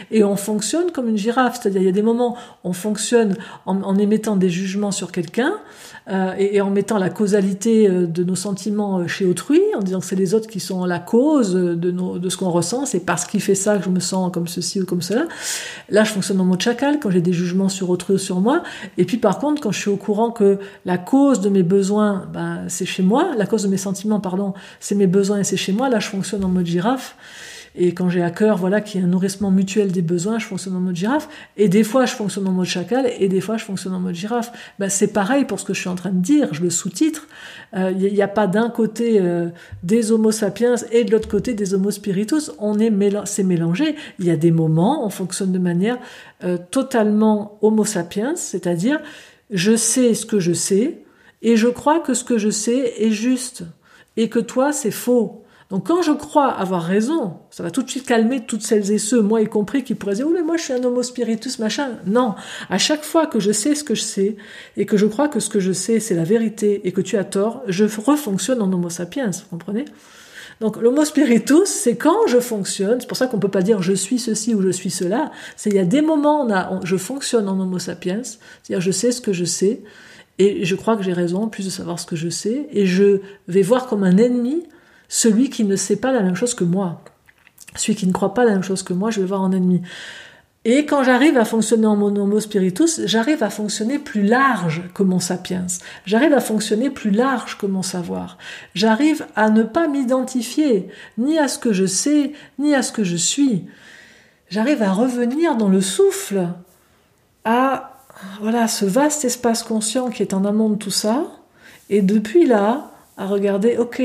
et 0.09 0.23
on 0.23 0.35
fonctionne 0.35 0.91
comme 0.91 1.09
une 1.09 1.17
girafe. 1.17 1.59
C'est-à-dire 1.61 1.81
il 1.81 1.85
y 1.85 1.89
a 1.89 1.91
des 1.91 2.01
moments 2.01 2.37
on 2.63 2.73
fonctionne 2.73 3.35
en, 3.67 3.97
émettant 3.99 4.35
des 4.35 4.49
jugements 4.49 4.91
sur 4.91 5.11
quelqu'un 5.11 5.53
euh, 6.09 6.33
et, 6.39 6.59
en 6.59 6.71
mettant 6.71 6.97
la 6.97 7.11
causalité 7.11 7.87
de 7.87 8.23
nos 8.23 8.35
sentiments 8.35 9.07
chez 9.07 9.25
autrui, 9.25 9.61
en 9.75 9.81
disant 9.81 9.99
que 9.99 10.05
c'est 10.07 10.15
les 10.15 10.33
autres 10.33 10.47
qui 10.47 10.59
sont 10.59 10.86
la 10.87 10.99
cause 10.99 11.53
de, 11.53 11.75
de 11.75 12.29
ce 12.29 12.37
qu'on 12.37 12.49
ressent, 12.49 12.85
c'est 12.85 13.01
parce 13.01 13.25
qu'il 13.25 13.41
fait 13.41 13.55
ça 13.55 13.77
que 13.77 13.83
je 13.83 13.89
me 13.89 13.99
sens 13.99 14.31
comme 14.31 14.47
ceci 14.47 14.81
ou 14.81 14.85
comme 14.85 15.01
cela. 15.01 15.25
Là, 15.89 16.03
je 16.03 16.11
fonctionne 16.11 16.39
en 16.41 16.45
mode 16.45 16.61
chacal 16.61 16.99
quand 16.99 17.09
j'ai 17.09 17.21
des 17.21 17.33
jugements 17.33 17.69
sur 17.69 17.89
autrui 17.89 18.15
ou 18.15 18.17
sur 18.17 18.39
moi. 18.39 18.63
Et 18.97 19.05
puis 19.05 19.17
par 19.17 19.39
contre, 19.39 19.61
quand 19.61 19.71
je 19.71 19.79
suis 19.79 19.89
au 19.89 19.97
courant 19.97 20.31
que 20.31 20.59
la 20.85 20.97
cause 20.97 21.41
de 21.41 21.49
mes 21.49 21.63
besoins, 21.63 22.27
ben, 22.33 22.63
c'est 22.67 22.85
chez 22.85 23.03
moi, 23.03 23.35
la 23.37 23.45
cause 23.45 23.63
de 23.63 23.67
mes 23.67 23.77
sentiments, 23.77 24.19
pardon, 24.19 24.53
c'est 24.79 24.95
mes 24.95 25.07
besoins 25.07 25.39
et 25.39 25.43
c'est 25.43 25.57
chez 25.57 25.73
moi, 25.73 25.89
là, 25.89 25.99
je 25.99 26.07
fonctionne 26.07 26.43
en 26.43 26.49
mode 26.49 26.65
girafe. 26.65 27.15
Et 27.77 27.93
quand 27.93 28.09
j'ai 28.09 28.23
à 28.23 28.31
cœur, 28.31 28.57
voilà, 28.57 28.81
qu'il 28.81 28.99
y 28.99 29.03
a 29.03 29.07
un 29.07 29.09
nourrissement 29.09 29.51
mutuel 29.51 29.91
des 29.91 30.01
besoins, 30.01 30.39
je 30.39 30.45
fonctionne 30.45 30.75
en 30.75 30.79
mode 30.79 30.95
girafe. 30.95 31.29
Et 31.55 31.69
des 31.69 31.83
fois, 31.83 32.05
je 32.05 32.13
fonctionne 32.13 32.47
en 32.47 32.51
mode 32.51 32.65
chacal, 32.65 33.09
et 33.19 33.27
des 33.27 33.39
fois, 33.39 33.57
je 33.57 33.63
fonctionne 33.63 33.93
en 33.93 33.99
mode 33.99 34.15
girafe. 34.15 34.51
Ben, 34.79 34.89
c'est 34.89 35.13
pareil 35.13 35.45
pour 35.45 35.59
ce 35.59 35.65
que 35.65 35.73
je 35.73 35.79
suis 35.79 35.89
en 35.89 35.95
train 35.95 36.09
de 36.09 36.19
dire. 36.19 36.53
Je 36.53 36.61
le 36.61 36.69
sous-titre. 36.69 37.27
Il 37.73 37.79
euh, 37.79 37.91
n'y 37.91 38.21
a, 38.21 38.27
pas 38.27 38.47
d'un 38.47 38.69
côté 38.69 39.19
euh, 39.19 39.49
des 39.83 40.11
Homo 40.11 40.31
sapiens 40.31 40.75
et 40.91 41.03
de 41.03 41.11
l'autre 41.11 41.29
côté 41.29 41.53
des 41.53 41.73
Homo 41.73 41.91
spiritus. 41.91 42.51
On 42.59 42.79
est 42.79 42.91
c'est 43.25 43.43
mélangé. 43.43 43.95
Il 44.19 44.25
y 44.25 44.31
a 44.31 44.37
des 44.37 44.51
moments, 44.51 45.05
on 45.05 45.09
fonctionne 45.09 45.51
de 45.51 45.59
manière 45.59 45.97
euh, 46.43 46.57
totalement 46.71 47.57
Homo 47.61 47.85
sapiens, 47.85 48.35
c'est-à-dire 48.35 48.99
je 49.49 49.75
sais 49.75 50.13
ce 50.13 50.25
que 50.25 50.39
je 50.39 50.53
sais 50.53 50.99
et 51.41 51.57
je 51.57 51.67
crois 51.67 51.99
que 51.99 52.13
ce 52.13 52.23
que 52.23 52.37
je 52.37 52.49
sais 52.49 52.93
est 52.97 53.11
juste 53.11 53.63
et 54.17 54.29
que 54.29 54.39
toi 54.39 54.71
c'est 54.71 54.91
faux. 54.91 55.43
Donc 55.69 55.87
quand 55.87 56.01
je 56.01 56.13
crois 56.13 56.47
avoir 56.47 56.83
raison, 56.83 57.39
ça 57.51 57.61
va 57.61 57.71
tout 57.71 57.83
de 57.83 57.89
suite 57.89 58.05
calmer 58.05 58.45
toutes 58.45 58.61
celles 58.61 58.89
et 58.91 58.97
ceux, 58.97 59.21
moi 59.21 59.41
y 59.41 59.47
compris, 59.47 59.83
qui 59.83 59.95
pourraient 59.95 60.15
dire 60.15 60.25
«Oh 60.29 60.31
mais 60.33 60.41
moi 60.41 60.55
je 60.55 60.63
suis 60.63 60.73
un 60.73 60.81
homo 60.83 61.03
spiritus, 61.03 61.59
machin». 61.59 61.97
Non, 62.05 62.35
à 62.69 62.77
chaque 62.77 63.03
fois 63.03 63.27
que 63.27 63.41
je 63.41 63.51
sais 63.51 63.75
ce 63.75 63.83
que 63.83 63.93
je 63.93 64.01
sais, 64.01 64.37
et 64.77 64.85
que 64.85 64.95
je 64.95 65.05
crois 65.05 65.27
que 65.27 65.41
ce 65.41 65.49
que 65.49 65.59
je 65.59 65.73
sais 65.73 65.99
c'est 65.99 66.15
la 66.15 66.23
vérité, 66.23 66.87
et 66.87 66.93
que 66.93 67.01
tu 67.01 67.17
as 67.17 67.25
tort, 67.25 67.63
je 67.67 67.83
refonctionne 67.83 68.61
en 68.61 68.71
homo 68.71 68.89
sapiens, 68.89 69.29
vous 69.29 69.49
comprenez? 69.49 69.83
Donc 70.61 70.77
l'homo 70.77 71.03
spiritus, 71.03 71.65
c'est 71.65 71.97
quand 71.97 72.27
je 72.27 72.39
fonctionne, 72.39 73.01
c'est 73.01 73.07
pour 73.07 73.17
ça 73.17 73.27
qu'on 73.27 73.37
peut 73.37 73.49
pas 73.49 73.61
dire 73.61 73.81
je 73.81 73.93
suis 73.93 74.19
ceci 74.19 74.55
ou 74.55 74.61
je 74.61 74.69
suis 74.69 74.89
cela, 74.89 75.31
c'est 75.57 75.69
il 75.69 75.75
y 75.75 75.79
a 75.79 75.85
des 75.85 76.01
moments 76.01 76.47
où 76.47 76.85
je 76.85 76.95
fonctionne 76.95 77.49
en 77.49 77.59
homo 77.59 77.77
sapiens, 77.77 78.21
c'est-à-dire 78.23 78.79
je 78.79 78.91
sais 78.91 79.11
ce 79.11 79.19
que 79.19 79.33
je 79.33 79.43
sais, 79.43 79.81
et 80.39 80.63
je 80.63 80.75
crois 80.75 80.95
que 80.95 81.03
j'ai 81.03 81.13
raison 81.13 81.43
en 81.43 81.47
plus 81.49 81.65
de 81.65 81.69
savoir 81.69 81.99
ce 81.99 82.05
que 82.05 82.15
je 82.15 82.29
sais, 82.29 82.67
et 82.71 82.85
je 82.85 83.19
vais 83.49 83.63
voir 83.63 83.87
comme 83.87 84.03
un 84.03 84.17
ennemi 84.17 84.63
celui 85.09 85.49
qui 85.49 85.63
ne 85.63 85.75
sait 85.75 85.95
pas 85.95 86.11
la 86.11 86.21
même 86.21 86.35
chose 86.35 86.53
que 86.53 86.63
moi. 86.63 87.01
Celui 87.75 87.95
qui 87.95 88.07
ne 88.07 88.13
croit 88.13 88.33
pas 88.33 88.45
la 88.45 88.51
même 88.51 88.63
chose 88.63 88.83
que 88.83 88.93
moi, 88.93 89.11
je 89.11 89.21
vais 89.21 89.27
voir 89.27 89.41
en 89.41 89.51
ennemi. 89.51 89.81
Et 90.69 90.85
quand 90.85 91.01
j'arrive 91.01 91.37
à 91.37 91.45
fonctionner 91.45 91.85
en 91.85 91.95
mon 91.95 92.13
homo 92.13 92.41
spiritus, 92.41 92.99
j'arrive 93.05 93.41
à 93.41 93.49
fonctionner 93.49 93.99
plus 93.99 94.23
large 94.23 94.83
que 94.93 95.01
mon 95.01 95.19
sapiens. 95.19 95.67
J'arrive 96.05 96.33
à 96.33 96.41
fonctionner 96.41 96.89
plus 96.89 97.11
large 97.11 97.57
que 97.57 97.65
mon 97.65 97.83
savoir. 97.83 98.37
J'arrive 98.75 99.25
à 99.37 99.49
ne 99.49 99.63
pas 99.63 99.87
m'identifier 99.87 100.89
ni 101.17 101.39
à 101.39 101.47
ce 101.47 101.57
que 101.57 101.71
je 101.71 101.85
sais, 101.85 102.33
ni 102.59 102.75
à 102.75 102.81
ce 102.81 102.91
que 102.91 103.05
je 103.05 103.15
suis. 103.15 103.65
J'arrive 104.49 104.83
à 104.83 104.91
revenir 104.91 105.55
dans 105.55 105.69
le 105.69 105.79
souffle, 105.79 106.49
à 107.45 108.03
voilà 108.41 108.67
ce 108.67 108.83
vaste 108.83 109.23
espace 109.23 109.63
conscient 109.63 110.09
qui 110.09 110.21
est 110.21 110.33
en 110.33 110.43
amont 110.43 110.69
de 110.69 110.75
tout 110.75 110.91
ça, 110.91 111.27
et 111.89 112.01
depuis 112.01 112.45
là, 112.45 112.91
à 113.15 113.25
regarder, 113.25 113.77
ok, 113.77 114.01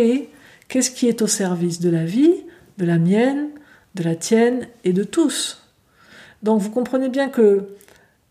Qu'est-ce 0.72 0.90
qui 0.90 1.06
est 1.06 1.20
au 1.20 1.26
service 1.26 1.80
de 1.80 1.90
la 1.90 2.06
vie, 2.06 2.32
de 2.78 2.86
la 2.86 2.96
mienne, 2.96 3.50
de 3.94 4.02
la 4.02 4.14
tienne 4.14 4.68
et 4.84 4.94
de 4.94 5.04
tous? 5.04 5.68
Donc 6.42 6.62
vous 6.62 6.70
comprenez 6.70 7.10
bien 7.10 7.28
que 7.28 7.68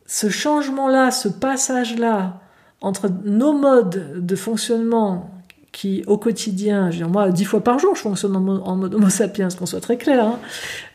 ce 0.08 0.28
changement-là, 0.28 1.12
ce 1.12 1.28
passage-là 1.28 2.42
entre 2.82 3.12
nos 3.26 3.54
modes 3.54 4.26
de 4.26 4.36
fonctionnement 4.36 5.30
qui 5.72 6.04
au 6.06 6.18
quotidien, 6.18 6.92
je 6.92 6.98
veux 6.98 7.04
dire, 7.06 7.10
moi 7.10 7.30
dix 7.30 7.46
fois 7.46 7.62
par 7.62 7.80
jour 7.80 7.96
je 7.96 8.02
fonctionne 8.02 8.36
en, 8.36 8.76
mode 8.76 8.94
homo 8.94 9.10
sapiens, 9.10 9.48
qu'on 9.58 9.66
soit 9.66 9.80
très 9.80 9.98
clair, 9.98 10.26
hein. 10.26 10.40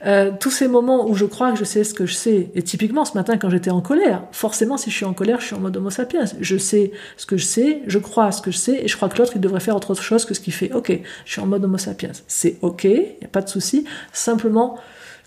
euh, 0.05 0.31
tous 0.39 0.51
ces 0.51 0.69
moments 0.69 1.09
où 1.09 1.15
je 1.15 1.25
crois 1.25 1.53
que 1.53 1.59
je 1.59 1.65
sais 1.65 1.83
ce 1.83 1.95
que 1.95 2.05
je 2.05 2.15
sais, 2.15 2.51
et 2.55 2.63
typiquement 2.63 3.07
ce 3.07 3.15
matin 3.15 3.39
quand 3.39 3.49
j'étais 3.49 3.71
en 3.71 3.81
colère, 3.81 4.25
forcément 4.33 4.77
si 4.77 4.91
je 4.91 4.97
suis 4.97 5.07
en 5.07 5.15
colère 5.15 5.41
je 5.41 5.47
suis 5.47 5.55
en 5.55 5.61
mode 5.61 5.77
homo 5.79 5.89
sapiens, 5.89 6.25
je 6.41 6.59
sais 6.59 6.93
ce 7.17 7.25
que 7.25 7.39
je 7.39 7.47
sais, 7.47 7.83
je 7.87 7.99
crois 7.99 8.33
ce 8.33 8.43
que 8.43 8.51
je 8.51 8.59
sais, 8.59 8.85
et 8.85 8.89
je 8.89 8.97
crois 8.97 9.09
que 9.09 9.17
l'autre 9.17 9.33
il 9.35 9.41
devrait 9.41 9.61
faire 9.61 9.77
autre 9.77 9.95
chose 9.95 10.27
que 10.27 10.35
ce 10.35 10.41
qu'il 10.41 10.53
fait, 10.53 10.71
ok, 10.73 10.93
je 11.25 11.33
suis 11.33 11.41
en 11.41 11.47
mode 11.47 11.65
homo 11.65 11.79
sapiens, 11.79 12.13
c'est 12.27 12.59
ok, 12.61 12.85
il 12.85 12.91
n'y 12.93 13.25
a 13.25 13.29
pas 13.29 13.43
de 13.43 13.49
souci, 13.49 13.87
simplement 14.13 14.79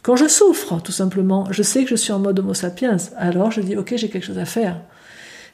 quand 0.03 0.15
je 0.15 0.27
souffre, 0.27 0.79
tout 0.81 0.93
simplement, 0.93 1.47
je 1.51 1.62
sais 1.63 1.83
que 1.83 1.89
je 1.89 1.95
suis 1.95 2.13
en 2.13 2.19
mode 2.19 2.38
homo 2.38 2.53
sapiens, 2.53 2.97
alors 3.17 3.49
je 3.51 3.62
dis 3.62 3.75
ok 3.75 3.95
j'ai 3.95 4.09
quelque 4.09 4.25
chose 4.25 4.38
à 4.38 4.45
faire, 4.45 4.79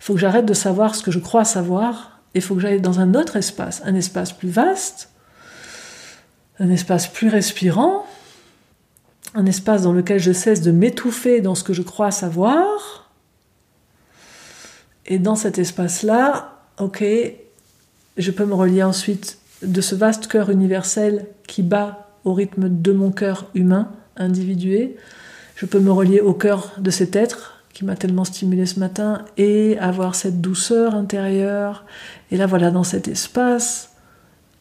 il 0.02 0.04
faut 0.04 0.16
que 0.16 0.20
j'arrête 0.20 0.46
de 0.46 0.54
savoir 0.54 0.96
ce 0.96 1.02
que 1.02 1.12
je 1.12 1.20
crois 1.20 1.46
savoir, 1.46 2.15
il 2.36 2.42
faut 2.42 2.56
que 2.56 2.62
j'aille 2.62 2.82
dans 2.82 3.00
un 3.00 3.14
autre 3.16 3.38
espace, 3.38 3.82
un 3.86 3.96
espace 3.96 4.34
plus 4.34 4.50
vaste, 4.50 5.10
un 6.60 6.70
espace 6.70 7.08
plus 7.08 7.30
respirant, 7.30 8.06
un 9.34 9.46
espace 9.46 9.82
dans 9.82 9.94
lequel 9.94 10.20
je 10.20 10.34
cesse 10.34 10.62
de 10.62 10.72
m'étouffer 10.72 11.42
dans 11.42 11.56
ce 11.56 11.64
que 11.64 11.74
je 11.74 11.82
crois 11.82 12.12
savoir. 12.12 13.12
Et 15.06 15.18
dans 15.18 15.36
cet 15.36 15.60
espace-là, 15.60 16.60
ok, 16.80 17.04
je 18.18 18.32
peux 18.32 18.46
me 18.46 18.54
relier 18.54 18.84
ensuite 18.84 19.40
de 19.62 19.82
ce 19.82 19.96
vaste 19.96 20.28
cœur 20.28 20.50
universel 20.50 21.28
qui 21.48 21.64
bat 21.64 22.10
au 22.26 22.34
rythme 22.34 22.70
de 22.70 22.92
mon 22.92 23.12
cœur 23.12 23.50
humain, 23.54 23.92
individué. 24.18 24.98
Je 25.56 25.66
peux 25.66 25.80
me 25.80 25.92
relier 25.92 26.20
au 26.20 26.34
cœur 26.34 26.74
de 26.80 26.92
cet 26.92 27.16
être 27.16 27.55
qui 27.76 27.84
m'a 27.84 27.98
tellement 27.98 28.24
stimulé 28.24 28.66
ce 28.66 28.80
matin 28.80 29.26
et 29.36 29.78
avoir 29.80 30.16
cette 30.16 30.40
douceur 30.40 30.96
intérieure. 30.96 31.86
Et 32.32 32.38
là, 32.38 32.48
voilà, 32.48 32.72
dans 32.72 32.86
cet 32.86 33.10
espace, 33.10 33.92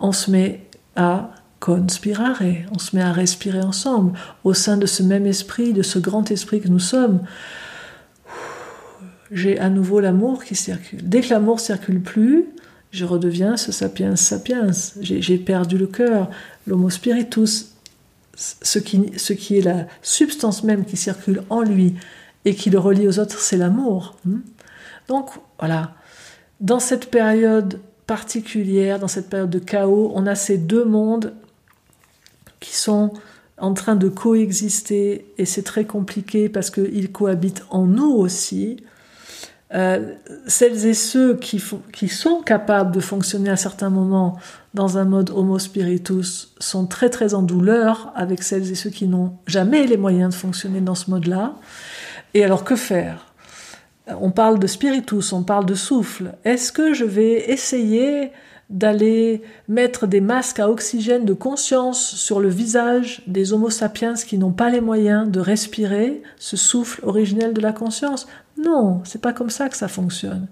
on 0.01 0.11
se 0.11 0.33
met 0.33 0.67
à 0.97 1.31
conspirare, 1.61 2.43
on 2.73 2.79
se 2.79 2.97
met 2.97 3.03
à 3.03 3.13
respirer 3.13 3.63
ensemble 3.63 4.19
au 4.43 4.53
sein 4.53 4.77
de 4.77 4.87
ce 4.87 5.05
même 5.05 5.27
esprit, 5.27 5.73
de 5.73 5.83
ce 5.83 6.01
grand 6.01 6.29
esprit 6.33 6.61
que 6.61 6.67
nous 6.67 6.81
sommes. 6.81 7.21
j'ai 9.31 9.61
à 9.61 9.71
nouveau 9.71 10.01
l'amour 10.01 10.43
qui 10.43 10.57
circule. 10.57 11.09
Dès 11.09 11.21
que 11.21 11.31
l'amour 11.31 11.61
circule 11.61 12.03
plus, 12.03 12.47
je 12.91 13.05
redeviens 13.05 13.57
ce 13.57 13.71
sapiens 13.71 14.17
sapiens. 14.17 14.71
J'ai 15.01 15.39
perdu 15.39 15.79
le 15.79 15.87
cœur, 15.87 16.31
l'homo 16.67 16.91
spiritus, 16.91 17.77
ce 18.35 18.81
qui, 18.81 19.13
ce 19.17 19.33
qui 19.33 19.59
est 19.59 19.63
la 19.63 19.87
substance 20.03 20.65
même 20.65 20.85
qui 20.85 20.97
circule 20.97 21.45
en 21.49 21.63
lui 21.63 21.95
et 22.45 22.55
qui 22.55 22.71
le 22.71 22.79
relie 22.79 23.09
aux 23.09 23.19
autres, 23.19 23.39
c'est 23.39 23.57
l'amour. 23.57 24.17
Hmm. 24.25 24.41
Donc 25.09 25.31
voilà, 25.59 25.95
dans 26.61 26.81
cette 26.81 27.11
période 27.11 27.81
particulière, 28.07 28.99
dans 28.99 29.09
cette 29.09 29.29
période 29.29 29.51
de 29.51 29.59
chaos, 29.59 30.13
on 30.15 30.27
a 30.27 30.35
ces 30.35 30.59
deux 30.59 30.85
mondes 30.85 31.35
qui 32.61 32.75
sont 32.75 33.13
en 33.59 33.75
train 33.75 33.97
de 33.97 34.09
coexister 34.09 35.27
et 35.39 35.45
c'est 35.45 35.63
très 35.63 35.85
compliqué 35.85 36.49
parce 36.49 36.71
qu'ils 36.71 37.13
cohabitent 37.13 37.65
en 37.71 37.87
nous 37.87 38.13
aussi. 38.13 38.79
Euh, 39.75 40.15
celles 40.47 40.87
et 40.87 40.95
ceux 40.95 41.37
qui, 41.37 41.63
qui, 41.93 42.09
sont 42.09 42.43
capables 42.43 42.95
de 42.95 43.01
fonctionner 43.01 43.51
à 43.51 43.57
certains 43.57 43.91
moments 43.91 44.39
dans 44.73 44.99
un 44.99 45.05
mode 45.05 45.31
homo 45.31 45.59
spiritus 45.59 46.53
sont 46.61 46.87
très 46.87 47.11
très 47.11 47.35
en 47.35 47.43
douleur 47.43 48.13
avec 48.15 48.43
celles 48.43 48.71
et 48.71 48.75
ceux 48.75 48.91
qui 48.91 49.09
n'ont 49.09 49.37
jamais 49.47 49.87
les 49.87 49.97
moyens 49.97 50.33
de 50.33 50.39
fonctionner 50.39 50.81
dans 50.81 50.95
ce 50.95 51.11
mode-là. 51.11 51.57
Et 52.35 52.45
alors 52.45 52.65
que 52.65 52.77
faire? 52.77 53.33
On 54.21 54.31
parle 54.31 54.59
de 54.59 54.67
spiritus, 54.67 55.33
on 55.33 55.45
parle 55.45 55.67
de 55.67 55.75
souffle. 55.75 56.35
Est-ce 56.45 56.73
que 56.73 56.93
je 56.93 57.05
vais 57.05 57.51
essayer 57.51 58.33
d'aller 58.71 59.43
mettre 59.69 60.07
des 60.07 60.21
masques 60.21 60.59
à 60.59 60.69
oxygène 60.69 61.25
de 61.25 61.33
conscience 61.33 62.15
sur 62.17 62.41
le 62.41 62.49
visage 62.49 63.23
des 63.27 63.53
Homo 63.53 63.71
sapiens 63.71 64.15
qui 64.15 64.37
n'ont 64.37 64.53
pas 64.53 64.71
les 64.71 64.81
moyens 64.81 65.31
de 65.31 65.39
respirer 65.39 66.23
ce 66.39 66.57
souffle 66.57 67.01
originel 67.05 67.53
de 67.53 67.61
la 67.61 67.73
conscience? 67.73 68.27
Non, 68.63 69.01
c'est 69.05 69.21
pas 69.21 69.33
comme 69.33 69.51
ça 69.51 69.69
que 69.69 69.77
ça 69.77 69.89
fonctionne. 69.89 70.49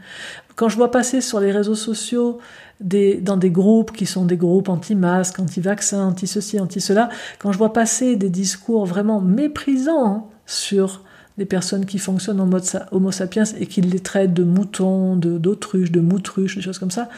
Quand 0.55 0.69
je 0.69 0.77
vois 0.77 0.91
passer 0.91 1.21
sur 1.21 1.41
les 1.41 1.53
réseaux 1.53 1.75
sociaux 1.75 2.39
des, 2.81 3.17
dans 3.17 3.37
des 3.37 3.51
groupes 3.51 3.93
qui 3.93 4.07
sont 4.07 4.25
des 4.25 4.37
groupes 4.37 4.69
anti-masques, 4.69 5.39
anti-vaccins, 5.39 6.09
anti-ceci, 6.09 6.61
anti-cela, 6.61 7.09
quand 7.39 7.53
je 7.53 7.59
vois 7.59 7.73
passer 7.73 8.17
des 8.17 8.31
discours 8.31 8.87
vraiment 8.87 9.21
méprisants 9.21 10.31
sur 10.47 11.03
des 11.39 11.47
personnes 11.47 11.87
qui 11.87 11.99
fonctionnent 11.99 12.41
en 12.41 12.47
mode 12.47 12.65
homo 12.91 13.11
sapiens 13.11 13.45
et 13.59 13.67
qui 13.67 13.81
les 13.81 14.01
traitent 14.01 14.35
de 14.35 14.45
moutons, 14.45 15.17
d'autruches, 15.17 15.91
de, 15.91 16.01
de 16.01 16.05
moutruches, 16.05 16.57
des 16.57 16.63
choses 16.63 16.79
comme 16.79 16.91
ça, 16.91 17.09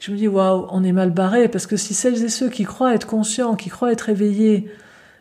je 0.00 0.10
me 0.10 0.16
dis 0.16 0.28
waouh, 0.28 0.66
on 0.70 0.84
est 0.84 0.92
mal 0.92 1.10
barré. 1.10 1.48
Parce 1.48 1.66
que 1.66 1.76
si 1.76 1.94
celles 1.94 2.22
et 2.24 2.28
ceux 2.28 2.50
qui 2.50 2.64
croient 2.64 2.94
être 2.94 3.06
conscients, 3.06 3.54
qui 3.54 3.70
croient 3.70 3.92
être 3.92 4.08
éveillés, 4.08 4.68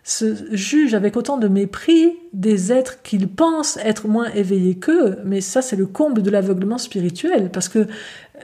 se 0.03 0.35
jugent 0.51 0.95
avec 0.95 1.15
autant 1.15 1.37
de 1.37 1.47
mépris 1.47 2.11
des 2.33 2.73
êtres 2.73 3.01
qu'ils 3.03 3.29
pensent 3.29 3.77
être 3.77 4.07
moins 4.07 4.29
éveillés 4.33 4.75
qu'eux, 4.75 5.17
mais 5.23 5.39
ça 5.39 5.61
c'est 5.61 5.77
le 5.77 5.85
comble 5.85 6.21
de 6.21 6.29
l'aveuglement 6.29 6.77
spirituel, 6.77 7.49
parce 7.51 7.69
que 7.69 7.87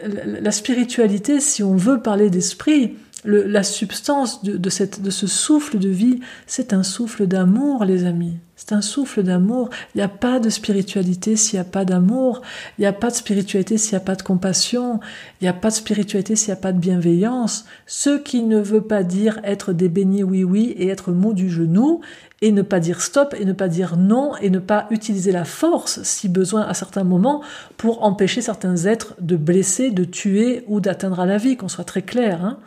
la 0.05 0.51
spiritualité, 0.51 1.41
si 1.41 1.61
on 1.61 1.75
veut 1.75 2.01
parler 2.01 2.29
d'esprit, 2.29 2.95
la 3.25 3.63
substance 3.63 4.43
de, 4.43 4.55
de 4.55 4.69
ce 4.69 5.27
souffle 5.27 5.77
de 5.77 5.89
vie, 5.89 6.21
c'est 6.47 6.71
un 6.71 6.83
souffle 6.83 7.27
d'amour, 7.27 7.83
les 7.83 8.05
amis. 8.05 8.37
C'est 8.59 8.73
un 8.73 8.81
souffle 8.81 9.23
d'amour. 9.23 9.69
Il 9.95 9.99
n'y 9.99 10.03
a 10.03 10.09
pas 10.09 10.41
de 10.41 10.49
spiritualité 10.49 11.37
s'il 11.37 11.55
n'y 11.55 11.61
a 11.61 11.69
pas 11.69 11.85
d'amour. 11.85 12.41
Il 12.77 12.81
n'y 12.81 12.87
a 12.87 12.93
pas 12.93 13.09
de 13.09 13.15
spiritualité 13.15 13.77
s'il 13.77 13.93
n'y 13.93 14.01
a 14.01 14.05
pas 14.05 14.15
de 14.15 14.21
compassion. 14.21 14.99
Il 15.39 15.45
n'y 15.45 15.47
a 15.47 15.53
pas 15.53 15.69
de 15.69 15.75
spiritualité 15.75 16.35
s'il 16.35 16.49
n'y 16.49 16.59
a 16.59 16.61
pas 16.61 16.73
de 16.73 16.77
bienveillance. 16.77 17.63
Ce 17.87 18.17
qui 18.17 18.43
ne 18.43 18.59
veut 18.59 18.81
pas 18.81 19.03
dire 19.03 19.39
être 19.45 19.71
des 19.71 19.87
bénis 19.87 20.23
oui-oui 20.23 20.75
et 20.77 20.89
être 20.89 21.13
mou 21.13 21.31
du 21.31 21.49
genou 21.49 22.01
et 22.41 22.51
ne 22.51 22.61
pas 22.61 22.81
dire 22.81 23.01
stop 23.01 23.33
et 23.39 23.45
ne 23.45 23.53
pas 23.53 23.69
dire 23.69 23.95
non 23.95 24.35
et 24.41 24.49
ne 24.49 24.59
pas 24.59 24.87
utiliser 24.89 25.31
la 25.31 25.45
force 25.45 26.03
si 26.03 26.27
besoin 26.27 26.63
à 26.63 26.73
certains 26.73 27.05
moments 27.05 27.41
pour 27.77 28.03
empêcher 28.03 28.41
certains 28.41 28.75
êtres 28.83 29.15
de 29.21 29.37
blesser, 29.37 29.89
de 29.89 30.03
tuer 30.03 30.65
ou 30.67 30.81
d'atteindre 30.81 31.21
à 31.21 31.25
la 31.25 31.37
vie, 31.37 31.55
qu'on 31.55 31.69
soit 31.69 31.85
très 31.85 32.01
clair. 32.01 32.43
Hein. 32.43 32.57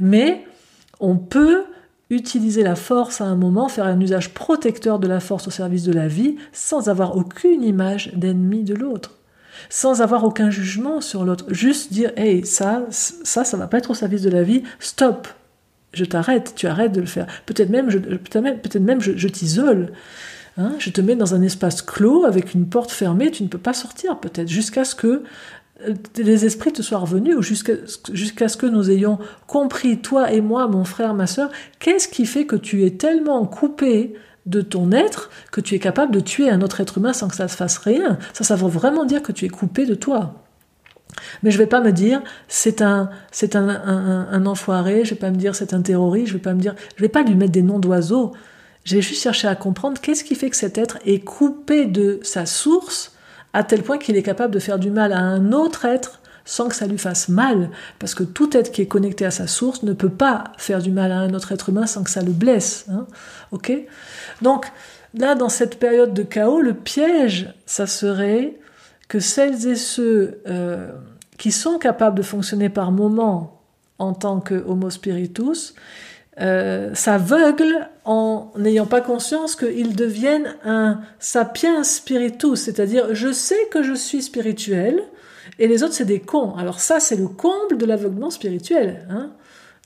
Mais 0.00 0.44
on 0.98 1.16
peut 1.16 1.66
utiliser 2.10 2.62
la 2.62 2.76
force 2.76 3.20
à 3.20 3.24
un 3.24 3.34
moment, 3.34 3.68
faire 3.68 3.86
un 3.86 4.00
usage 4.00 4.32
protecteur 4.32 4.98
de 4.98 5.08
la 5.08 5.20
force 5.20 5.48
au 5.48 5.50
service 5.50 5.82
de 5.82 5.92
la 5.92 6.08
vie, 6.08 6.36
sans 6.52 6.88
avoir 6.88 7.16
aucune 7.16 7.64
image 7.64 8.12
d'ennemi 8.14 8.62
de 8.62 8.74
l'autre, 8.74 9.14
sans 9.68 10.02
avoir 10.02 10.24
aucun 10.24 10.50
jugement 10.50 11.00
sur 11.00 11.24
l'autre, 11.24 11.46
juste 11.48 11.92
dire 11.92 12.12
hey 12.16 12.46
ça 12.46 12.86
ça 12.90 13.44
ça 13.44 13.56
va 13.56 13.66
pas 13.66 13.78
être 13.78 13.90
au 13.90 13.94
service 13.94 14.22
de 14.22 14.30
la 14.30 14.42
vie, 14.42 14.62
stop, 14.78 15.26
je 15.96 16.04
t'arrête, 16.04 16.52
tu 16.54 16.66
arrêtes 16.66 16.92
de 16.92 17.00
le 17.00 17.06
faire. 17.06 17.26
Peut-être 17.46 17.70
même, 17.70 17.90
je, 17.90 17.98
peut 17.98 18.78
même 18.78 19.00
je, 19.00 19.28
t'isole. 19.28 19.92
Hein. 20.58 20.72
je 20.78 20.90
te 20.90 21.00
mets 21.00 21.16
dans 21.16 21.34
un 21.34 21.42
espace 21.42 21.82
clos 21.82 22.24
avec 22.24 22.54
une 22.54 22.66
porte 22.66 22.90
fermée, 22.90 23.30
tu 23.30 23.42
ne 23.42 23.48
peux 23.48 23.58
pas 23.58 23.74
sortir 23.74 24.18
peut-être, 24.20 24.48
jusqu'à 24.48 24.84
ce 24.84 24.94
que 24.94 25.22
les 26.16 26.46
esprits 26.46 26.72
te 26.72 26.82
soient 26.82 26.98
revenus, 26.98 27.40
jusqu'à, 27.40 27.74
ce 27.86 28.56
que 28.56 28.66
nous 28.66 28.90
ayons 28.90 29.18
compris, 29.46 29.98
toi 29.98 30.32
et 30.32 30.40
moi, 30.40 30.68
mon 30.68 30.84
frère, 30.84 31.14
ma 31.14 31.26
soeur, 31.26 31.50
qu'est-ce 31.78 32.08
qui 32.08 32.26
fait 32.26 32.46
que 32.46 32.56
tu 32.56 32.84
es 32.84 32.92
tellement 32.92 33.44
coupé 33.46 34.14
de 34.46 34.62
ton 34.62 34.92
être 34.92 35.30
que 35.50 35.60
tu 35.60 35.74
es 35.74 35.78
capable 35.78 36.14
de 36.14 36.20
tuer 36.20 36.48
un 36.50 36.62
autre 36.62 36.80
être 36.80 36.98
humain 36.98 37.12
sans 37.12 37.28
que 37.28 37.34
ça 37.34 37.48
se 37.48 37.56
fasse 37.56 37.78
rien? 37.78 38.18
Ça, 38.32 38.44
ça 38.44 38.56
veut 38.56 38.68
vraiment 38.68 39.04
dire 39.04 39.22
que 39.22 39.32
tu 39.32 39.44
es 39.44 39.48
coupé 39.48 39.84
de 39.84 39.94
toi. 39.94 40.42
Mais 41.42 41.50
je 41.50 41.58
vais 41.58 41.66
pas 41.66 41.80
me 41.80 41.92
dire 41.92 42.22
c'est 42.48 42.82
un 42.82 43.10
c'est 43.30 43.56
un, 43.56 43.68
un, 43.68 44.44
enfoiré, 44.44 45.04
je 45.04 45.10
vais 45.10 45.20
pas 45.20 45.30
me 45.30 45.36
dire 45.36 45.54
c'est 45.54 45.72
un 45.72 45.80
terroriste, 45.80 46.28
je 46.28 46.32
vais 46.34 46.40
pas 46.40 46.52
me 46.52 46.60
dire 46.60 46.74
je 46.96 47.02
vais 47.02 47.08
pas 47.08 47.22
lui 47.22 47.34
mettre 47.34 47.52
des 47.52 47.62
noms 47.62 47.78
d'oiseaux. 47.78 48.32
Je 48.84 48.96
vais 48.96 49.02
juste 49.02 49.22
chercher 49.22 49.48
à 49.48 49.54
comprendre 49.54 50.00
qu'est-ce 50.00 50.24
qui 50.24 50.34
fait 50.34 50.50
que 50.50 50.56
cet 50.56 50.78
être 50.78 50.98
est 51.06 51.20
coupé 51.20 51.86
de 51.86 52.20
sa 52.22 52.44
source 52.44 53.15
à 53.52 53.64
tel 53.64 53.82
point 53.82 53.98
qu'il 53.98 54.16
est 54.16 54.22
capable 54.22 54.52
de 54.52 54.58
faire 54.58 54.78
du 54.78 54.90
mal 54.90 55.12
à 55.12 55.18
un 55.18 55.52
autre 55.52 55.84
être 55.84 56.20
sans 56.46 56.68
que 56.68 56.76
ça 56.76 56.86
lui 56.86 56.96
fasse 56.96 57.28
mal, 57.28 57.70
parce 57.98 58.14
que 58.14 58.22
tout 58.22 58.56
être 58.56 58.70
qui 58.70 58.80
est 58.80 58.86
connecté 58.86 59.26
à 59.26 59.32
sa 59.32 59.48
source 59.48 59.82
ne 59.82 59.92
peut 59.92 60.08
pas 60.08 60.44
faire 60.56 60.80
du 60.80 60.92
mal 60.92 61.10
à 61.10 61.18
un 61.18 61.34
autre 61.34 61.52
être 61.52 61.68
humain 61.68 61.86
sans 61.86 62.04
que 62.04 62.10
ça 62.10 62.22
le 62.22 62.30
blesse. 62.30 62.86
Hein 62.88 63.06
ok? 63.50 63.72
Donc 64.42 64.66
là, 65.12 65.34
dans 65.34 65.48
cette 65.48 65.78
période 65.78 66.14
de 66.14 66.22
chaos, 66.22 66.60
le 66.60 66.74
piège, 66.74 67.52
ça 67.66 67.88
serait 67.88 68.54
que 69.08 69.18
celles 69.18 69.66
et 69.66 69.74
ceux 69.74 70.40
euh, 70.46 70.92
qui 71.36 71.50
sont 71.50 71.78
capables 71.78 72.16
de 72.16 72.22
fonctionner 72.22 72.68
par 72.68 72.92
moments 72.92 73.60
en 73.98 74.12
tant 74.12 74.40
que 74.40 74.54
homo 74.66 74.88
spiritus 74.90 75.74
euh, 76.40 76.94
s'aveuglent 76.94 77.88
en 78.04 78.52
n'ayant 78.56 78.86
pas 78.86 79.00
conscience 79.00 79.56
qu'ils 79.56 79.96
deviennent 79.96 80.54
un 80.64 81.00
sapiens 81.18 81.82
spiritus, 81.82 82.60
c'est-à-dire 82.60 83.14
je 83.14 83.32
sais 83.32 83.68
que 83.70 83.82
je 83.82 83.94
suis 83.94 84.22
spirituel 84.22 85.02
et 85.58 85.66
les 85.66 85.82
autres 85.82 85.94
c'est 85.94 86.04
des 86.04 86.20
cons. 86.20 86.54
Alors 86.56 86.80
ça 86.80 87.00
c'est 87.00 87.16
le 87.16 87.28
comble 87.28 87.78
de 87.78 87.86
l'aveuglement 87.86 88.30
spirituel. 88.30 89.06
Hein 89.10 89.30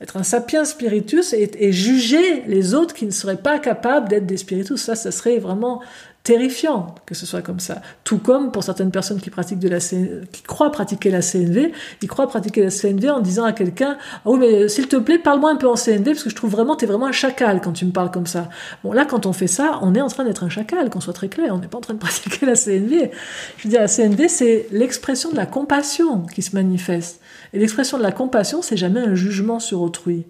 être 0.01 0.17
un 0.17 0.23
sapiens 0.23 0.65
spiritus 0.65 1.31
et, 1.33 1.51
et, 1.59 1.71
juger 1.71 2.41
les 2.47 2.73
autres 2.73 2.95
qui 2.95 3.05
ne 3.05 3.11
seraient 3.11 3.37
pas 3.37 3.59
capables 3.59 4.09
d'être 4.09 4.25
des 4.25 4.37
spiritus. 4.37 4.81
Ça, 4.81 4.95
ça 4.95 5.11
serait 5.11 5.37
vraiment 5.37 5.81
terrifiant 6.23 6.93
que 7.05 7.15
ce 7.15 7.25
soit 7.25 7.41
comme 7.41 7.59
ça. 7.59 7.81
Tout 8.03 8.19
comme 8.19 8.51
pour 8.51 8.63
certaines 8.63 8.91
personnes 8.91 9.19
qui 9.19 9.29
croient 9.29 10.71
pratiquer 10.71 11.09
la 11.09 11.21
CNV, 11.21 11.71
ils 12.01 12.07
croient 12.07 12.27
pratiquer 12.27 12.63
la 12.63 12.69
CNV 12.69 13.09
en 13.09 13.19
disant 13.19 13.43
à 13.43 13.53
quelqu'un 13.53 13.97
ah 14.13 14.19
oui 14.25 14.39
mais 14.39 14.67
s'il 14.67 14.87
te 14.87 14.97
plaît 14.97 15.17
parle-moi 15.17 15.51
un 15.51 15.55
peu 15.55 15.67
en 15.67 15.75
CNV 15.75 16.11
parce 16.11 16.23
que 16.23 16.29
je 16.29 16.35
trouve 16.35 16.51
vraiment 16.51 16.75
t'es 16.75 16.85
vraiment 16.85 17.07
un 17.07 17.11
chacal 17.11 17.59
quand 17.61 17.73
tu 17.73 17.85
me 17.85 17.91
parles 17.91 18.11
comme 18.11 18.27
ça. 18.27 18.49
Bon 18.83 18.93
là 18.93 19.05
quand 19.05 19.25
on 19.25 19.33
fait 19.33 19.47
ça, 19.47 19.79
on 19.81 19.95
est 19.95 20.01
en 20.01 20.07
train 20.07 20.23
d'être 20.23 20.43
un 20.43 20.49
chacal, 20.49 20.89
qu'on 20.89 21.01
soit 21.01 21.13
très 21.13 21.29
clair, 21.29 21.53
on 21.55 21.57
n'est 21.57 21.67
pas 21.67 21.79
en 21.79 21.81
train 21.81 21.95
de 21.95 21.99
pratiquer 22.07 22.45
la 22.45 22.55
CNV. 22.55 23.11
Je 23.57 23.63
veux 23.63 23.69
dire 23.69 23.81
la 23.81 23.87
CNV 23.87 24.27
c'est 24.27 24.67
l'expression 24.71 25.31
de 25.31 25.37
la 25.37 25.47
compassion 25.47 26.21
qui 26.21 26.43
se 26.43 26.55
manifeste. 26.55 27.19
Et 27.53 27.59
l'expression 27.59 27.97
de 27.97 28.03
la 28.03 28.11
compassion 28.11 28.61
c'est 28.61 28.77
jamais 28.77 28.99
un 28.99 29.15
jugement 29.15 29.59
sur 29.59 29.81
autrui. 29.81 30.25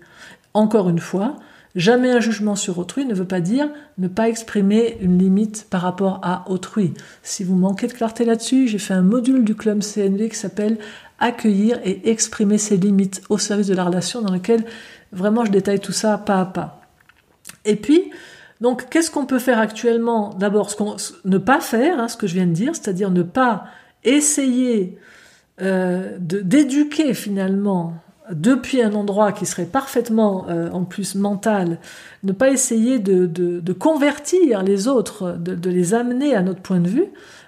Encore 0.54 0.90
une 0.90 1.00
fois, 1.00 1.38
Jamais 1.76 2.12
un 2.12 2.20
jugement 2.20 2.56
sur 2.56 2.78
autrui 2.80 3.06
ne 3.06 3.14
veut 3.14 3.26
pas 3.26 3.40
dire 3.40 3.70
ne 3.98 4.08
pas 4.08 4.28
exprimer 4.28 4.98
une 5.00 5.18
limite 5.18 5.68
par 5.70 5.82
rapport 5.82 6.20
à 6.22 6.50
autrui. 6.50 6.94
Si 7.24 7.44
vous 7.44 7.56
manquez 7.56 7.88
de 7.88 7.94
clarté 7.94 8.26
là-dessus, 8.26 8.68
j'ai 8.68 8.78
fait 8.78 8.94
un 8.94 9.02
module 9.02 9.46
du 9.46 9.56
club 9.56 9.82
CNV 9.82 10.30
qui 10.30 10.36
s'appelle 10.36 10.78
Accueillir 11.20 11.80
et 11.86 12.10
exprimer 12.10 12.58
ses 12.58 12.78
limites 12.78 13.22
au 13.30 13.38
service 13.38 13.68
de 13.68 13.76
la 13.76 13.84
relation 13.84 14.22
dans 14.22 14.34
lequel 14.34 14.66
vraiment 15.12 15.46
je 15.46 15.52
détaille 15.52 15.80
tout 15.80 15.92
ça 15.92 16.18
pas 16.18 16.42
à 16.42 16.46
pas. 16.46 16.82
Et 17.64 17.76
puis, 17.76 18.12
donc, 18.60 18.90
qu'est-ce 18.90 19.12
qu'on 19.12 19.26
peut 19.26 19.40
faire 19.40 19.60
actuellement? 19.60 20.34
D'abord, 20.34 20.70
ce 20.70 20.76
qu'on 20.76 20.96
ne 21.26 21.38
pas 21.38 21.60
faire, 21.62 22.00
hein, 22.00 22.08
ce 22.08 22.18
que 22.18 22.28
je 22.28 22.34
viens 22.34 22.48
de 22.48 22.54
dire, 22.54 22.76
c'est-à-dire 22.76 23.12
ne 23.12 23.24
pas 23.24 23.66
essayer 24.04 24.98
euh, 25.62 26.18
d'éduquer 26.20 27.14
finalement 27.14 27.94
depuis 28.34 28.82
un 28.82 28.94
endroit 28.94 29.32
qui 29.32 29.46
serait 29.46 29.66
parfaitement 29.66 30.46
euh, 30.50 30.70
en 30.72 30.84
plus 30.84 31.16
mental, 31.16 31.80
ne 32.24 32.32
pas 32.32 32.50
essayer 32.50 33.00
de, 33.00 33.74
convertir 33.74 34.64
les 34.64 34.88
autres, 34.88 35.38
de, 35.40 35.70
les 35.70 35.94
amener 35.94 36.36
à 36.36 36.42
notre 36.42 36.62
point 36.62 36.80
de 36.80 36.90
vue, 36.90 37.06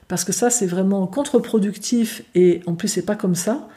parce 0.07 0.23
que 0.23 0.31
ça 0.31 0.49
c'est 0.49 0.67
vraiment 0.67 1.07
contre-productif 1.07 2.23
et 2.35 2.61
en 2.65 2.73
plus 2.73 2.87
c'est 2.87 3.05
pas 3.05 3.15
comme 3.15 3.35
ça 3.35 3.67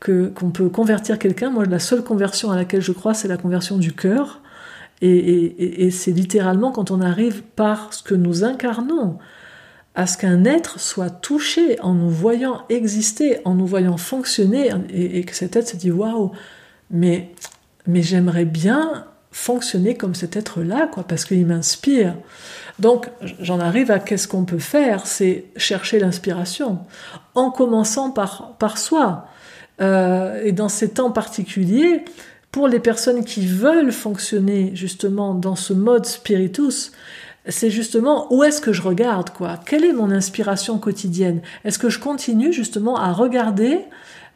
qu'on 0.00 0.50
peut 0.50 0.68
convertir 0.68 1.18
quelqu'un. 1.18 1.50
Moi 1.50 1.64
la 1.64 1.78
seule 1.78 2.02
conversion 2.02 2.50
à 2.50 2.56
laquelle 2.56 2.82
je 2.82 2.92
crois 2.92 3.14
c'est 3.14 3.28
la 3.28 3.36
conversion 3.36 3.78
du 3.78 3.92
cœur 3.92 4.40
et 5.00 5.90
c'est 5.92 6.10
littéralement 6.10 6.72
quand 6.72 6.90
on 6.90 7.00
arrive 7.00 7.42
par 7.54 7.94
ce 7.94 8.02
que 8.02 8.16
nous 8.16 8.42
incarnons 8.42 9.18
à 9.98 10.06
ce 10.06 10.16
qu'un 10.16 10.44
être 10.44 10.78
soit 10.78 11.10
touché 11.10 11.80
en 11.80 11.92
nous 11.92 12.08
voyant 12.08 12.62
exister, 12.68 13.40
en 13.44 13.54
nous 13.54 13.66
voyant 13.66 13.96
fonctionner, 13.96 14.70
et, 14.90 15.24
que 15.24 15.34
cet 15.34 15.56
être 15.56 15.66
se 15.66 15.76
dit 15.76 15.90
waouh, 15.90 16.30
mais, 16.88 17.32
mais 17.88 18.00
j'aimerais 18.02 18.44
bien 18.44 19.06
fonctionner 19.32 19.96
comme 19.96 20.14
cet 20.14 20.36
être-là, 20.36 20.86
quoi, 20.86 21.02
parce 21.02 21.24
qu'il 21.24 21.44
m'inspire. 21.44 22.14
Donc, 22.78 23.08
j'en 23.40 23.58
arrive 23.58 23.90
à 23.90 23.98
qu'est-ce 23.98 24.28
qu'on 24.28 24.44
peut 24.44 24.60
faire, 24.60 25.04
c'est 25.04 25.46
chercher 25.56 25.98
l'inspiration, 25.98 26.78
en 27.34 27.50
commençant 27.50 28.12
par, 28.12 28.54
par 28.60 28.78
soi. 28.78 29.26
Euh, 29.80 30.40
et 30.44 30.52
dans 30.52 30.68
ces 30.68 30.90
temps 30.90 31.10
particuliers, 31.10 32.04
pour 32.52 32.68
les 32.68 32.78
personnes 32.78 33.24
qui 33.24 33.48
veulent 33.48 33.92
fonctionner 33.92 34.70
justement 34.74 35.34
dans 35.34 35.56
ce 35.56 35.72
mode 35.72 36.06
spiritus, 36.06 36.92
c'est 37.48 37.70
justement 37.70 38.32
où 38.32 38.44
est-ce 38.44 38.60
que 38.60 38.72
je 38.72 38.82
regarde, 38.82 39.30
quoi? 39.30 39.58
Quelle 39.64 39.84
est 39.84 39.92
mon 39.92 40.10
inspiration 40.10 40.78
quotidienne? 40.78 41.40
Est-ce 41.64 41.78
que 41.78 41.88
je 41.88 41.98
continue 41.98 42.52
justement 42.52 42.96
à 42.96 43.12
regarder 43.12 43.80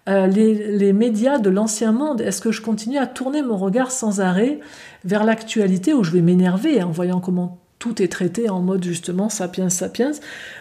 euh, 0.08 0.26
les, 0.26 0.92
médias 0.92 1.38
de 1.38 1.50
l'ancien 1.50 1.92
monde? 1.92 2.20
Est-ce 2.20 2.40
que 2.40 2.52
je 2.52 2.62
continue 2.62 2.98
à 2.98 3.06
tourner 3.06 3.42
mon 3.42 3.56
regard 3.56 3.90
sans 3.90 4.20
arrêt 4.20 4.60
vers 5.04 5.24
l'actualité 5.24 5.92
où 5.92 6.02
je 6.02 6.10
vais 6.10 6.22
m'énerver 6.22 6.82
en 6.82 6.90
voyant 6.90 7.20
comment 7.20 7.58
tout 7.78 8.00
est 8.00 8.08
traité 8.08 8.48
en 8.48 8.60
mode 8.60 8.82
justement 8.82 9.28
sapiens 9.28 9.68
sapiens? 9.68 10.12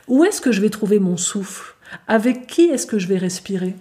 Où 0.08 0.26
est-ce 0.26 0.42
que 0.42 0.52
je 0.52 0.62
vais 0.62 0.70
trouver 0.70 1.00
mon 1.00 1.18
souffle? 1.18 1.76
Avec 2.08 2.48
qui 2.48 2.64
est-ce 2.64 2.86
que 2.86 3.00
je 3.00 3.08
vais 3.08 3.18
respirer? 3.18 3.76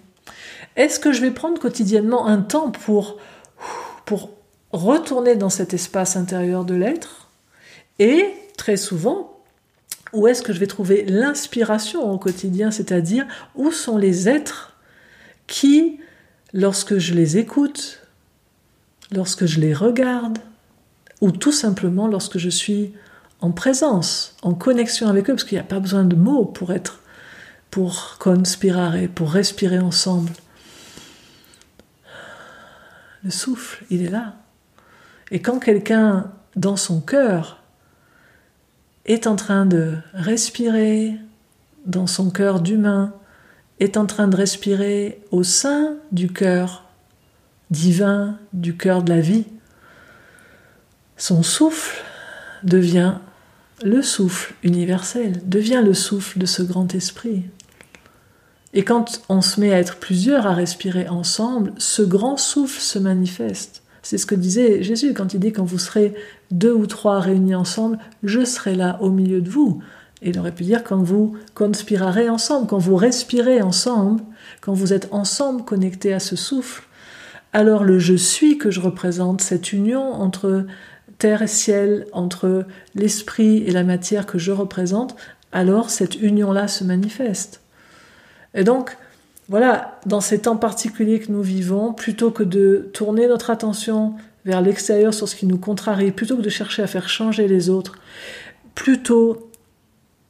Est-ce 0.77 0.99
que 0.99 1.11
je 1.11 1.21
vais 1.21 1.31
prendre 1.31 1.59
quotidiennement 1.59 2.27
un 2.27 2.41
temps 2.41 2.71
pour, 2.71 3.17
pour 4.05 4.29
retourner 4.71 5.35
dans 5.35 5.49
cet 5.49 5.73
espace 5.73 6.15
intérieur 6.15 6.63
de 6.63 6.75
l'être 6.75 7.27
et 7.99 8.33
très 8.61 8.77
souvent, 8.77 9.41
où 10.13 10.27
est-ce 10.27 10.43
que 10.43 10.53
je 10.53 10.59
vais 10.59 10.67
trouver 10.67 11.03
l'inspiration 11.03 12.11
au 12.11 12.19
quotidien, 12.19 12.69
c'est-à-dire 12.69 13.25
où 13.55 13.71
sont 13.71 13.97
les 13.97 14.29
êtres 14.29 14.77
qui, 15.47 15.99
lorsque 16.53 16.99
je 16.99 17.15
les 17.15 17.39
écoute, 17.39 18.01
lorsque 19.11 19.47
je 19.47 19.59
les 19.59 19.73
regarde, 19.73 20.37
ou 21.21 21.31
tout 21.31 21.51
simplement 21.51 22.07
lorsque 22.07 22.37
je 22.37 22.49
suis 22.49 22.93
en 23.39 23.49
présence, 23.49 24.37
en 24.43 24.53
connexion 24.53 25.07
avec 25.07 25.27
eux, 25.27 25.33
parce 25.33 25.43
qu'il 25.43 25.55
n'y 25.55 25.63
a 25.63 25.63
pas 25.63 25.79
besoin 25.79 26.03
de 26.03 26.15
mots 26.15 26.45
pour 26.45 26.71
être, 26.71 26.99
pour 27.71 28.17
conspirare, 28.19 28.93
pour 29.15 29.31
respirer 29.31 29.79
ensemble. 29.79 30.33
Le 33.23 33.31
souffle, 33.31 33.83
il 33.89 34.05
est 34.05 34.11
là. 34.11 34.35
Et 35.31 35.41
quand 35.41 35.57
quelqu'un, 35.57 36.31
dans 36.55 36.77
son 36.77 37.01
cœur, 37.01 37.60
est 39.05 39.27
en 39.27 39.35
train 39.35 39.65
de 39.65 39.95
respirer 40.13 41.15
dans 41.85 42.07
son 42.07 42.29
cœur 42.29 42.61
d'humain, 42.61 43.13
est 43.79 43.97
en 43.97 44.05
train 44.05 44.27
de 44.27 44.35
respirer 44.35 45.21
au 45.31 45.43
sein 45.43 45.95
du 46.11 46.31
cœur 46.31 46.85
divin, 47.71 48.37
du 48.53 48.75
cœur 48.75 49.01
de 49.01 49.09
la 49.09 49.21
vie, 49.21 49.45
son 51.17 51.41
souffle 51.41 52.03
devient 52.63 53.15
le 53.83 54.01
souffle 54.01 54.53
universel, 54.63 55.41
devient 55.45 55.81
le 55.83 55.93
souffle 55.93 56.37
de 56.37 56.45
ce 56.45 56.61
grand 56.61 56.93
esprit. 56.93 57.43
Et 58.73 58.83
quand 58.83 59.21
on 59.29 59.41
se 59.41 59.59
met 59.59 59.73
à 59.73 59.79
être 59.79 59.97
plusieurs 59.97 60.45
à 60.45 60.53
respirer 60.53 61.07
ensemble, 61.09 61.73
ce 61.77 62.01
grand 62.01 62.37
souffle 62.37 62.79
se 62.79 62.99
manifeste. 62.99 63.83
C'est 64.01 64.17
ce 64.17 64.25
que 64.25 64.35
disait 64.35 64.83
Jésus 64.83 65.13
quand 65.13 65.33
il 65.33 65.39
dit 65.39 65.51
quand 65.51 65.63
vous 65.63 65.79
serez 65.79 66.13
deux 66.51 66.73
ou 66.73 66.85
trois 66.85 67.19
réunis 67.19 67.55
ensemble, 67.55 67.97
je 68.23 68.45
serai 68.45 68.75
là 68.75 68.97
au 69.01 69.09
milieu 69.09 69.41
de 69.41 69.49
vous. 69.49 69.81
Et 70.21 70.29
il 70.29 70.39
aurait 70.39 70.51
pu 70.51 70.63
dire 70.63 70.83
quand 70.83 71.01
vous 71.01 71.35
conspirerez 71.55 72.29
ensemble, 72.29 72.67
quand 72.67 72.77
vous 72.77 72.95
respirez 72.95 73.61
ensemble, 73.61 74.21
quand 74.61 74.73
vous 74.73 74.93
êtes 74.93 75.07
ensemble 75.11 75.63
connectés 75.63 76.13
à 76.13 76.19
ce 76.19 76.35
souffle, 76.35 76.83
alors 77.53 77.83
le 77.83 77.99
je 77.99 78.13
suis 78.13 78.57
que 78.57 78.71
je 78.71 78.79
représente, 78.79 79.41
cette 79.41 79.73
union 79.73 80.13
entre 80.13 80.65
terre 81.17 81.41
et 81.41 81.47
ciel, 81.47 82.05
entre 82.13 82.65
l'esprit 82.95 83.57
et 83.67 83.71
la 83.71 83.83
matière 83.83 84.25
que 84.25 84.37
je 84.37 84.51
représente, 84.51 85.15
alors 85.51 85.89
cette 85.89 86.21
union-là 86.21 86.67
se 86.67 86.83
manifeste. 86.83 87.61
Et 88.53 88.63
donc, 88.63 88.97
voilà, 89.49 89.99
dans 90.05 90.21
ces 90.21 90.39
temps 90.39 90.55
particuliers 90.55 91.19
que 91.19 91.31
nous 91.31 91.41
vivons, 91.41 91.93
plutôt 91.93 92.31
que 92.31 92.43
de 92.43 92.89
tourner 92.93 93.27
notre 93.27 93.49
attention 93.49 94.13
vers 94.45 94.61
l'extérieur 94.61 95.13
sur 95.13 95.27
ce 95.27 95.35
qui 95.35 95.45
nous 95.45 95.57
contrarie, 95.57 96.11
plutôt 96.11 96.37
que 96.37 96.41
de 96.41 96.49
chercher 96.49 96.83
à 96.83 96.87
faire 96.87 97.09
changer 97.09 97.47
les 97.47 97.69
autres, 97.69 97.97
plutôt 98.75 99.51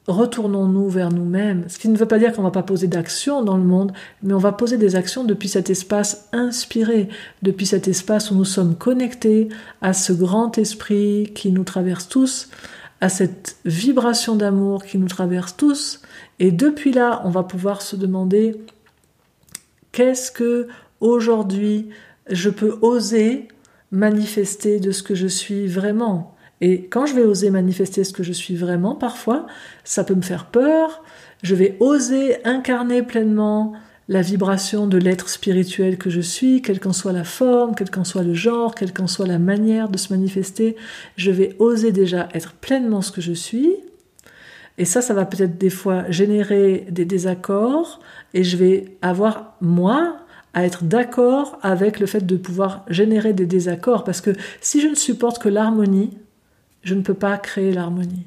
retournons-nous 0.07 0.89
vers 0.89 1.11
nous-mêmes. 1.11 1.65
Ce 1.67 1.77
qui 1.77 1.87
ne 1.87 1.97
veut 1.97 2.07
pas 2.07 2.19
dire 2.19 2.33
qu'on 2.33 2.41
ne 2.41 2.47
va 2.47 2.51
pas 2.51 2.63
poser 2.63 2.87
d'actions 2.87 3.43
dans 3.43 3.57
le 3.57 3.63
monde, 3.63 3.93
mais 4.23 4.33
on 4.33 4.39
va 4.39 4.51
poser 4.51 4.77
des 4.77 4.95
actions 4.95 5.23
depuis 5.23 5.49
cet 5.49 5.69
espace 5.69 6.27
inspiré, 6.31 7.07
depuis 7.43 7.65
cet 7.65 7.87
espace 7.87 8.31
où 8.31 8.35
nous 8.35 8.45
sommes 8.45 8.75
connectés 8.75 9.49
à 9.81 9.93
ce 9.93 10.13
grand 10.13 10.57
esprit 10.57 11.31
qui 11.35 11.51
nous 11.51 11.63
traverse 11.63 12.07
tous, 12.07 12.49
à 12.99 13.09
cette 13.09 13.57
vibration 13.65 14.35
d'amour 14.35 14.85
qui 14.85 14.97
nous 14.97 15.07
traverse 15.07 15.55
tous. 15.55 16.01
Et 16.39 16.51
depuis 16.51 16.91
là, 16.91 17.21
on 17.25 17.29
va 17.29 17.43
pouvoir 17.43 17.81
se 17.81 17.95
demander 17.95 18.55
qu'est-ce 19.91 20.31
que 20.31 20.67
aujourd'hui 20.99 21.89
je 22.29 22.49
peux 22.49 22.77
oser 22.81 23.47
manifester 23.91 24.79
de 24.79 24.91
ce 24.91 25.03
que 25.03 25.15
je 25.15 25.27
suis 25.27 25.67
vraiment. 25.67 26.35
Et 26.61 26.85
quand 26.85 27.05
je 27.05 27.15
vais 27.15 27.23
oser 27.23 27.49
manifester 27.49 28.03
ce 28.03 28.13
que 28.13 28.23
je 28.23 28.31
suis 28.31 28.55
vraiment, 28.55 28.95
parfois, 28.95 29.47
ça 29.83 30.03
peut 30.03 30.15
me 30.15 30.21
faire 30.21 30.45
peur. 30.45 31.03
Je 31.41 31.55
vais 31.55 31.75
oser 31.79 32.37
incarner 32.45 33.01
pleinement 33.01 33.73
la 34.07 34.21
vibration 34.21 34.87
de 34.87 34.97
l'être 34.97 35.29
spirituel 35.29 35.97
que 35.97 36.09
je 36.09 36.21
suis, 36.21 36.61
quelle 36.61 36.79
qu'en 36.79 36.93
soit 36.93 37.13
la 37.13 37.23
forme, 37.23 37.75
quel 37.75 37.89
qu'en 37.89 38.03
soit 38.03 38.23
le 38.23 38.33
genre, 38.33 38.75
quelle 38.75 38.93
qu'en 38.93 39.07
soit 39.07 39.25
la 39.25 39.39
manière 39.39 39.89
de 39.89 39.97
se 39.97 40.13
manifester. 40.13 40.75
Je 41.15 41.31
vais 41.31 41.55
oser 41.59 41.91
déjà 41.91 42.29
être 42.33 42.53
pleinement 42.53 43.01
ce 43.01 43.11
que 43.11 43.21
je 43.21 43.33
suis. 43.33 43.73
Et 44.77 44.85
ça, 44.85 45.01
ça 45.01 45.13
va 45.13 45.25
peut-être 45.25 45.57
des 45.57 45.69
fois 45.69 46.09
générer 46.09 46.85
des 46.89 47.05
désaccords 47.05 47.99
et 48.33 48.43
je 48.43 48.57
vais 48.57 48.97
avoir, 49.01 49.55
moi, 49.61 50.17
à 50.53 50.65
être 50.65 50.83
d'accord 50.83 51.57
avec 51.61 51.99
le 51.99 52.05
fait 52.05 52.25
de 52.25 52.37
pouvoir 52.37 52.83
générer 52.89 53.33
des 53.33 53.45
désaccords, 53.45 54.03
parce 54.03 54.21
que 54.21 54.31
si 54.59 54.81
je 54.81 54.87
ne 54.87 54.95
supporte 54.95 55.41
que 55.41 55.49
l'harmonie, 55.49 56.17
je 56.83 56.93
ne 56.93 57.01
peux 57.01 57.13
pas 57.13 57.37
créer 57.37 57.71
l'harmonie. 57.71 58.25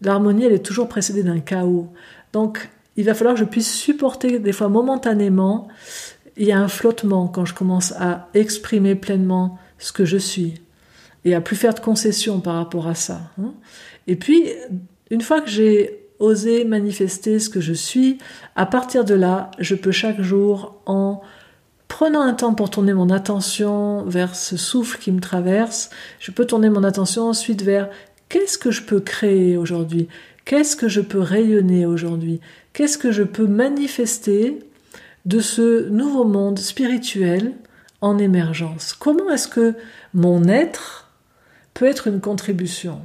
L'harmonie, 0.00 0.44
elle 0.44 0.52
est 0.52 0.64
toujours 0.64 0.88
précédée 0.88 1.22
d'un 1.22 1.40
chaos. 1.40 1.92
Donc, 2.32 2.70
il 2.96 3.04
va 3.04 3.14
falloir 3.14 3.34
que 3.34 3.40
je 3.40 3.44
puisse 3.44 3.72
supporter 3.72 4.38
des 4.38 4.52
fois 4.52 4.68
momentanément, 4.68 5.68
il 6.36 6.46
y 6.46 6.52
a 6.52 6.58
un 6.58 6.68
flottement 6.68 7.26
quand 7.28 7.44
je 7.44 7.54
commence 7.54 7.92
à 7.98 8.28
exprimer 8.34 8.94
pleinement 8.94 9.58
ce 9.78 9.92
que 9.92 10.04
je 10.04 10.16
suis 10.16 10.54
et 11.24 11.34
à 11.34 11.40
plus 11.40 11.56
faire 11.56 11.74
de 11.74 11.80
concessions 11.80 12.40
par 12.40 12.54
rapport 12.54 12.86
à 12.86 12.94
ça. 12.94 13.20
Hein. 13.40 13.52
Et 14.06 14.16
puis, 14.16 14.44
une 15.10 15.20
fois 15.20 15.40
que 15.40 15.50
j'ai 15.50 16.07
oser 16.20 16.64
manifester 16.64 17.38
ce 17.38 17.48
que 17.48 17.60
je 17.60 17.72
suis, 17.72 18.18
à 18.56 18.66
partir 18.66 19.04
de 19.04 19.14
là, 19.14 19.50
je 19.58 19.74
peux 19.74 19.92
chaque 19.92 20.20
jour, 20.20 20.80
en 20.86 21.20
prenant 21.88 22.20
un 22.20 22.34
temps 22.34 22.54
pour 22.54 22.70
tourner 22.70 22.92
mon 22.92 23.10
attention 23.10 24.04
vers 24.04 24.36
ce 24.36 24.56
souffle 24.56 24.98
qui 24.98 25.10
me 25.10 25.20
traverse, 25.20 25.90
je 26.20 26.30
peux 26.30 26.44
tourner 26.44 26.70
mon 26.70 26.84
attention 26.84 27.28
ensuite 27.28 27.62
vers 27.62 27.88
qu'est-ce 28.28 28.58
que 28.58 28.70
je 28.70 28.82
peux 28.82 29.00
créer 29.00 29.56
aujourd'hui, 29.56 30.08
qu'est-ce 30.44 30.76
que 30.76 30.88
je 30.88 31.00
peux 31.00 31.20
rayonner 31.20 31.86
aujourd'hui, 31.86 32.40
qu'est-ce 32.72 32.98
que 32.98 33.10
je 33.10 33.22
peux 33.22 33.46
manifester 33.46 34.58
de 35.24 35.40
ce 35.40 35.88
nouveau 35.88 36.24
monde 36.24 36.58
spirituel 36.58 37.52
en 38.00 38.18
émergence? 38.18 38.92
Comment 38.92 39.30
est-ce 39.30 39.48
que 39.48 39.74
mon 40.14 40.44
être 40.44 41.10
peut 41.74 41.86
être 41.86 42.06
une 42.06 42.20
contribution? 42.20 43.00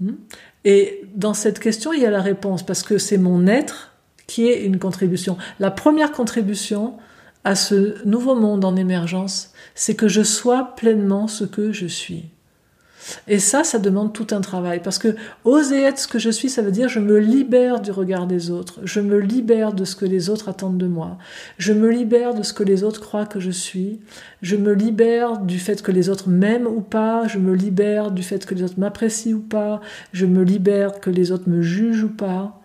Hmm? 0.00 0.14
Et 0.64 1.02
dans 1.14 1.34
cette 1.34 1.58
question, 1.58 1.92
il 1.92 2.02
y 2.02 2.06
a 2.06 2.10
la 2.10 2.20
réponse, 2.20 2.64
parce 2.64 2.82
que 2.82 2.98
c'est 2.98 3.18
mon 3.18 3.46
être 3.46 3.92
qui 4.26 4.48
est 4.48 4.64
une 4.64 4.78
contribution. 4.78 5.36
La 5.58 5.70
première 5.70 6.12
contribution 6.12 6.94
à 7.44 7.54
ce 7.54 8.06
nouveau 8.06 8.34
monde 8.34 8.64
en 8.64 8.76
émergence, 8.76 9.52
c'est 9.74 9.94
que 9.94 10.08
je 10.08 10.22
sois 10.22 10.74
pleinement 10.76 11.26
ce 11.26 11.44
que 11.44 11.72
je 11.72 11.86
suis. 11.86 12.26
Et 13.28 13.38
ça, 13.38 13.64
ça 13.64 13.78
demande 13.78 14.12
tout 14.12 14.26
un 14.30 14.40
travail. 14.40 14.80
Parce 14.82 14.98
que 14.98 15.14
oser 15.44 15.82
être 15.82 15.98
ce 15.98 16.08
que 16.08 16.18
je 16.18 16.30
suis, 16.30 16.48
ça 16.48 16.62
veut 16.62 16.70
dire 16.70 16.88
je 16.88 17.00
me 17.00 17.18
libère 17.18 17.80
du 17.80 17.90
regard 17.90 18.26
des 18.26 18.50
autres. 18.50 18.80
Je 18.84 19.00
me 19.00 19.18
libère 19.18 19.72
de 19.72 19.84
ce 19.84 19.96
que 19.96 20.04
les 20.04 20.30
autres 20.30 20.48
attendent 20.48 20.78
de 20.78 20.86
moi. 20.86 21.18
Je 21.58 21.72
me 21.72 21.90
libère 21.90 22.34
de 22.34 22.42
ce 22.42 22.52
que 22.52 22.62
les 22.62 22.84
autres 22.84 23.00
croient 23.00 23.26
que 23.26 23.40
je 23.40 23.50
suis. 23.50 24.00
Je 24.42 24.56
me 24.56 24.72
libère 24.72 25.38
du 25.38 25.58
fait 25.58 25.82
que 25.82 25.92
les 25.92 26.08
autres 26.08 26.28
m'aiment 26.28 26.66
ou 26.66 26.80
pas. 26.80 27.26
Je 27.28 27.38
me 27.38 27.54
libère 27.54 28.10
du 28.10 28.22
fait 28.22 28.44
que 28.46 28.54
les 28.54 28.62
autres 28.62 28.78
m'apprécient 28.78 29.36
ou 29.36 29.40
pas. 29.40 29.80
Je 30.12 30.26
me 30.26 30.42
libère 30.42 31.00
que 31.00 31.10
les 31.10 31.32
autres 31.32 31.48
me 31.48 31.62
jugent 31.62 32.04
ou 32.04 32.10
pas. 32.10 32.60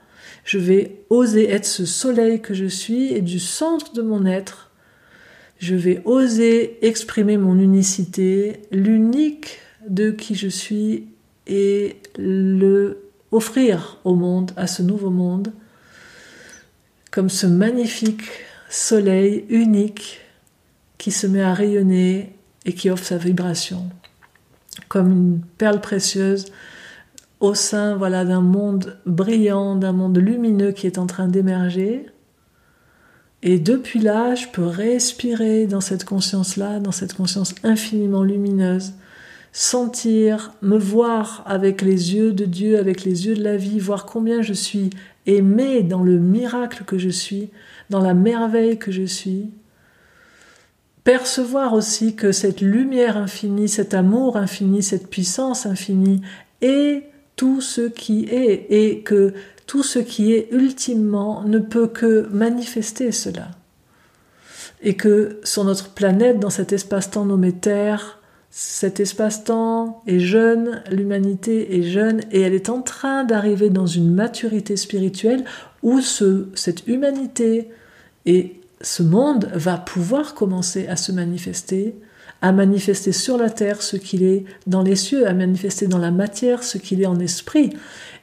Je 0.45 0.59
vais 0.59 1.03
oser 1.09 1.49
être 1.49 1.65
ce 1.65 1.85
soleil 1.85 2.39
que 2.39 2.53
je 2.53 2.65
suis 2.65 3.11
et 3.11 3.21
du 3.21 3.39
centre 3.39 3.93
de 3.93 4.03
mon 4.03 4.25
être, 4.27 4.69
je 5.57 5.75
vais 5.75 6.01
oser 6.05 6.85
exprimer 6.85 7.37
mon 7.37 7.57
unicité, 7.57 8.61
l'unique 8.71 9.59
de 9.89 10.11
qui 10.11 10.36
je 10.36 10.47
suis 10.47 11.07
et 11.47 11.97
le 12.17 13.09
offrir 13.31 13.97
au 14.03 14.15
monde, 14.15 14.51
à 14.55 14.67
ce 14.67 14.81
nouveau 14.81 15.09
monde, 15.09 15.51
comme 17.11 17.29
ce 17.29 17.47
magnifique 17.47 18.23
soleil 18.69 19.45
unique 19.49 20.21
qui 20.97 21.11
se 21.11 21.27
met 21.27 21.41
à 21.41 21.53
rayonner 21.53 22.36
et 22.65 22.73
qui 22.73 22.89
offre 22.89 23.05
sa 23.05 23.17
vibration, 23.17 23.89
comme 24.88 25.11
une 25.11 25.41
perle 25.57 25.81
précieuse 25.81 26.45
au 27.39 27.53
sein 27.53 27.95
voilà 27.95 28.25
d'un 28.25 28.41
monde 28.41 28.97
brillant, 29.05 29.75
d'un 29.75 29.91
monde 29.91 30.17
lumineux 30.17 30.71
qui 30.71 30.88
est 30.88 30.97
en 30.97 31.05
train 31.05 31.27
d'émerger. 31.27 32.05
Et 33.43 33.59
depuis 33.59 33.99
là, 33.99 34.33
je 34.33 34.47
peux 34.47 34.65
respirer 34.65 35.67
dans 35.67 35.81
cette 35.81 36.05
conscience-là, 36.05 36.79
dans 36.79 36.91
cette 36.91 37.13
conscience 37.13 37.53
infiniment 37.63 38.23
lumineuse, 38.23 38.93
sentir, 39.57 40.51
me 40.61 40.77
voir 40.77 41.41
avec 41.45 41.81
les 41.81 42.13
yeux 42.13 42.33
de 42.33 42.43
Dieu, 42.43 42.77
avec 42.77 43.05
les 43.05 43.25
yeux 43.25 43.35
de 43.35 43.43
la 43.43 43.55
vie, 43.55 43.79
voir 43.79 44.05
combien 44.05 44.41
je 44.41 44.51
suis 44.51 44.89
aimé 45.27 45.81
dans 45.81 46.03
le 46.03 46.19
miracle 46.19 46.83
que 46.83 46.97
je 46.97 47.07
suis, 47.07 47.51
dans 47.89 48.01
la 48.01 48.13
merveille 48.13 48.77
que 48.77 48.91
je 48.91 49.05
suis. 49.05 49.51
Percevoir 51.05 51.71
aussi 51.71 52.17
que 52.17 52.33
cette 52.33 52.59
lumière 52.59 53.15
infinie, 53.15 53.69
cet 53.69 53.93
amour 53.93 54.35
infini, 54.35 54.83
cette 54.83 55.09
puissance 55.09 55.65
infinie 55.65 56.21
est 56.59 57.03
tout 57.37 57.61
ce 57.61 57.87
qui 57.87 58.25
est 58.25 58.67
et 58.69 59.03
que 59.03 59.33
tout 59.67 59.83
ce 59.83 59.99
qui 59.99 60.33
est 60.33 60.49
ultimement 60.51 61.43
ne 61.43 61.59
peut 61.59 61.87
que 61.87 62.27
manifester 62.29 63.13
cela. 63.13 63.51
Et 64.81 64.95
que 64.97 65.39
sur 65.45 65.63
notre 65.63 65.91
planète, 65.91 66.41
dans 66.41 66.49
cet 66.49 66.73
espace-temps 66.73 67.23
nommé 67.23 67.53
Terre, 67.53 68.19
cet 68.57 69.01
espace-temps 69.01 70.01
est 70.07 70.21
jeune, 70.21 70.81
l'humanité 70.89 71.77
est 71.77 71.83
jeune 71.83 72.21
et 72.31 72.39
elle 72.39 72.53
est 72.53 72.69
en 72.69 72.81
train 72.81 73.25
d'arriver 73.25 73.69
dans 73.69 73.85
une 73.85 74.13
maturité 74.13 74.77
spirituelle 74.77 75.43
où 75.83 75.99
ce, 75.99 76.47
cette 76.55 76.87
humanité 76.87 77.69
et 78.25 78.61
ce 78.79 79.03
monde 79.03 79.49
va 79.53 79.75
pouvoir 79.75 80.35
commencer 80.35 80.87
à 80.87 80.95
se 80.95 81.11
manifester 81.11 81.95
à 82.41 82.53
manifester 82.53 83.11
sur 83.11 83.37
la 83.37 83.49
terre 83.49 83.81
ce 83.81 83.97
qu'il 83.97 84.23
est 84.23 84.45
dans 84.67 84.83
les 84.83 84.95
cieux, 84.95 85.27
à 85.27 85.33
manifester 85.33 85.87
dans 85.87 85.97
la 85.97 86.11
matière 86.11 86.63
ce 86.63 86.77
qu'il 86.77 87.01
est 87.01 87.07
en 87.07 87.19
esprit. 87.19 87.71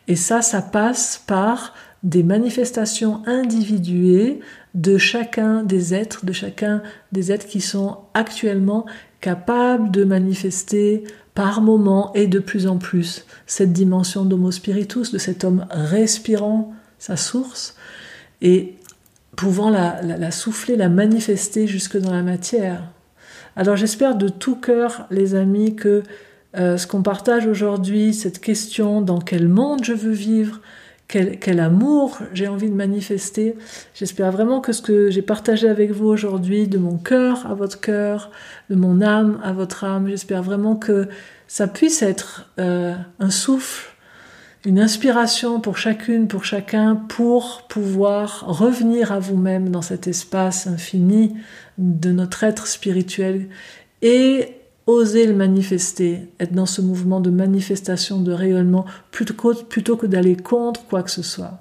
Et 0.07 0.17
ça, 0.17 0.43
ça 0.43 0.63
passe 0.63 1.23
par 1.27 1.75
des 2.03 2.23
manifestations 2.23 3.23
individuées 3.27 4.41
de 4.75 4.97
chacun 4.97 5.63
des 5.63 5.93
êtres, 5.93 6.25
de 6.25 6.33
chacun 6.33 6.83
des 7.11 7.33
êtres 7.33 7.47
qui 7.47 7.61
sont 7.61 7.99
actuellement 8.15 8.87
capables 9.23 9.91
de 9.91 10.05
manifester 10.05 11.05
par 11.35 11.63
moment 11.63 12.13
et 12.13 12.27
de 12.27 12.39
plus 12.39 12.67
en 12.67 12.77
plus 12.77 13.25
cette 13.47 13.73
dimension 13.73 14.27
d'homo 14.27 14.51
spiritus, 14.51 15.13
de 15.13 15.19
cet 15.19 15.45
homme 15.45 15.67
respirant 15.71 16.75
sa 16.99 17.17
source 17.17 17.75
et 18.43 18.75
pouvant 19.35 19.71
la, 19.71 20.03
la 20.03 20.31
souffler, 20.31 20.77
la 20.77 20.91
manifester 20.91 21.67
jusque 21.67 21.97
dans 21.97 22.13
la 22.13 22.23
matière. 22.23 22.91
Alors 23.57 23.77
j'espère 23.77 24.17
de 24.17 24.29
tout 24.29 24.57
cœur, 24.57 25.07
les 25.11 25.35
amis, 25.35 25.75
que 25.75 26.03
euh, 26.57 26.77
ce 26.77 26.87
qu'on 26.87 27.03
partage 27.03 27.47
aujourd'hui, 27.47 28.13
cette 28.13 28.41
question 28.41 29.01
dans 29.01 29.21
quel 29.21 29.49
monde 29.49 29.85
je 29.85 29.95
veux 29.95 30.13
vivre, 30.13 30.61
quel, 31.13 31.61
amour 31.61 32.19
j'ai 32.33 32.49
envie 32.49 32.71
de 32.71 32.75
manifester, 32.75 33.55
j'espère 33.95 34.33
vraiment 34.33 34.61
que 34.61 34.73
ce 34.73 34.81
que 34.81 35.11
j'ai 35.11 35.23
partagé 35.23 35.69
avec 35.69 35.91
vous 35.91 36.07
aujourd'hui, 36.07 36.67
de 36.69 36.79
mon 36.79 36.97
cœur 36.97 37.47
à 37.47 37.55
votre 37.55 37.81
cœur, 37.81 38.31
de 38.71 38.77
mon 38.77 39.03
âme 39.03 39.39
à 39.45 39.53
votre 39.53 39.85
âme, 39.85 40.09
j'espère 40.09 40.43
vraiment 40.43 40.77
que 40.77 41.09
ça 41.47 41.69
puisse 41.69 42.03
être 42.03 42.51
euh, 42.59 42.95
un 43.21 43.31
souffle 43.31 43.89
une 44.65 44.79
inspiration 44.79 45.61
pour 45.61 45.77
chacune, 45.77 46.29
pour 46.29 46.45
chacun, 46.45 46.95
pour 46.95 47.67
pouvoir 47.69 48.45
revenir 48.47 49.11
à 49.11 49.19
vous-même 49.19 49.71
dans 49.71 49.83
cet 49.83 50.07
espace 50.07 50.69
infini 50.69 51.35
de 51.79 52.13
notre 52.13 52.45
être 52.45 52.69
spirituel 52.69 53.49
et 54.03 54.62
oser 54.87 55.27
le 55.27 55.35
manifester, 55.35 56.29
être 56.41 56.53
dans 56.53 56.67
ce 56.67 56.81
mouvement 56.81 57.21
de 57.21 57.31
manifestation, 57.31 58.21
de 58.21 58.33
rayonnement, 58.33 58.85
plutôt 59.11 59.97
que, 59.97 60.07
d'aller 60.07 60.37
contre 60.37 60.85
quoi 60.87 61.03
que 61.03 61.11
ce 61.11 61.23
soit. 61.23 61.61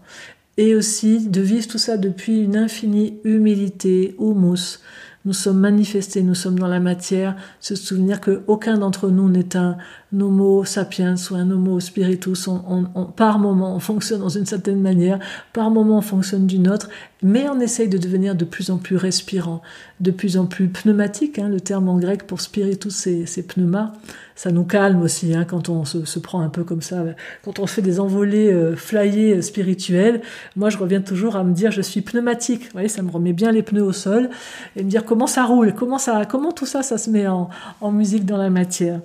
Et 0.57 0.76
aussi 0.76 1.28
de 1.28 1.41
vivre 1.41 1.67
tout 1.67 1.78
ça 1.78 1.97
depuis 1.97 2.41
une 2.41 2.57
infinie 2.57 3.19
humilité, 3.24 4.15
humus, 4.19 4.80
nous 5.24 5.34
sommes 5.34 5.59
manifestés, 5.59 6.24
nous 6.24 6.34
sommes 6.34 6.57
dans 6.57 6.67
la 6.67 6.80
matière, 6.80 7.36
se 7.59 7.76
souvenir 7.76 8.19
que 8.22 8.41
aucun 8.47 8.80
d'entre 8.80 9.09
nous 9.09 9.30
n'est 9.30 9.55
un 9.55 9.78
homo 10.19 10.65
sapiens 10.65 11.13
ou 11.30 11.36
un 11.36 11.51
homo 11.51 11.80
spiritus. 11.80 12.47
On, 12.47 12.86
par 13.15 13.38
moment, 13.38 13.76
on 13.76 13.80
fonctionne 13.80 14.22
dans 14.22 14.30
une 14.30 14.47
certaine 14.47 14.82
manière, 14.82 15.19
par 15.53 15.69
moment, 15.69 15.99
on 15.99 16.01
fonctionne 16.01 16.47
d'une 16.47 16.67
autre, 16.67 16.89
mais 17.24 17.47
on 17.49 17.59
essaye 17.59 17.88
de 17.88 17.97
devenir 17.97 18.36
de 18.36 18.45
plus 18.45 18.72
en 18.72 18.78
plus 18.78 18.95
respirant, 18.95 19.61
de 19.99 20.11
plus 20.11 20.38
en 20.38 20.45
plus 20.45 20.67
pneumatique. 20.67 21.39
Hein, 21.39 21.49
le 21.49 21.61
terme 21.61 21.89
en 21.89 21.97
grec 21.97 22.24
pour 22.24 22.41
spiritus, 22.41 22.93
c'est 23.26 23.43
pneuma 23.43 23.93
ça 24.41 24.51
nous 24.51 24.63
calme 24.63 25.03
aussi 25.03 25.36
hein, 25.36 25.45
quand 25.47 25.69
on 25.69 25.86
se, 25.86 26.17
prend 26.17 26.41
un 26.41 26.49
peu 26.49 26.63
comme 26.63 26.82
ça, 26.82 27.03
quand 27.43 27.59
on 27.59 27.67
fait 27.67 27.84
des 27.84 27.99
envolées 27.99 28.51
euh, 28.51 28.76
flyées 28.76 29.36
euh, 29.36 29.41
spirituelles. 29.43 30.22
Moi, 30.55 30.72
je 30.72 30.80
reviens 30.80 31.01
toujours 31.01 31.36
à 31.36 31.43
me 31.43 31.53
dire 31.53 31.69
je 31.69 31.84
suis 31.84 32.01
pneumatique. 32.01 32.63
Vous 32.63 32.72
voyez, 32.72 32.88
ça 32.88 33.03
me 33.03 33.11
remet 33.11 33.34
bien 33.34 33.51
les 33.51 33.61
pneus 33.61 33.84
au 33.84 33.93
sol 33.93 34.32
et 34.76 34.84
me 34.84 34.89
dire 34.89 35.05
comment 35.05 35.28
ça 35.28 35.45
roule, 35.45 35.76
comment 35.76 35.99
ça, 35.99 36.26
comment 36.26 36.51
tout 36.51 36.65
ça, 36.65 36.82
ça 36.82 36.97
se 36.97 37.11
met 37.11 37.28
en, 37.28 37.49
en 37.82 37.91
musique 37.91 38.26
dans 38.26 38.38
la 38.38 38.49
matière. 38.49 39.01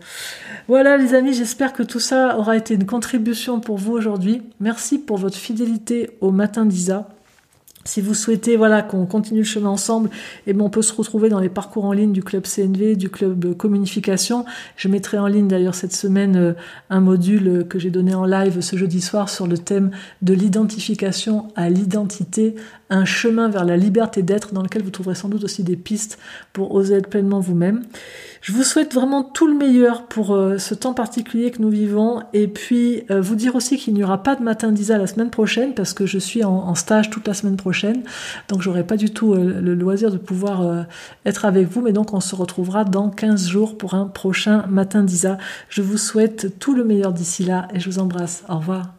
Voilà, 0.69 0.97
les 0.97 1.13
amis, 1.13 1.35
j'espère 1.35 1.75
que 1.75 1.83
tout 1.83 2.01
ça 2.01 2.39
aura 2.39 2.57
été 2.57 2.73
une 2.73 2.87
contribution 2.87 3.61
pour 3.61 3.77
vous 3.77 3.93
aujourd'hui. 3.93 4.41
Merci 4.61 4.99
pour 4.99 5.19
votre 5.19 5.37
fidélité 5.37 6.17
au 6.23 6.31
matin 6.31 6.65
d'Isa. 6.65 7.11
Si 7.87 8.01
vous 8.01 8.15
souhaitez 8.15 8.57
voilà 8.57 8.83
qu'on 8.83 9.07
continue 9.07 9.41
le 9.41 9.47
chemin 9.47 9.71
ensemble, 9.71 10.11
et 10.47 10.51
eh 10.51 10.53
ben 10.53 10.63
on 10.63 10.71
peut 10.71 10.83
se 10.83 10.93
retrouver 10.93 11.29
dans 11.29 11.41
les 11.41 11.49
parcours 11.49 11.85
en 11.85 11.93
ligne 11.93 12.13
du 12.13 12.23
club 12.23 12.45
CNV, 12.45 12.97
du 12.97 13.09
club 13.09 13.57
Communification. 13.57 14.45
Je 14.77 14.89
mettrai 14.89 15.19
en 15.19 15.27
ligne 15.27 15.49
d'ailleurs 15.49 15.75
cette 15.75 15.95
semaine 15.95 16.37
euh, 16.37 16.53
un 16.91 17.01
module 17.01 17.67
que 17.69 17.79
j'ai 17.79 17.91
donné 17.91 18.15
en 18.15 18.25
live 18.25 18.61
ce 18.61 18.77
jeudi 18.77 19.01
soir 19.01 19.29
sur 19.29 19.47
le 19.47 19.57
thème 19.57 19.91
de 20.23 20.35
l'identification 20.35 21.49
à 21.55 21.71
l'identité, 21.71 22.57
un 22.91 23.05
chemin 23.05 23.49
vers 23.49 23.65
la 23.65 23.77
liberté 23.77 24.23
d'être 24.23 24.55
dans 24.55 24.63
lequel 24.63 24.83
vous 24.83 24.91
trouverez 24.91 25.15
sans 25.15 25.29
doute 25.29 25.45
aussi 25.45 25.65
des 25.65 25.77
pistes 25.77 26.19
pour 26.53 26.75
oser 26.75 26.95
être 26.95 27.09
pleinement 27.09 27.41
vous-même. 27.41 27.83
Je 28.43 28.53
vous 28.53 28.63
souhaite 28.63 28.95
vraiment 28.95 29.25
tout 29.25 29.49
le 29.49 29.55
meilleur 29.55 30.07
pour 30.07 30.35
euh, 30.35 30.59
ce 30.59 30.75
temps 30.75 30.95
particulier 30.95 31.51
que 31.51 31.61
nous 31.61 31.71
vivons 31.71 32.23
et 32.33 32.47
puis 32.47 33.03
euh, 33.11 33.21
vous 33.21 33.35
dire 33.35 33.57
aussi 33.57 33.77
qu'il 33.77 33.95
n'y 33.95 34.05
aura 34.05 34.23
pas 34.23 34.37
de 34.37 34.43
matin 34.43 34.71
d'Isa 34.71 34.99
la 34.99 35.09
semaine 35.09 35.31
prochaine 35.31 35.75
parce 35.75 35.95
que 35.95 36.07
je 36.07 36.19
suis 36.19 36.45
en, 36.45 36.75
stage 36.77 37.11
toute 37.11 37.27
la 37.27 37.35
semaine 37.35 37.57
prochaine 37.57 38.03
donc 38.49 38.61
j'aurai 38.63 38.85
pas 38.85 38.97
du 38.97 39.11
tout 39.11 39.33
euh, 39.33 39.61
le 39.61 39.75
loisir 39.75 40.11
de 40.11 40.19
pouvoir 40.19 40.87
être 41.25 41.45
avec 41.45 41.67
vous 41.69 41.81
mais 41.81 41.93
donc 41.93 42.13
on 42.13 42.21
se 42.21 42.35
retrouvera 42.35 42.85
dans 42.85 43.11
15 43.11 43.49
jours 43.49 43.79
pour 43.79 43.95
un 43.95 44.07
prochain 44.07 44.65
matin 44.69 45.03
d'Isa. 45.03 45.39
Je 45.69 45.83
vous 45.83 45.99
souhaite 45.99 46.59
tout 46.59 46.75
le 46.75 46.85
meilleur 46.85 47.13
d'ici 47.13 47.45
là 47.45 47.69
et 47.75 47.81
je 47.81 47.91
vous 47.91 47.99
embrasse. 47.99 48.45
Au 48.49 48.59
revoir. 48.59 48.96